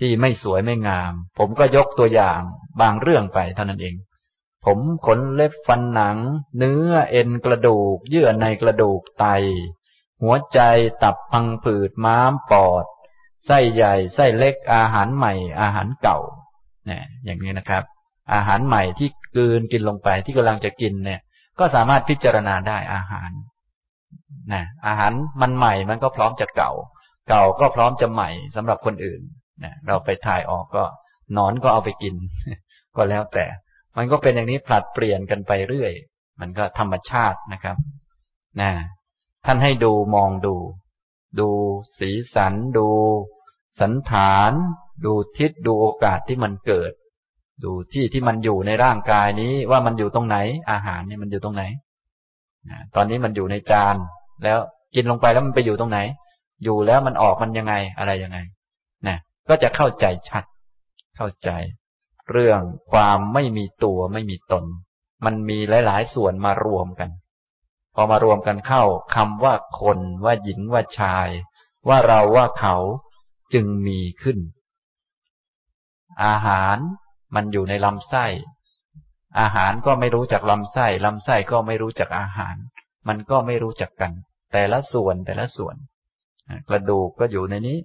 [0.00, 2.40] ที่ไม่สวยไม่งาม ผมก็ยกตัวอย่าง
[2.80, 3.94] บางเรื่องไปเท่านั้นเอง
[4.64, 6.18] ผมขนเล็บฟันหนัง
[6.58, 9.26] เนื้อเอ็นกระดูก เยื่อในกระดูกไต
[10.22, 10.60] หัวใจ
[11.02, 12.84] ตับพังผืดม้ามปอด
[13.46, 16.18] ไส้ใหญ่ไส้เล็กอาหารใหม่อาหารเก่า
[16.86, 17.84] เนี่ยอย่างนี้นะครับ
[18.32, 21.20] อาหารใหม่ที่กืนกินลงไปที่กำลังจะกินเนี่ย
[21.58, 23.30] ก็สามารถพิจารณาได้อาหาร
[24.52, 26.72] นะอาหารมันใหม่มันก็พร้อมจะเก่า
[27.28, 29.20] เก่าก็พร้อมจะใหม่สำหรับคนอื่น
[29.64, 30.84] นะเราไปถ่ายออกก็
[31.36, 32.14] นอนก็เอาไปกิน
[32.96, 33.44] ก็แล้วแต่
[33.96, 35.92] มันก็เป็นอย่างนี้ผลัดเปลี่ยนกันไปเรื่อย
[36.40, 37.76] มันก็ธรรมชาตินะครับ
[38.60, 38.70] นะ
[39.46, 40.56] ท่านให้ดูมองดู
[41.40, 41.48] ดู
[41.98, 42.88] สีสัน ดู
[43.80, 44.52] สันฐาน
[45.04, 46.92] ดูทิศดูโอกาสที่มันเกิด
[47.64, 50.36] ดูที่ที่มันอยู่ในร่างกายนี้ว่ามันอยู่ตรงไหน
[50.70, 51.62] อาหารนี่มันอยู่ตรงไหน
[52.94, 53.96] ตอนนี้มันอยู่ในจาน
[54.44, 54.58] แล้ว
[54.94, 55.98] กินลงไปแล้วมันไปอยู่ตรงไหน
[56.64, 58.38] อยู่แล้วมันออกมันยังไงอะไรยังไง
[59.06, 59.16] นะ
[59.48, 60.44] ก็จะเข้าใจชัด
[61.16, 61.50] เข้าใจ
[62.32, 62.62] เรื่อง
[62.92, 64.64] ความไม่มีตัวไม่มีตน
[65.24, 67.10] มันมีหลาย ๆ ส่วนมารวมกัน
[67.94, 71.28] พอมารวมกันเข้าคำว่าคนว่าหญิงว่าชาย
[71.88, 72.76] ว่าเราว่าเขา
[73.54, 74.38] จึงมีขึ้น
[76.24, 76.76] อาหาร
[77.34, 78.26] มันอยู่ในลำไส้
[79.38, 82.56] อาหารก็ไม่รู้จักลำไส้ลำไส้ก็ไม่รู้จักอาหาร
[83.08, 84.12] มันก็ไม่รู้จักกัน
[84.52, 85.76] แต่ละส่วนแต่ละส่วน
[86.68, 87.78] กระดูกก็อยู่ในนี้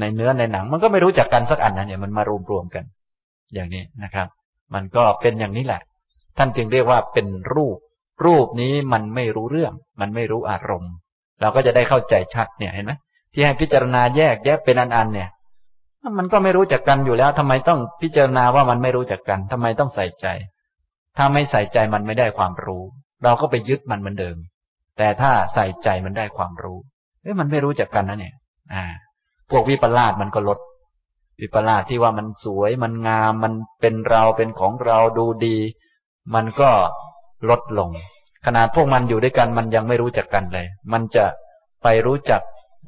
[0.00, 2.84] ในเนื้อในหนัง มันก็ไม่รู้จักกันสักอันนะเนี่ยมันมารวมรวมกัน
[3.54, 4.28] อย่างนี้นะครับ
[4.74, 5.82] มันก็เป็นอย่างนี้แหละ
[6.38, 7.78] ท่านจึงเรียกว่าเป็นรูป
[8.24, 10.92] รูปนี้มันไม่รู้เรื่อง มันไม่รู้อารมณ์
[11.40, 12.92] เราก็จะได้เข้าใจชัดเนี่ยเห็นไหม
[13.32, 15.28] ที่ให้พิจารณาแยกแยกเป็นอันๆเนี่ย
[16.18, 20.26] มันก็ไม่รู้จักกันอยู่แล้วทำไมต้องพิจารณาว่ามันไม่รู้จักกันทำไมต้องใส่ใจ
[21.16, 22.82] ถ้าไม่ใส่ใจมันไม่ได้ความรู้
[23.24, 24.36] เราก็ไปยึดมันเหมือนเดิม
[24.98, 26.78] แต่ถ้าใส่ใจมันได้ความรู้
[27.22, 28.34] เอ้ยมันไม่รู้จักกันนะเนี่ย
[28.74, 28.84] อ่า
[29.52, 30.58] พวกวิปลาสมันก็ลด
[31.40, 35.56] วิปลาสที่ว่ามันสวยมันงามมันเป็นเราเป็นของเราดูดี
[36.34, 36.70] มันก็
[37.50, 37.90] ลดลง
[38.46, 41.24] ขนาดพวกมันอยู่ด้วยกันมันยังไม่รู้จักกันเลย มันจะ
[41.82, 42.42] ไปรู้จัก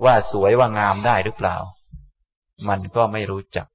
[0.05, 1.57] ว่าสวยว่างามได้หรือเปล่า
[2.69, 3.67] มันก็ไม่รู้จัก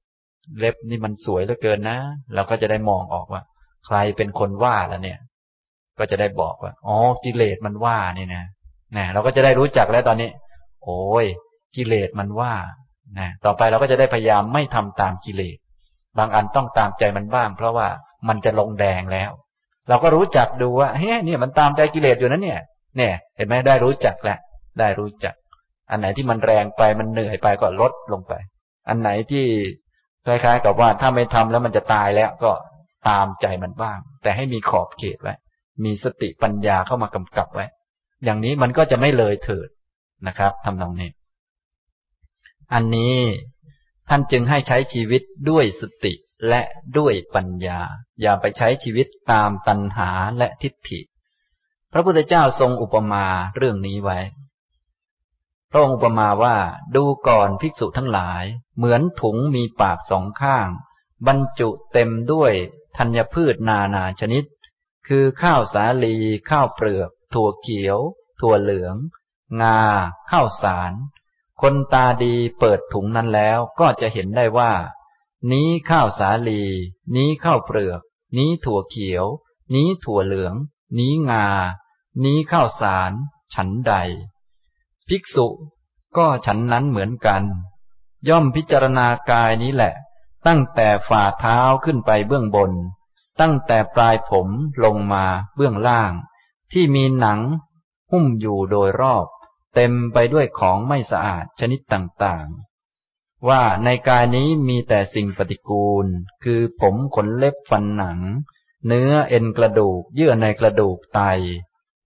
[0.58, 1.98] เล็บนี่มันสวยเหลือเกินนะ
[2.34, 3.42] เราก็จะได้มองออกว่า
[3.86, 5.18] ใครเป็นคนว่าแล้วเนี่ย
[5.98, 8.44] ก็จะได้บอกว่าอ๋อกิเลสมันว่านี่นะ
[8.96, 10.30] นะเราก็จะได้รู้จักแล้วตอนนี้
[10.84, 11.26] โอ้ย
[11.76, 12.54] กิเลสมันว่า
[13.18, 15.56] นะต่อไปเราก็จะได้พยายามไม่ทำตามกิเลส
[16.18, 17.88] บางอันต้องตามใจมันบ้าง เพราะว่า
[18.28, 19.30] มันจะลงแดงแล้ว
[19.88, 22.60] เราก็รู้จักดูว่าเฮ้ยเนี่ยมันตามใจกิเลสอยู่นะเนี่ย
[22.96, 24.38] เนี่ย เห็นไหมได้รู้จักแล้ว
[24.78, 25.34] ได้รู้จัก
[25.90, 28.32] อันไหนที่มันแรงไปมันเหนื่อยไปก็ลดลงไป
[28.88, 29.44] อันไหนที่
[30.26, 32.50] คล้ายๆ กับว่าถ้าไม่ทำแล้วมันจะตายแล้วก็
[33.08, 35.34] ตามใจมันบ้าง แต่ให้มีขอบเขตไว้
[35.84, 37.66] มีสติปัญญาเข้ามากำกับไว้
[38.24, 39.68] อย่างนี้มันก็จะไม่เลยเถิด
[40.26, 41.10] นะครับทำนองนี้
[42.72, 43.18] อันนี้
[44.08, 46.14] ท่านจึงให้ใช้ชีวิตด้วยสติ
[46.48, 46.62] และ
[46.98, 47.80] ด้วยปัญญา
[48.20, 51.00] อย่าไปใช้ชีวิตตามตัณหาและทิฏฐิ
[51.92, 54.18] พระพุทธเจ้าทรงอุปมาเรื่องนี้ไว้
[55.70, 56.56] พระองค์อุปมาว่า
[56.96, 58.44] ดูก่อนภิกษุทั้งหลาย
[58.76, 60.68] เหมือนถุงมีปากสองข้าง
[61.26, 62.52] บรรจุเต็มด้วย
[62.96, 64.44] ธัญพืชนานาชนิด
[65.08, 66.16] คือข้าวสาลี
[66.50, 67.98] ข้าวเปลือก ถั่วเขียว
[68.40, 68.96] ถั่วเหลือง
[69.62, 69.82] งา
[70.30, 70.92] ข้าวสาร
[71.60, 74.72] คนตาดีเปิดถุงนั้นแล้วก็จะเห็นได้ว่า
[75.52, 76.62] นี้ข้าวสาลี
[77.16, 78.00] นี้ข้าวเปลือก
[78.36, 79.26] นี้ถั่วเขียว
[79.74, 80.54] นี้ถั่วเหลือง
[80.98, 81.46] นี้งา
[82.24, 83.12] นี้ข้าวสาร
[83.54, 83.94] ฉันใด
[85.08, 85.48] ภิกษุ
[86.16, 87.42] ก็ฉันนั้นเหมือนกัน
[88.28, 89.94] ย่อมพิจารณากายนี้แหละ
[90.46, 92.72] ตั้งแต่ฝ่าเท้าขึ้นไปเบื้องบน
[93.40, 94.48] ตั้งแต่ปลายผม
[94.84, 95.24] ลงมา
[95.56, 96.12] เบื้องล่าง
[96.72, 97.40] ที่มีหนัง
[98.10, 99.26] หุ้มอยู่โดยรอบ
[99.74, 106.06] เต็มไปด้วยของไม่สะอาดชนิดต่างๆ ว่าในกายนี้มีแต่สิ่งปฏิกูล
[106.44, 108.20] คือผมขนเล็บฟันหนัง
[108.86, 111.20] เนื้อเอ็นกระดูก เยื่อในกระดูกไต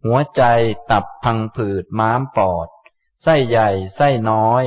[0.04, 0.42] หัวใจ
[0.90, 2.68] ตับพังผืดม้ามปอด
[3.22, 4.64] ไส้ใหญ่ ไส้น้อย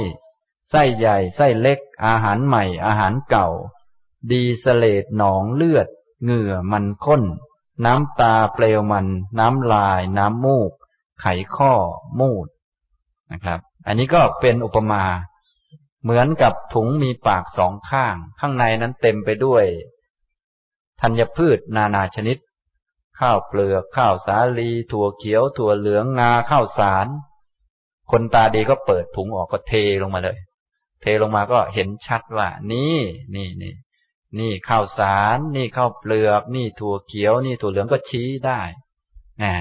[0.69, 3.47] ไส้ใหญ่ ไส้เล็ก อาหารใหม่อาหารเก่า
[4.31, 5.87] ดีสเลดหนองเลือด
[6.23, 7.23] เหงื่อมันข้น
[7.85, 9.07] น้ำตาเปลวมัน
[9.39, 10.71] น้ำลาย น้ำมูก
[11.21, 11.25] ไข
[11.55, 11.73] ข้อ
[12.19, 12.47] มูด
[13.31, 15.03] นะครับ อันนี้ก็เป็นอุปมา
[16.03, 19.65] เหมือนกับถุงมีปากสองข้าง ข้างในนั้นเต็มไปด้วย
[21.01, 22.37] ธัญพืชนานาชนิด
[23.19, 27.07] ข้าวเปลือก ข้าวสาลี ถั่วเขียว ถั่วเหลืองงาข้าวสาร
[28.11, 30.37] คนตาดีก็เปิดถุงออกก็เทลงมาเลย
[31.01, 32.97] เทลงมาก็เห็นชัดว่า นี่
[33.35, 33.73] นี่นี่
[34.39, 38.61] นี่ข้าวสาร นี่ข้าวเปลือก นี่ถั่วเขียว นี่ถั่วเหลืองก็ชี้ได้
[39.43, 39.53] นะ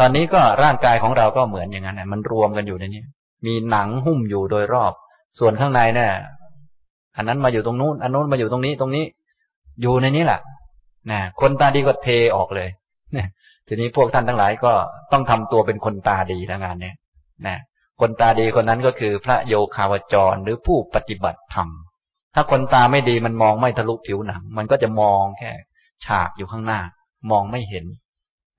[0.00, 3.02] ตอนนี้ก็ร่างกายของเราก็เหมือนอย่างนั้นนะมันรวมกันอยู่ในนี้
[3.46, 4.92] มีหนังหุ้มอยู่โดยรอบ
[5.38, 6.12] ส่วนข้างในเนี่ย
[7.16, 9.04] อันนั้นมาอยู่ตรงนู้นอันนู้นมาอยู่ตรงนี้ตรงนี้
[9.82, 10.40] อยู่ในนี้แหละ
[11.10, 12.68] นะคนตาดีก็เทออกเลย
[13.16, 13.26] นะ
[13.68, 14.72] ทีนี้พวกท่านทั้งหลายก็
[15.12, 16.96] ต้องทำตัวเป็นคนตาดีนะงานเนี้ย
[17.46, 17.56] นะ
[18.00, 21.68] คนตาดีคนนั้นก็คือพระโยคาวจรหรือผู้ปฏิบัติธรรม
[22.34, 25.50] ถ้าคนตาไม่ดีมันมองไม่ทะลุผิวหนัง มันก็จะมองแค่
[26.04, 26.80] ฉากอยู่ข้างหน้า
[27.30, 27.84] มองไม่เห็น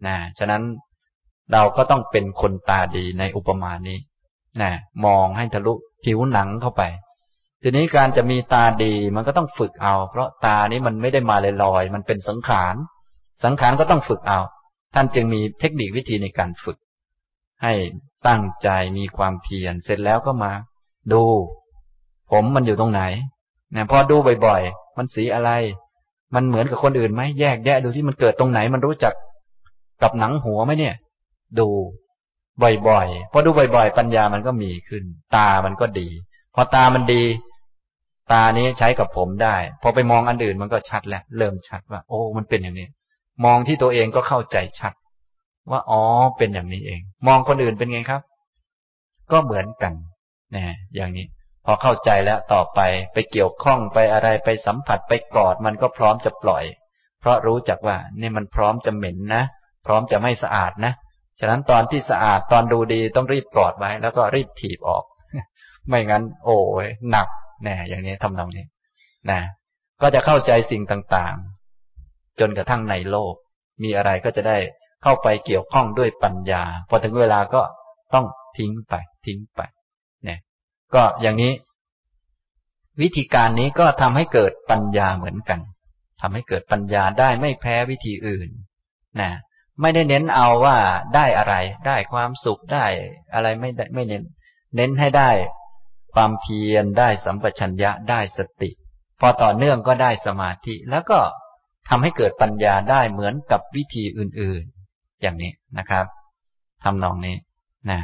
[0.07, 0.61] นะฉะนั้น
[1.53, 3.97] เราก็ต้องเป็นคนตาดีในอุปมานี้
[4.61, 4.71] นะ
[5.05, 5.73] มองให้ทะลุ
[6.03, 6.83] ผิวหนังเข้าไป
[7.61, 12.75] ทีนี้การจะมีตาดีมันก็ต้องฝึกเอา เพราะตานี้มันไม่ได้มาลอยๆมันเป็นสังขาร
[13.43, 14.39] สังขารก็ต้องฝึกเอา
[14.95, 16.77] ท่านจึงมีเทคนิควิธีในการฝึก
[17.63, 17.73] ให้
[18.27, 20.51] ตั้งใจมีความเพียรเสร็จแล้วก็มา
[21.13, 21.23] ดู
[22.31, 23.01] ผมมันอยู่ตรงไหน
[23.75, 24.15] นะพอดู
[24.45, 25.51] บ่อยๆ มันสีอะไร
[26.35, 29.13] มันเหมือนกับคนอื่นไหมแยกแยะดูที่มันเกิดตรงไหน มันรู้จัก
[30.01, 30.95] กับหนังหัวไหมเนี่ย
[31.59, 31.67] ดู
[32.87, 35.03] บ่อยๆพอดูบ่อยๆ ปัญญามันก็มีขึ้น
[35.35, 36.09] ตามันก็ดี
[36.55, 37.23] พอตามันดี
[38.31, 42.87] ตานี้ใช้กับผมได้ พอไปมองอันอื่นมันก็ชัดแล้ว เริ่มชัดว่า โอ้ มันเป็นอย่างนี้
[43.45, 44.93] มองที่ตัวเองก็เข้าใจชัด
[45.71, 46.01] ว่าอ๋อ
[46.37, 48.21] เป็นอย่างนี้เอง มองคนอื่นเป็นไงครับ
[49.31, 49.93] ก็เหมือนกัน
[50.55, 51.25] นะอย่างนี้
[51.65, 52.79] พอเข้าใจแล้วต่อไป
[53.13, 56.63] ไปเกี่ยวข้องไปอะไรไปสัมผัสไปกอดมันก็พร้อมจะปล่อย
[57.19, 59.43] เพราะรู้จักว่า นี่มันพร้อมจะเหม็นนะ
[59.85, 60.93] พร้อมจะไม่สะอาดนะ
[61.39, 65.03] ฉะนั้นตอนที่สะอาดตอนดูดีต้องรีบกอดไว้ แล้วก็รีบถีบออก
[65.87, 67.27] ไม่งั้น โอ้ยหนัก
[67.63, 68.65] แน่อย่างนี้ทำนองนี้
[69.31, 69.41] นะ
[70.01, 73.33] ก็จะเข้าใจสิ่งต่างๆ จนกระทั่งในโลก
[73.83, 74.57] มีอะไรก็จะได้
[75.03, 77.61] เข้าไปเกี่ยวข้องด้วยปัญญา พอถึงเวลาก็
[78.13, 78.25] ต้อง
[78.57, 78.93] ทิ้งไป
[79.25, 79.61] ทิ้งไป
[80.23, 80.39] เนี่ย
[80.95, 81.53] ก็อย่างนี้
[83.01, 85.59] วิธีการนี้ก็ทำให้เกิดปัญญาเหมือนกัน
[86.21, 88.49] ทำให้เกิดปัญญาได้ไม่แพ้วิธีอื่น
[89.21, 89.31] นะ
[89.81, 90.77] ไม่ได้เน้นเอาว่า
[91.15, 91.55] ได้อะไร
[91.87, 92.85] ได้ความสุขได้
[93.33, 94.23] อะไรไม่ได้ไม่เน้น
[94.75, 95.31] เน้นให้ได้
[96.13, 98.71] ความเพียรได้สัมปชัญญะได้สติ
[99.19, 101.19] พอต่อเนื่องก็ได้สมาธิ แล้วก็
[101.89, 106.05] ทำให้เกิดปัญญาได้เหมือนกับวิธีอื่นๆ อย่างนี้นะครับ
[106.83, 107.35] ทำนองนี้
[107.91, 107.99] นะ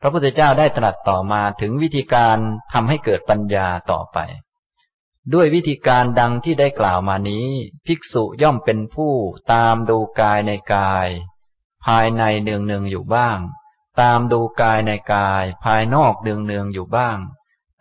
[0.00, 2.36] พระพุทธเจ้าได้ตรัสต่อมาถึงวิธีการ
[2.74, 4.18] ทำให้เกิดปัญญาต่อไป
[5.32, 7.48] ด้วยวิธีการดังที่ได้กล่าวมานี้
[7.86, 9.14] ภิกษุย่อมเป็นผู้
[9.52, 11.08] ตามดูกายในกาย
[11.86, 13.38] ภายในเนืองเนืองอยู่บ้าง
[14.00, 17.18] ตามดูกายในกาย ภายนอกเนืองเนืองอยู่บ้าง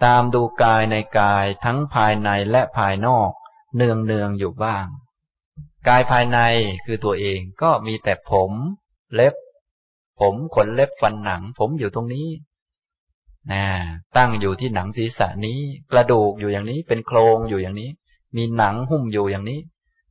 [0.03, 3.31] ตามดูกายในกายทั้งภายในและภายนอก
[3.75, 4.85] เนืองเนืองอยู่บ้าง
[5.87, 6.39] กายภายใน
[6.85, 8.51] คือตัวเองก็มีแต่ผม
[9.13, 9.35] เล็บ
[10.19, 12.27] ผมขนเล็บฟันหนัง ผมอยู่ตรงนี้
[13.51, 13.65] นะ
[14.17, 15.59] ตั้งอยู่ที่หนังศีรษะนี้
[15.91, 17.89] กระดูกอยู่อย่างนี้ เป็นโครงอยู่อย่างนี้
[18.37, 19.59] มีหนังหุ้มอยู่อย่างนี้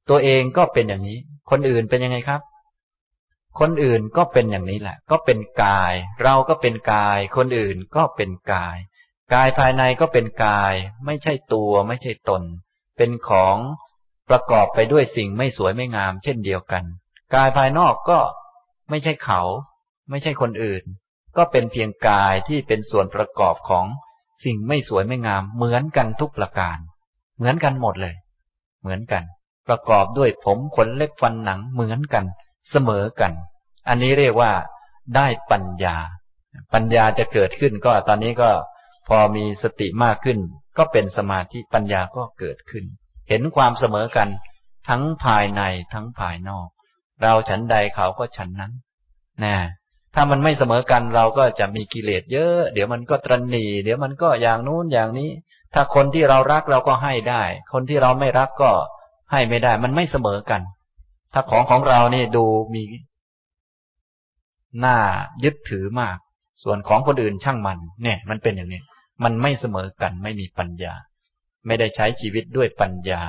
[0.08, 1.18] ตัวเองก็เป็นอย่างนี้
[1.50, 2.40] คนอื่นเป็นยังไงครับ
[3.60, 5.92] คนอื่นก็เป็นอย่างนี้แหละ ก็เป็นกาย
[6.22, 8.76] เราก็เป็นกาย คนอื่นก็เป็นกาย
[9.34, 10.74] กายภายในก็เป็นกาย
[11.06, 12.42] ไม่ใช่ตัว ไม่ใช่ตน
[12.96, 13.56] เป็นของ
[14.30, 16.84] ประกอบไปด้วยสิ่งไม่สวยไม่งาม เช่นเดียวกัน
[17.34, 18.18] กายภายนอกก็
[18.90, 19.42] ไม่ใช่เขา
[20.10, 20.82] ไม่ใช่คนอื่น
[21.36, 23.84] ก็เป็นเพียงกายที่เป็นส่วนประกอบของ
[24.44, 26.78] สิ่งไม่สวยไม่งาม เหมือนกันทุกประการ
[27.36, 28.14] เหมือนกันหมดเลย
[28.80, 29.22] เหมือนกัน
[29.68, 32.24] ประกอบด้วยผมขนเล็บฟันหนังเหมือนกัน
[32.70, 33.32] เสมอกัน
[33.88, 34.52] อันนี้เรียกว่า
[35.16, 35.96] ได้ปัญญา
[36.74, 38.50] ปัญญาจะเกิดขึ้นก็ตอนนี้ก็
[39.08, 40.38] พอมีสติมากขึ้น
[40.78, 42.84] ก็เป็นสมาธิปัญญาก็เกิดขึ้น
[43.28, 44.28] เห็นความเสมอกัน
[44.88, 46.68] ทั้งภายในทั้งภายนอก
[47.22, 48.72] เราฉันใดเขาก็ฉันนั้น
[49.44, 49.56] นะ
[50.14, 55.30] ถ้ามันไม่เสมอกันเราก็จะมีกิเลสเยอะ เดี๋ยวมันก็ตรณีเดี๋ยวมันก็อย่างนู้นอย่างนี้
[55.74, 58.70] ถ้าคนที่เรารักเราก็ให้ได้ คนที่เราไม่รักก็
[59.32, 60.60] ให้ไม่ได้ มันไม่เสมอกัน
[61.32, 62.44] ถ้าของของเรานี่ดู
[62.74, 62.82] มี
[64.80, 64.96] หน้า
[65.44, 66.16] ยึดถือมาก
[66.62, 68.82] ส่วนของคนอื่นช่างมัน เนี่ย มันเป็นอย่างนี้
[69.24, 70.94] มันไม่เสมอกัน ไม่มีปัญญา
[71.66, 73.22] ไม่ได้ใช้ชีวิตด้วยปัญญา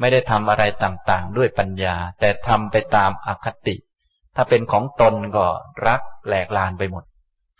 [0.00, 3.76] ไม่ได้ทำอะไรต่างๆ ด้วยปัญญา แต่ทำไปตามอคติ
[4.36, 5.46] ถ้าเป็นของตนก็
[5.86, 7.04] รักแหลกลานไปหมด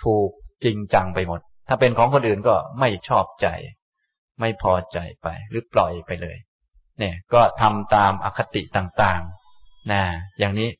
[0.04, 0.30] ถูก
[0.64, 3.48] จริงจังไปหมด ถ้าเป็นของคนอื่นก็ไม่ชอบใจ
[4.40, 6.36] ไม่พอใจไปหรือปล่อยไปเลย
[6.98, 10.02] เนี่ยก็ทำตามอคติต่างๆนะ
[10.38, 10.70] อย่างนี้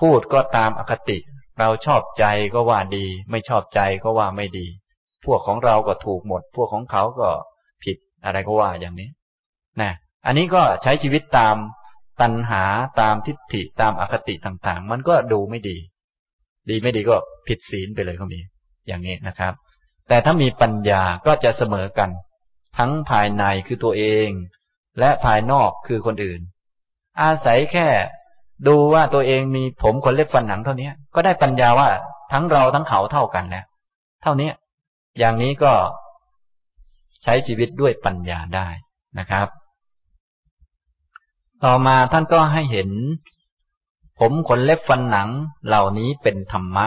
[0.00, 1.18] พูดก็ตามอคติ
[1.58, 4.66] เราชอบใจก็ว่าดี ไม่ชอบใจก็ว่าไม่ดี
[5.24, 7.28] พวกของเราก็ถูกหมด พวกของเขาก็
[7.84, 9.10] ผิดอะไรก็ว่าอย่างนี้
[9.80, 9.92] นะ
[10.26, 11.56] อันนี้ก็ใช้ชีวิตตาม
[12.20, 12.64] ตัณหา
[13.00, 15.78] ตามทิฏฐิตามอคติต่างๆ มันก็ดูไม่ดี
[16.70, 17.16] ดีไม่ดีก็
[17.46, 18.40] ผิดศีลไปเลยก็มี
[18.86, 19.54] อย่างนี้นะครับ
[20.08, 22.10] แต่ถ้ามีปัญญาก็จะเสมอกัน
[22.78, 24.28] ทั้งภายในคือตัวเอง
[24.98, 26.40] และภายนอกคือคนอื่น
[27.22, 27.88] อาศัยแค่
[28.68, 31.88] ดูว่าตัวเองมีผมขนเล็บฟันหนังเท่านี้ก็ได้ปัญญาว่า
[32.32, 33.64] ทั้งเราทั้งเขาเท่ากันแล้ว
[34.22, 34.50] เท่านี้
[35.18, 35.72] อย่างนี้ก็
[37.24, 38.68] ใช้ชีวิตด้วยปัญญาได้
[39.18, 39.46] นะครับ
[41.64, 42.90] ต่อมาท่านก็ให้เห็น
[44.18, 45.28] ผมขนเล็บฟันหนัง
[45.66, 46.86] เหล่านี้เป็นธรรมะ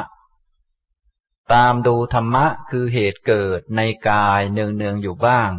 [1.53, 5.49] ตามดูธรรมะคือเหตุเกิดในกายเนืองเนืองอยู่บ้าง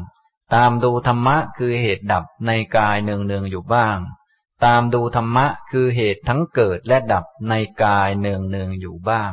[0.54, 3.98] ตามดูธรรมะคือเหตุดับในกายเนืองเนืองอยู่บ้าง
[4.64, 9.32] ตามดูธรรมะคือเหตุทั้งเกิดและดับในกายเนืองเนืองอยู่บ้าง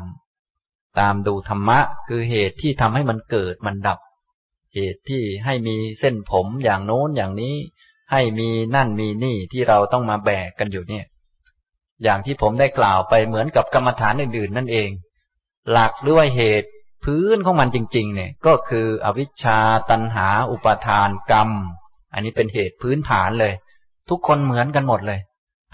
[0.99, 3.99] ตามดูธรรมะคือเหตุที่ทำให้มันเกิดมันดับ
[4.73, 7.55] เหตุที่ให้มีเส้นผมอย่างโน้นอย่างนี้
[8.11, 11.05] ให้มีนั่นมีนี่ที่เราต้องมาแบกกันอยู่เนี่ย
[12.03, 14.89] อย่างที่ผมได้กล่าวไปเหมือนกับกรรมฐานอื่นๆ นั่นเอง
[15.71, 16.69] หลักหรือว่าเหตุ
[17.03, 19.59] พื้นของมันจริง ๆ เนี่ย ก็คืออวิชชา
[19.89, 21.49] ตันหา อุปาทานกรรม
[22.13, 23.53] อันนี้เป็นเหตุพื้นฐานเลย
[24.09, 25.19] ทุกคนเหมือนกันหมดเลย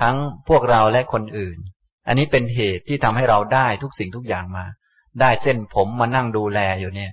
[0.02, 0.16] ทั้ง
[0.48, 1.58] พวกเราและคนอื่น
[2.08, 4.66] อันนี้เป็นเหตุที่ทำให้เราได้ทุกสิ่งทุกอย่างมา
[5.22, 7.12] ได้เส้นผมมานั่งดูแลอยู่เนี่ย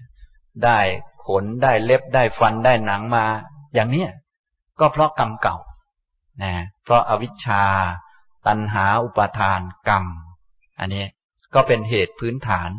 [0.65, 0.79] ได้
[1.27, 3.25] ขนได้เล็บได้ฟันได้หนังมา
[3.75, 4.11] อย่างเนี้ย
[4.81, 5.57] ก็เพราะกรรมเก่า
[6.43, 6.53] นะ
[6.85, 7.65] เพราะอาวิชชา
[8.47, 10.05] ตัณหาอุปาทานกรรม
[10.81, 11.05] อันนี้
[11.55, 12.71] ก็เป็นเหตุพื้นฐาน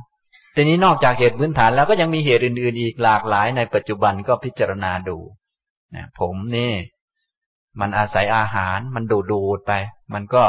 [0.55, 5.17] ทีนี้นอกจากเหตุพื้นฐานแล้วก็ยังมีเหตุอื่นๆ อีกหลากหลายในปัจจุบันก็พิจารณาดู
[5.95, 6.71] นะผมนี่
[7.79, 9.71] มันอาศัยอาหารมันดูดูดไป
[10.13, 10.43] มันก็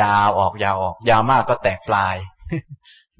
[0.00, 2.16] ยาวออกยาวออก ยาวมากก็แตกปลาย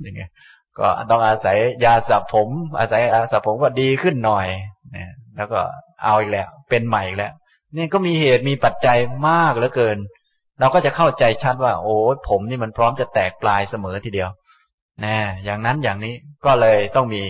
[0.01, 0.31] อย่างเงี้ย
[0.79, 2.49] ก็ต้องอาศัยยาสระผม
[2.79, 4.49] อาศัยยาสระผมก็ดีขึ้นหน่อย
[4.97, 5.07] นะ
[5.37, 5.61] แล้วก็
[6.05, 7.33] เอาอีกแล้ว เป็นใหม่อีกแล้ว
[7.77, 8.99] นี่ก็มีเหตุมีปัจจัย
[9.29, 9.99] มากเหลือเกิน
[10.61, 11.97] เราก็จะเข้าใจชัดว่า โอ้
[12.29, 14.31] ผมนี่มันพร้อมจะแตกปลายเสมอทีเดียว
[15.05, 16.15] นะอย่างนั้นอย่างนี้
[16.45, 17.23] ก็เลยต้องมี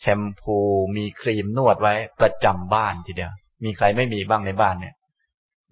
[0.00, 0.56] แชมพู
[0.96, 3.32] มีครีมนวดไว้ประจำบ้านทีเดียว
[3.64, 4.94] มีใครไม่มีบ้างในบ้านเนี่ย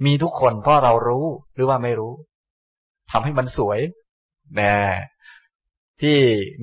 [0.05, 2.13] มีทุกคนเพราะเรารู้หรือว่าไม่รู้
[3.11, 3.79] ทำให้มันสวย
[4.61, 4.73] นะ
[6.03, 6.19] ที่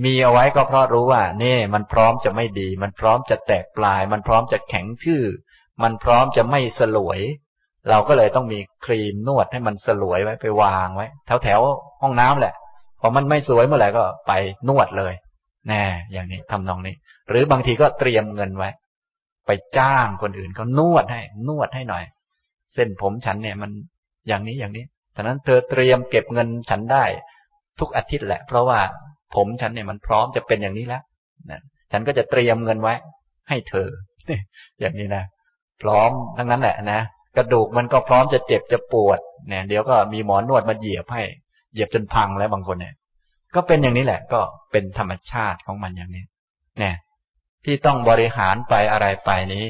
[0.06, 5.24] มีเอาไว้ก็เพราะรู้ว่านี่มันพร้อมจะไม่ดี มันพร้อมจะแตกปลาย มันพร้อมจะแข็งชื่อ
[5.84, 7.20] มันพร้อมจะไม่สลวย
[7.90, 11.60] เราก็เลยต้องมีครีมนวดให้มันสลวยไว้ไปวางไว้แถวแถว
[12.02, 12.54] ห้องน้ำแหละ
[13.02, 14.32] พอมันไม่สวยเมื่อไหร่ก็ไป
[14.70, 15.14] นวดเลย
[15.68, 16.96] แน่อย่างนี้ทำนองนี้
[17.30, 18.70] หรือบางทีก็เตรียมเงินไว้
[19.46, 22.04] ไปจ้างคนอื่นเขานวดให้ นวดให้หน่อย
[22.74, 23.72] เส้นผมฉันเนี่ยมัน
[24.28, 24.86] อย่างนี้อย่างนี้
[25.16, 27.06] ฉะนั้นเธอเตรียมเก็บเงินฉันได้
[27.80, 28.80] ทุกอาทิตย์แหละ เพราะว่า
[29.36, 31.04] ผมฉันเนี่ยมันพร้อมจะเป็นอย่างนี้แล้ว
[31.52, 31.62] นะ
[31.92, 32.94] ฉันก็จะเตรียมเงินไว้
[33.50, 33.90] ให้เธอ
[34.80, 35.24] อย่างนี้นะ
[35.82, 37.02] พร้อมทั้งนั้นแหละนะ
[37.38, 41.24] กระดูกมันก็พร้อมจะเจ็บจะปวดเนี่ยเดี๋ยวก็มีหมอนวดมาเหยียบให้
[41.74, 42.96] เหยียบจนพังแล้วบางคนเนี่ย
[43.56, 44.40] ก็เป็นอย่างนี้แหละ ก็
[44.72, 46.24] เป็นธรรมชาติของมันอย่างนี้
[46.80, 46.96] เนี่ย
[47.66, 49.66] ที่ต้องบริหารไปอะไรไปนี้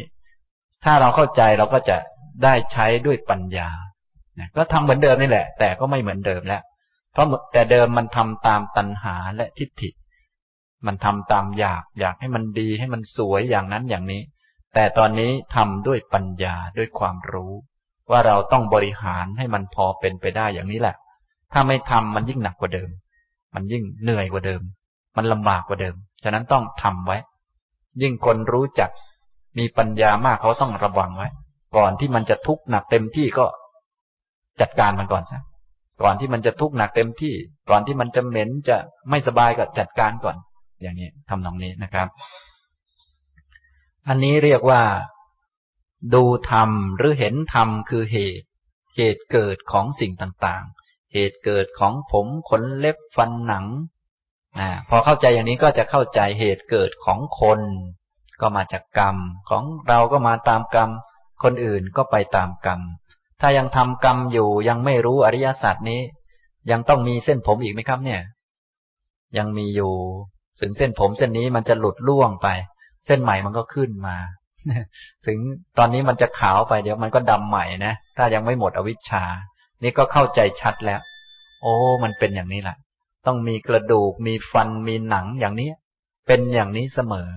[0.84, 1.98] ถ้าเราเข้าใจเราก็จะ
[2.44, 3.70] ได้ใช้ด้วยปัญญา
[4.58, 6.62] ก็ทำเหมือนเดิมนี่แหละ แต่ก็ไม่เหมือนเดิมแล้ว
[7.16, 9.90] เพราะแต่เดิมมันทำตามตัณหาและทิฏฐิ
[10.86, 14.22] มันทำตามอยาก อยากให้มันดีให้มันสวยอย่างนั้นอย่างนี้
[14.74, 17.52] แต่ตอนนี้ทำด้วยปัญญาด้วยความรู้
[18.12, 20.96] ว่าเราต้องบริหารให้มันพอเป็นไปได้อย่างนี้แหละ
[21.54, 22.90] ถ้าไม่ทำมันยิ่งหนักกว่าเดิม
[23.56, 24.62] มันยิ่งเหนื่อยกว่าเดิม
[25.18, 27.18] มันลำบากกว่าเดิม ฉะนั้นต้องทำไว้
[28.02, 28.90] ยิ่งคนรู้จัก
[29.58, 31.28] มีปัญญามากเขาต้องระวังไว้
[31.78, 33.46] ก่อนที่มันจะทุกข์หนักเต็มที่ก็
[34.62, 35.42] จัดการมันก่อนซะ
[36.04, 37.34] ก่อนที่มันจะทุกข์หนักเต็มที่
[37.70, 38.78] ก่อนที่มันจะเหม็นจะ
[39.10, 40.38] ไม่สบายก็จัดการก่อน
[40.82, 42.08] อย่างนี้ทำนองนี้นะครับ
[44.08, 44.82] อันนี้เรียกว่า
[46.14, 48.48] ดูธรรมหรือเห็นธรรมคือเหตุ
[48.98, 53.66] เหตุเกิดของสิ่งต่างๆ เหตุเกิดของผมขนเล็บฟันหนัง
[54.60, 57.60] นะพอเข้าใจอย่างนี้ก็จะเข้าใจเหตุเกิดของคน
[58.42, 59.18] ก็มาจากกรรม
[59.50, 60.90] ของเราก็มาตามกรรม
[61.44, 62.80] คนอื่นก็ไปตามกรรม
[63.42, 66.02] ถ้ายังทำกรรมอยู่ยังไม่รู้อริยสัจนี้
[66.72, 68.22] ยังต้องมีเส้นผมอีกไหมครับเนี่ย
[69.38, 69.94] ยังมีอยู่
[70.62, 72.48] ถึงเส้นผมเส้นนี้มันจะหลุดล่วงไป
[73.06, 74.18] เส้นใหม่มันก็ขึ้นมา
[75.26, 75.38] ถึง
[75.78, 79.24] ตอนนี้มันจะขาวไปเดี๋ยวมันก็ดำใหม่นะถ้ายังไม่หมดอวิชชา
[79.84, 81.00] นี่ก็เข้าใจชัดแล้ว
[81.62, 82.78] โอ้ มันเป็นอย่างนี้แหละ
[83.26, 85.70] ต้องมีกระดูกมีฟันมีหนังอย่างนี้
[86.28, 87.30] เป็นอย่างนี้เสมอ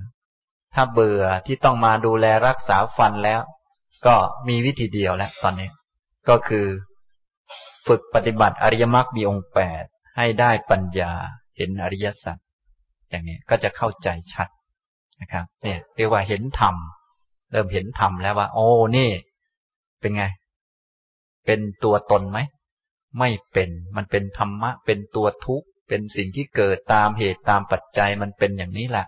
[0.75, 3.41] ถ้าเบื่อที่ต้องมาดูแลรักษาฟันแล้ว
[4.07, 4.15] ก็
[4.49, 5.69] มีวิธีเดียวแล้วตอนนี้
[6.29, 6.67] ก็คือ
[7.87, 9.85] ฝึกปฏิบัติอริยมรรคมีองค์แปด
[10.17, 11.13] ให้ได้ปัญญา
[11.57, 12.37] เห็นอริยสัจ
[13.09, 14.49] อย่างนี้ก็จะเข้าใจชัด
[15.21, 16.75] นะครับ เนี่ยเรียกว่าเห็นธรรม
[17.53, 19.11] เริ่มเห็นธรรมแล้วว่า โอ้นี่
[20.01, 20.25] เป็นไง
[21.47, 22.39] เป็นตัวตนไหม
[23.19, 29.07] ไม่เป็นมันเป็นธรรมะ เป็นตัวทุกข์ เป็นสิ่งที่เกิดตามเหตุตามปัจจัยมันเป็นอย่างนี้แหละ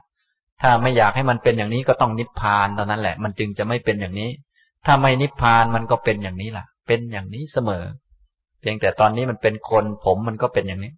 [0.60, 4.30] ถ้าไม่อยากให้มันเป็นอย่างนี้ก็ต้องนิพพานตอนนั้นแหละ มันจึงจะไม่เป็นอย่างนี้
[4.86, 7.84] ถ้าไม่นิพพานมันก็เป็นอย่างนี้แหละ เป็นอย่างนี้เสมอ
[8.60, 10.92] เพียงแต่ตอนนี้มันเป็นคน ผมมันก็เป็นอย่างนี้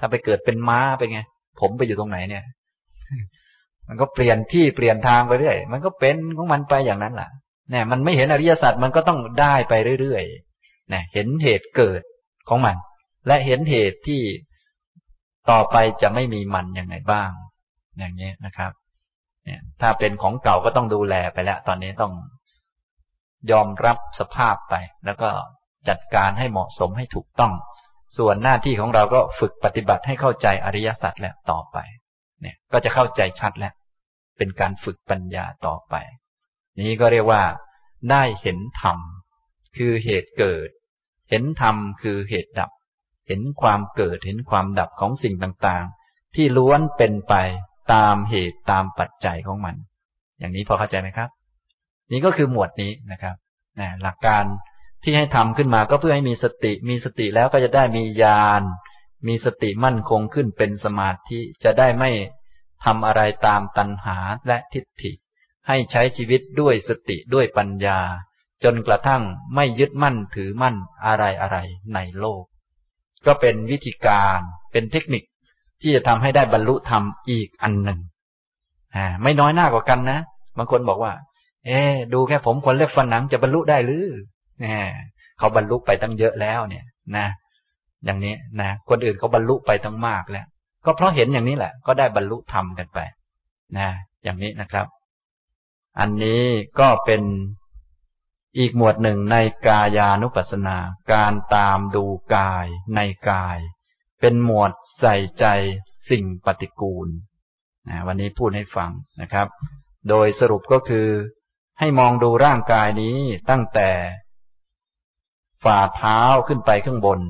[0.00, 1.20] ถ้าไปเกิดเป็นม้าเป็นไง
[1.60, 2.44] ผมไปอยู่ตรงไหนเนี่ย
[3.88, 7.30] มันก็เปลี่ยนที่เปลี่ยนทางไปเรื่อยมันก็เป็นของมันไปอย่างนั้นแหละ
[7.70, 12.02] เนี่ยมันไม่เห็นอริยสัจมันก็ต้องได้ไปเรื่อยๆเนี่ยเห็นเหตุเกิด
[12.48, 12.76] ของมัน
[13.26, 14.22] และเห็นเหตุที่
[15.50, 17.30] ต่อไปจะไม่มีมันอย่างไรบ้าง
[17.98, 18.72] อย่างนี้นะครับ
[19.44, 22.12] เนี่ย ถ้าเป็นของเก่าก็ต้องดูแลไปแล้ว ตอนนี้ต้อง
[23.50, 24.74] ยอมรับสภาพไป
[25.06, 25.30] แล้วก็
[25.88, 27.52] จัดการให้เหมาะสมให้ถูกต้อง
[28.18, 31.78] ส่วนหน้าที่ของเราก็ฝึกปฏิบัติให้เข้าใจอริยสัจแล้วต่อไป
[32.40, 33.72] เนี่ยก็จะเข้าใจชัดแล้ว
[34.38, 35.94] เป็นการฝึกปัญญาต่อไป
[36.80, 37.42] นี้ก็เรียกว่า
[38.10, 38.98] ได้เห็นธรรม
[39.76, 40.68] คือเหตุเกิด
[41.30, 42.70] เห็นธรรมคือเหตุดับ
[43.28, 47.34] เห็นความเกิดเห็นความดับของสิ่งต่างๆ ที่ล้วนเป็นไป
[47.92, 49.76] ตามเหตุตามปัจจัยของมัน
[50.38, 51.28] อย่างนี้พอเข้าใจไหมครับ
[52.12, 53.36] นี่ก็คือหมวดนี้นะครับ
[53.80, 54.44] นะหลักการ
[55.02, 58.62] ที่ให้ทำขึ้นมาก็เพื่อให้มีสติ มีสติแล้วก็จะได้มีญาณ
[59.28, 62.10] มีสติมั่นคงขึ้นเป็นสมาธิ จะได้ไม่
[62.84, 65.12] ทำอะไรตามตัณหาและทิฏฐิ
[65.68, 67.98] ให้ใช้ชีวิตด้วยสติด้วยปัญญา
[68.64, 69.22] จนกระทั่ง
[69.54, 70.76] ไม่ยึดมั่นถือมั่น
[71.06, 71.56] อะไรอะไร
[71.94, 72.42] ในโลก
[73.26, 74.38] ก็เป็นวิธีการ
[74.72, 75.22] เป็นเทคนิค
[75.80, 78.00] ที่จะทำให้ได้บรรลุธรรมอีกอันหนึ่ง
[78.96, 80.18] อ่า ไม่น้อยหน้ากว่ากันนะ
[80.58, 81.12] บางคนบอกว่า
[81.66, 81.80] เอ๊
[82.12, 84.06] ดูแค่ผมคนเล็บฟันหนังจะบรรลุได้หรือ
[84.60, 84.88] เนี่ย
[85.38, 86.84] เขาบรรลุไปตั้งเยอะแล้วเนี่ย
[87.16, 87.26] นะ
[88.04, 90.46] อย่างนี้นะคนอื่นเขาบรรลุไปตั้งมากแล้ว
[90.84, 92.98] ก็เพราะเห็นอย่างนี้แหละ ก็ได้บรรลุธรรมกันไป
[93.78, 93.88] นะ
[94.24, 94.86] อย่างนี้นะครับ
[96.00, 96.42] อันนี้
[96.80, 97.22] ก็เป็น
[98.58, 99.36] อีกหมวดหนึ่งใน
[99.66, 100.76] กายานุปัสสนา
[101.12, 102.04] การตามดู
[102.36, 103.58] กายในกาย
[104.20, 105.44] เป็นหมวดใส่ใจ
[106.08, 107.08] สิ่งปฏิกูล
[107.88, 108.90] นะวันนี้พูดให้ฟัง
[109.20, 109.46] นะครับ
[110.08, 111.08] โดยสรุปก็คือ
[111.78, 113.18] ให้มองดูร่างกายนี้
[113.50, 113.90] ตั้งแต่
[115.64, 117.20] ฝ่าเท้าขึ้นไปข้างบน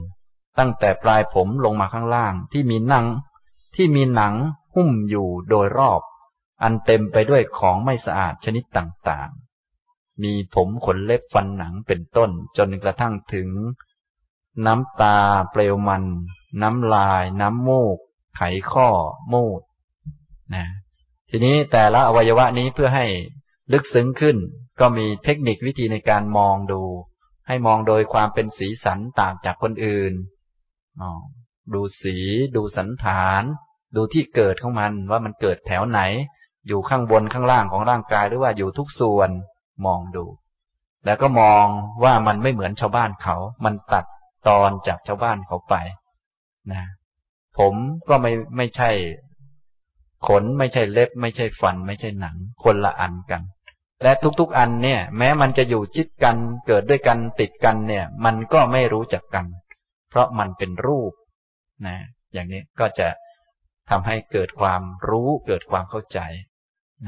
[0.59, 3.07] ตั้งแต่ปลายผมลงมาข้างล่างที่มีหนัง
[3.77, 4.35] ที่มีหนัง
[4.75, 6.01] หุ้มอยู่โดยรอบ
[6.63, 13.49] อันเต็มไปด้วยของไม่สะอาดชนิดต่างๆ มีผมขนเล็บฟันหนังเป็นต้นจนกระทั่งถึง
[14.67, 15.19] น้ำตา
[15.51, 16.05] เปลวมัน
[16.63, 17.99] น้ำลาย น้ำมูก
[18.37, 18.89] ไขข้อ
[19.33, 19.61] มูด
[20.55, 20.67] นะ
[21.31, 23.07] ทีนี้แต่ละอวัยวะนี้เพื่อให้
[23.73, 24.37] ลึกซึ้งขึ้น
[24.81, 26.83] ก็มีเทคนิควิธีในการมองดู
[27.47, 30.13] ให้มองโดยความเป็นสีสันต่างจากคนอื่น
[31.75, 32.17] ดูสี
[32.57, 33.43] ดูสันฐาน
[33.97, 36.01] ดูที่เกิดของมันว่ามันเกิดแถวไหน
[36.69, 39.31] อยู่ข้างบนข้างล่างของร่างกายหรือว่าอยู่ทุกส่วน
[39.87, 40.25] มองดู
[41.05, 41.67] แล้วก็มอง
[42.05, 44.05] ว่ามันไม่เหมือนชาวบ้านเขา มันตัด
[44.49, 45.75] ตอนจากชาวบ้านเขาไป
[46.73, 46.85] นะ
[47.59, 47.75] ผม
[48.09, 48.91] ก็ไม่ไม่ใช่
[50.27, 53.43] ขนไม่ใช่เล็บ ไม่ใช่ฟัน ไม่ใช่หนัง คนละอันกัน
[54.03, 59.47] และทุกๆอันเนี่ย แม้มันจะอยู่ชิดกันเกิดด้วยกันติดกันเนี่ย มันก็ไม่รู้จักกัน
[60.11, 61.13] เพราะมันเป็นรูป
[61.87, 61.97] นะ
[62.33, 63.09] อย่างนี้ก็จะ
[63.91, 66.19] ทำให้เกิดความรู้เกิดความเข้าใจ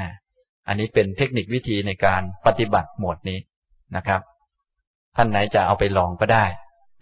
[0.01, 0.11] นะ
[0.69, 3.39] อันนี้เป็นเทคนิควิธีในการปฏิบัติหมวดนี้
[3.97, 4.21] นะครับ
[5.17, 6.45] ท่านไหนจะเอาไปลองก็ได้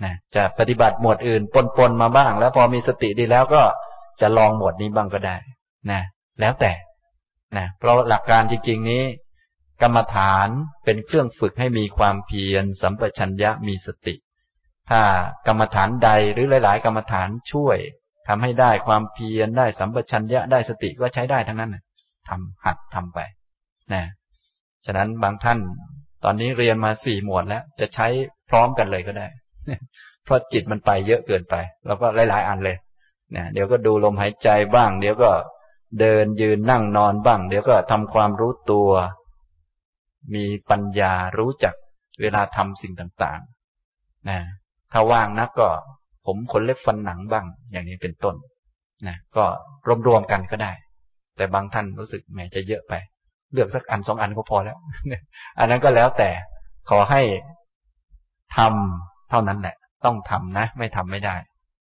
[0.05, 1.43] นะจะปฏิบัติหมวดอื่น
[1.77, 3.62] ปนๆมาบ้าง แล้วพอมีสติดีแล้วก็
[4.20, 5.36] จะลองหมวดนี้บ้างก็ได้
[5.90, 6.01] นะ
[6.40, 6.73] แล้วแต่
[7.56, 9.02] นะเพราะหลักการจริง ๆ นี้
[9.83, 10.49] กรรมฐาน
[10.85, 14.15] เป็นเครื่องฝึกให้มีความเพียรสัมปชัญญะมีสติ
[14.91, 15.01] ถ้า
[15.47, 17.79] กรรมฐานใดหรือหลาย ๆ กรรมฐานช่วย
[18.29, 21.77] ทำให้ได้ความเพียรได้สัมปชัญญะได้สติก็ใช้ได้ทั้งนั้น
[22.29, 23.19] ทำหัดทำไป
[23.93, 24.05] นะ
[24.87, 25.59] ฉะนั้นบางท่าน
[26.25, 28.07] ตอนนี้เรียนมาสี่หมวดแล้ว จะใช้
[28.51, 29.27] พร้อมกันเลยก็ได้
[30.25, 31.55] เพราะจิตมันไปเยอะเกินไป
[31.87, 32.77] แล้วก็หลาย ๆ อันเลย
[33.37, 35.31] นะเดี๋ยวก็ดูลมหายใจบ้าง เดี๋ยวก็
[36.01, 38.91] เดินยืนนั่งนอนบ้าง เดี๋ยวก็ทำความรู้ตัว
[40.35, 41.75] มีปัญญารู้จัก
[42.21, 44.39] เวลาทำสิ่งต่างๆนะ
[44.93, 45.69] ถ้าว่างนักก็
[46.27, 48.35] ผมขนเล็บฟันหนังบ้าง อย่างนี้เป็นต้น
[49.07, 49.45] นะก็
[50.07, 50.73] รวมๆกันก็ได้
[51.37, 52.95] แต่บางท่านรู้สึกแหมจะเยอะไป
[53.53, 54.77] เลือกสักอันสองอันก็พอแล้ว
[55.59, 56.31] อันนั้นก็แล้วแต่
[56.91, 57.23] ขอให้
[58.57, 61.37] ทำเท่านั้นแหละ ต้องทำนะ ไม่ทำไม่ได้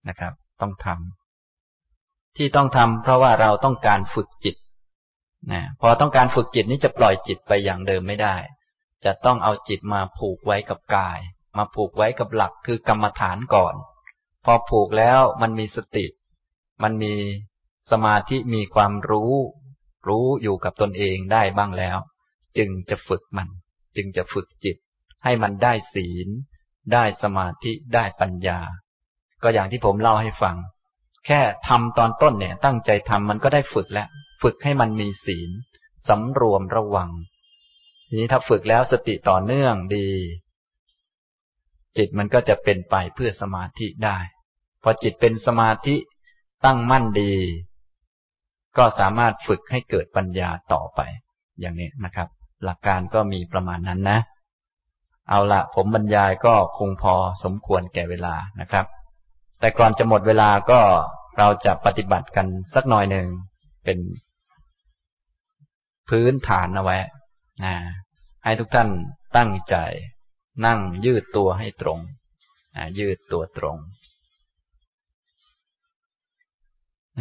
[0.10, 4.56] นะครับ ต้องทำที่ต้องทำเพราะว่าเราต้องการฝึกจิต
[5.52, 8.36] นะพอต้องการฝึกจิตนี้จะปล่อยจิตไปอย่างเดิมไม่ได้
[9.06, 11.20] จะต้องเอาจิตมาผูกไว้กับกาย
[11.58, 13.76] มาผูกไว้กับหลักคือกรรมฐานก่อน
[14.46, 16.06] พอผูกแล้วมันมีสติ
[16.84, 17.14] มันมี
[17.92, 19.34] สมาธิมีความรู้
[20.08, 21.98] รู้อยู่กับตนเองได้บ้างแล้ว
[22.58, 23.50] จึงจะฝึกมัน
[23.96, 24.78] จึงจะฝึกจิต
[25.24, 26.28] ให้มันได้ศีล
[26.94, 28.60] ได้สมาธิได้ปัญญา
[29.44, 30.56] ก็อย่างที่ผมเล่าให้ฟัง
[31.26, 34.08] แค่ทำตอนต้นเนี่ย ตั้งใจทำมันก็ได้ฝึกแล้ว
[34.42, 35.50] ฝึกให้มันมีศีล
[36.08, 37.10] สำรวมระวัง
[38.08, 40.10] ทีนี้ถ้าฝึกแล้วสติต่อเนื่องดี
[41.98, 44.18] จิตมันก็จะเป็นไปเพื่อสมาธิได้
[44.84, 45.96] พอจิตเป็นสมาธิ
[46.66, 47.34] ตั้งมั่นดี
[48.78, 51.02] ก็สามารถฝึกให้เกิดปัญญาต่อไป
[51.60, 52.28] อย่างนี้นะครับ
[52.64, 54.20] หลักการก็มีประมาณนั้นนะ
[55.30, 58.86] เอาละผมบรรยายก็คงพอสมควรแก่เวลานะครับ
[59.60, 60.80] แต่ก่อนจะหมดเวลาก็
[61.38, 63.28] เราจะปฏิบัติกันสักหน่อยหนึ่ง
[63.84, 63.98] เป็น
[66.10, 66.98] พื้นฐานเอาไว้
[67.64, 67.74] นะ
[68.44, 68.90] ให้ทุกท่าน
[69.38, 69.76] ตั้งใจ
[70.66, 72.00] นั่งยืดตัวให้ตรง
[72.76, 73.78] นะยืดตัวตรง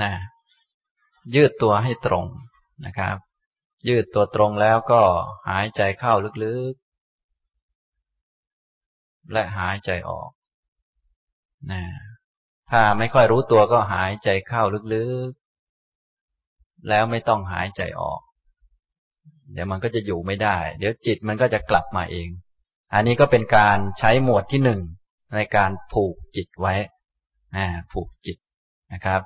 [0.01, 0.13] นะ
[1.35, 2.27] ยืดตัวให้ตรง
[2.85, 3.17] นะครับ
[3.89, 5.03] ยืดตัวตรงแล้วก็
[5.49, 6.13] หายใจเข้า
[6.45, 10.31] ลึกๆ และหายใจออก
[11.71, 11.83] นะ
[12.71, 14.63] ถ้าไม่ค่อยรู้ตัวก็หายใจเข้า
[14.95, 18.21] ลึกๆ แล้วไม่ต้องหายใจออก
[19.53, 22.29] เดี๋ยวมันก็จะอยู่ไม่ได้ เดี๋ยวจิตมันก็จะกลับมาเอง
[22.95, 24.81] อันนี้ก็เป็นการใช้หมวดที่หนึ่ง
[25.35, 26.75] ในการผูกจิตไว้
[27.93, 28.39] ผูกจิต
[28.93, 29.23] นะครับ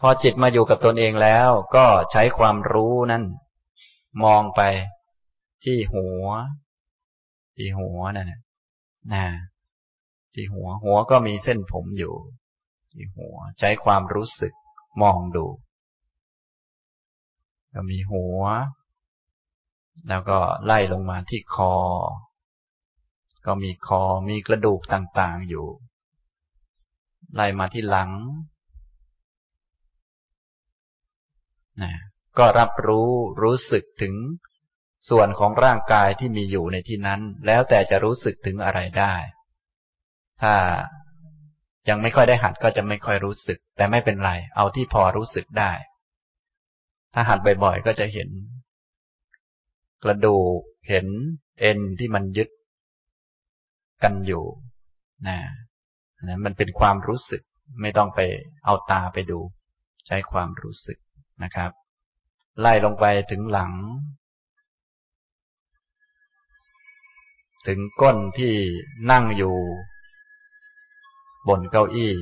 [0.00, 3.24] พอจิตมาอยู่กับตนเองแล้วก็ใช้ความรู้นั้น
[4.24, 4.60] มองไป
[5.64, 6.26] ที่หัว
[7.56, 9.26] ที่หัวนั่นนะ
[10.34, 12.14] ที่หัว หัวก็มีเส้นผมอยู่
[12.92, 14.52] ที่หัว ใช้ความรู้สึก
[15.02, 15.46] มองดู
[17.76, 18.42] ก็มีหัว
[20.08, 21.74] แล้วก็ไล่ลงมาที่คอ
[23.46, 25.66] ก็มีคอมีกระดูกต่างๆอยู่
[27.34, 28.10] ไล่มาที่หลัง
[31.82, 31.92] นะ
[32.38, 33.10] ก็รับรู้
[33.42, 34.14] รู้สึกถึง
[35.10, 39.14] ส่วนของร่างกายที่มีอยู่ในที่นั้น แล้วแต่จะรู้สึกถึงอะไรได้
[40.42, 40.54] ถ้า
[41.88, 45.72] ยังไม่ค่อยได้หัดก็จะไม่ค่อยรู้สึก แต่ไม่เป็นไร เอาที่พอรู้สึกได้
[47.18, 48.28] ถ้าหัดบ่อยๆ ก็จะเห็น
[50.02, 51.06] กระดูกเห็น
[51.60, 52.48] เอ็นที่มันยึด
[54.02, 54.44] กันอยู่
[55.26, 55.38] นะ
[56.26, 57.42] นะมันเป็นความรู้สึก
[57.80, 58.20] ไม่ต้องไป
[58.64, 59.38] เอาตาไปดู
[60.06, 60.98] ใช้ความรู้สึก
[61.42, 61.70] นะครับ
[62.60, 63.72] ไล่ลงไปถึงหลัง
[67.66, 68.54] ถึงก้นที่
[69.10, 69.56] นั่งอยู่
[71.48, 72.14] บนเก้าอี้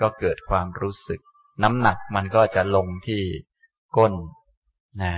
[0.00, 1.20] ก็เกิดความรู้สึก
[1.62, 3.22] น้ำหนักมันก็จะลงที่
[3.98, 4.14] ก้น
[5.02, 5.14] นะ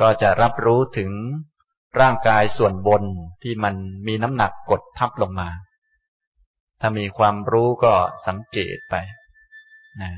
[0.00, 1.10] ก็จะรับรู้ถึง
[2.00, 3.02] ร่างกายส่วนบน
[3.42, 3.74] ที่มัน
[4.06, 5.48] มีน้ำหนักกดทับลงมา
[6.80, 7.92] ถ้ามีความรู้ก็
[8.26, 8.94] สังเกตไป
[10.02, 10.12] นะ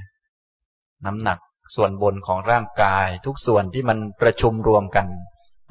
[1.07, 1.39] น้ำหนัก
[1.75, 5.07] ส่วนบนของร่างกาย ทุกส่วนที่มันประชุมรวมกัน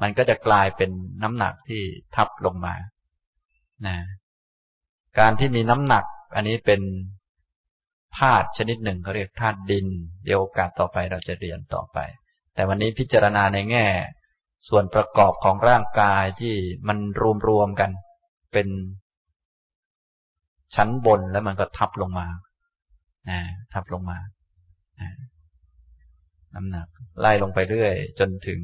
[0.02, 0.90] มันก็จะกลายเป็น
[1.22, 1.82] น้ำหนักที่
[2.16, 2.74] ทับลงมา
[3.86, 3.96] นะ
[5.18, 6.04] การที่มีน้ำหนัก
[6.34, 6.80] อันนี้เป็น
[8.18, 9.86] ธาตุชนิดหนึ่งเขาเรียกธาตุดิน
[10.24, 11.98] เดี๋ยวโอกาสต่อไปเราจะเรียนต่อไป
[12.54, 13.86] แต่วันนี้พิจารณาในแง่
[14.68, 16.54] ส่วนประกอบของร่างกายที่
[16.88, 17.90] มันรวมรวมกัน
[18.52, 18.68] เป็น
[20.74, 22.28] ชั้นบนแล้วมันก็ทับลงมา
[23.30, 23.40] นะ
[23.72, 24.18] ทับลงมา
[25.00, 25.10] นะ
[26.54, 26.88] น้ำหนัก
[27.20, 28.60] ไล่ลงไปเรื่อย จนถึง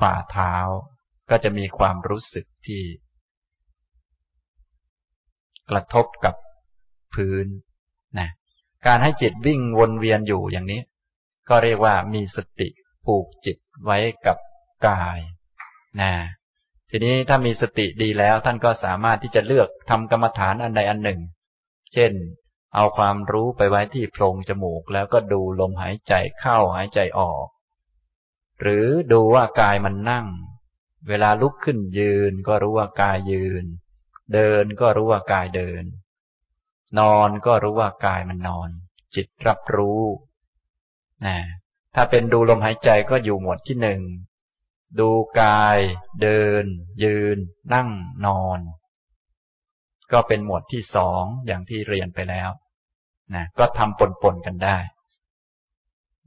[0.00, 0.54] ฝ่าเท้า
[1.30, 2.82] ก็จะมีความรู้สึกที่
[5.70, 6.34] กระทบกับ
[7.14, 7.46] พื้น
[8.18, 8.28] นะ
[8.86, 10.80] การให้จิตวิ่งวนเวียนอยู่อย่างนี้
[11.48, 12.68] ก็เรียกว่ามีสติ
[13.04, 14.36] ผูกจิตไว้กับ
[14.86, 15.18] กาย
[16.00, 16.12] นะ
[16.90, 21.20] ทีนี้ถ้ามีสติดีแล้วท่านก็สามารถที่จะเลือกทำกรรมฐานอันใดอันหนึ่ง
[21.92, 22.12] เช่น
[22.74, 27.46] เอาความรู้ไปไว้ที่โพรงจมูก แล้วก็ดูลมหายใจเข้าหายใจออก
[28.60, 30.26] หรือดูว่ากายมันนั่ง
[31.08, 33.64] เวลาลุกขึ้นยืนก็รู้ว่ากายยืน
[34.34, 35.84] เดินก็รู้ว่ากายเดิน
[36.98, 38.70] นอนก็รู้ว่ากายมันนอน
[39.14, 40.02] จิตรับรู้
[41.24, 41.36] นะ
[41.94, 44.00] ถ้าเป็นดูลมหายใจก็อยู่หมวดที่หนึ่ง
[45.00, 45.10] ดู
[45.40, 45.78] กาย
[46.22, 46.64] เดิน
[47.02, 47.36] ยืน
[47.74, 47.88] นั่ง
[48.26, 48.58] นอน
[50.12, 52.50] ก็เป็นหมวดที่สองอย่างที่เรียนไปแล้ว
[53.34, 54.78] นะก็ทำปนๆกันได้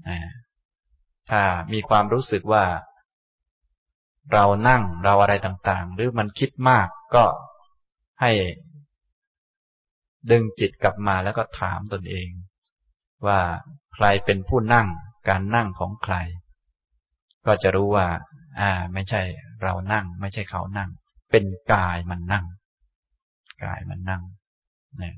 [0.07, 0.19] นะ
[1.29, 1.41] ถ้า
[1.73, 2.65] มีความรู้สึกว่า
[4.33, 7.25] เรานั่งเราอะไรต่าง ๆ หรือมันคิดมากก็
[8.21, 8.31] ให้
[10.31, 12.29] ดึงจิตกลับมาแล้วก็ถามตนเอง
[13.27, 13.39] ว่า
[14.01, 14.87] ใครเป็นผู้นั่ง
[15.29, 16.15] การนั่งของใคร
[17.45, 18.07] ก็จะรู้ว่า
[18.59, 19.21] อ่า ไม่ใช่
[19.63, 20.89] เรานั่ง ไม่ใช่เขานั่ง
[21.31, 22.45] เป็นกายมันนั่ง
[23.63, 24.23] กายมันนั่ง
[24.97, 25.15] เนี่ย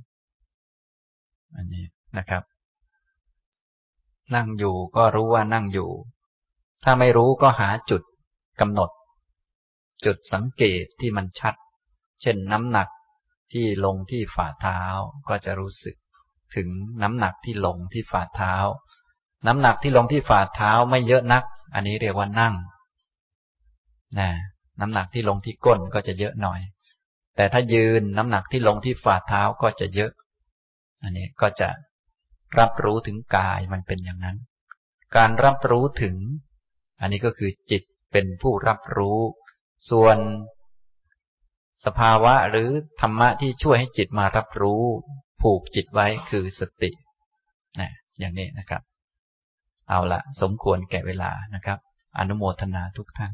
[1.56, 1.86] อันนี้
[2.18, 2.44] นะครับ
[4.36, 5.90] นั่งอยู่ก็รู้ว่านั่งอยู่
[6.84, 8.02] ถ้าไม่รู้ก็หาจุด
[8.62, 8.90] กำหนด
[10.06, 11.56] จุดสังเกตที่มันชัด
[12.22, 12.90] เช่นน้ำหนัก
[13.52, 14.80] ที่ลงที่ฝ่าเท้า
[15.30, 15.96] ก็จะรู้สึก
[16.56, 16.68] ถึง
[17.04, 18.56] น้ำหนักที่ลงที่ฝ่าเท้า
[19.48, 22.54] น้ำหนักที่ลงที่ฝ่าเท้าไม่เยอะนัก อันนี้เรียกว่านั่ง
[24.20, 24.30] นะ
[24.80, 26.60] น้ำหนักที่ลงที่ก้นก็จะเยอะหน่อย
[27.36, 30.12] แต่ถ้ายืนน้ำหนักที่ลงที่ฝ่าเท้าก็จะเยอะ
[31.04, 31.70] อันนี้ก็จะ
[32.60, 34.38] รับรู้ถึงกายมันเป็นอย่างนั้น
[35.16, 36.16] การรับรู้ถึง
[37.02, 39.20] อันนี้ก็คือจิตเป็นผู้รับรู้
[39.90, 40.18] ส่วน
[41.86, 42.70] สภาวะหรือ
[43.02, 44.84] ธรรมะที่ช่วยให้จิตมารับรู้
[45.42, 46.92] ผูกจิตไว้คือสติ
[47.80, 48.82] นะอย่างนี้นะครับ
[49.90, 51.80] เอาละสมควรแก่เวลานะครับ
[52.18, 53.32] อนุโมทนาทุกท่าน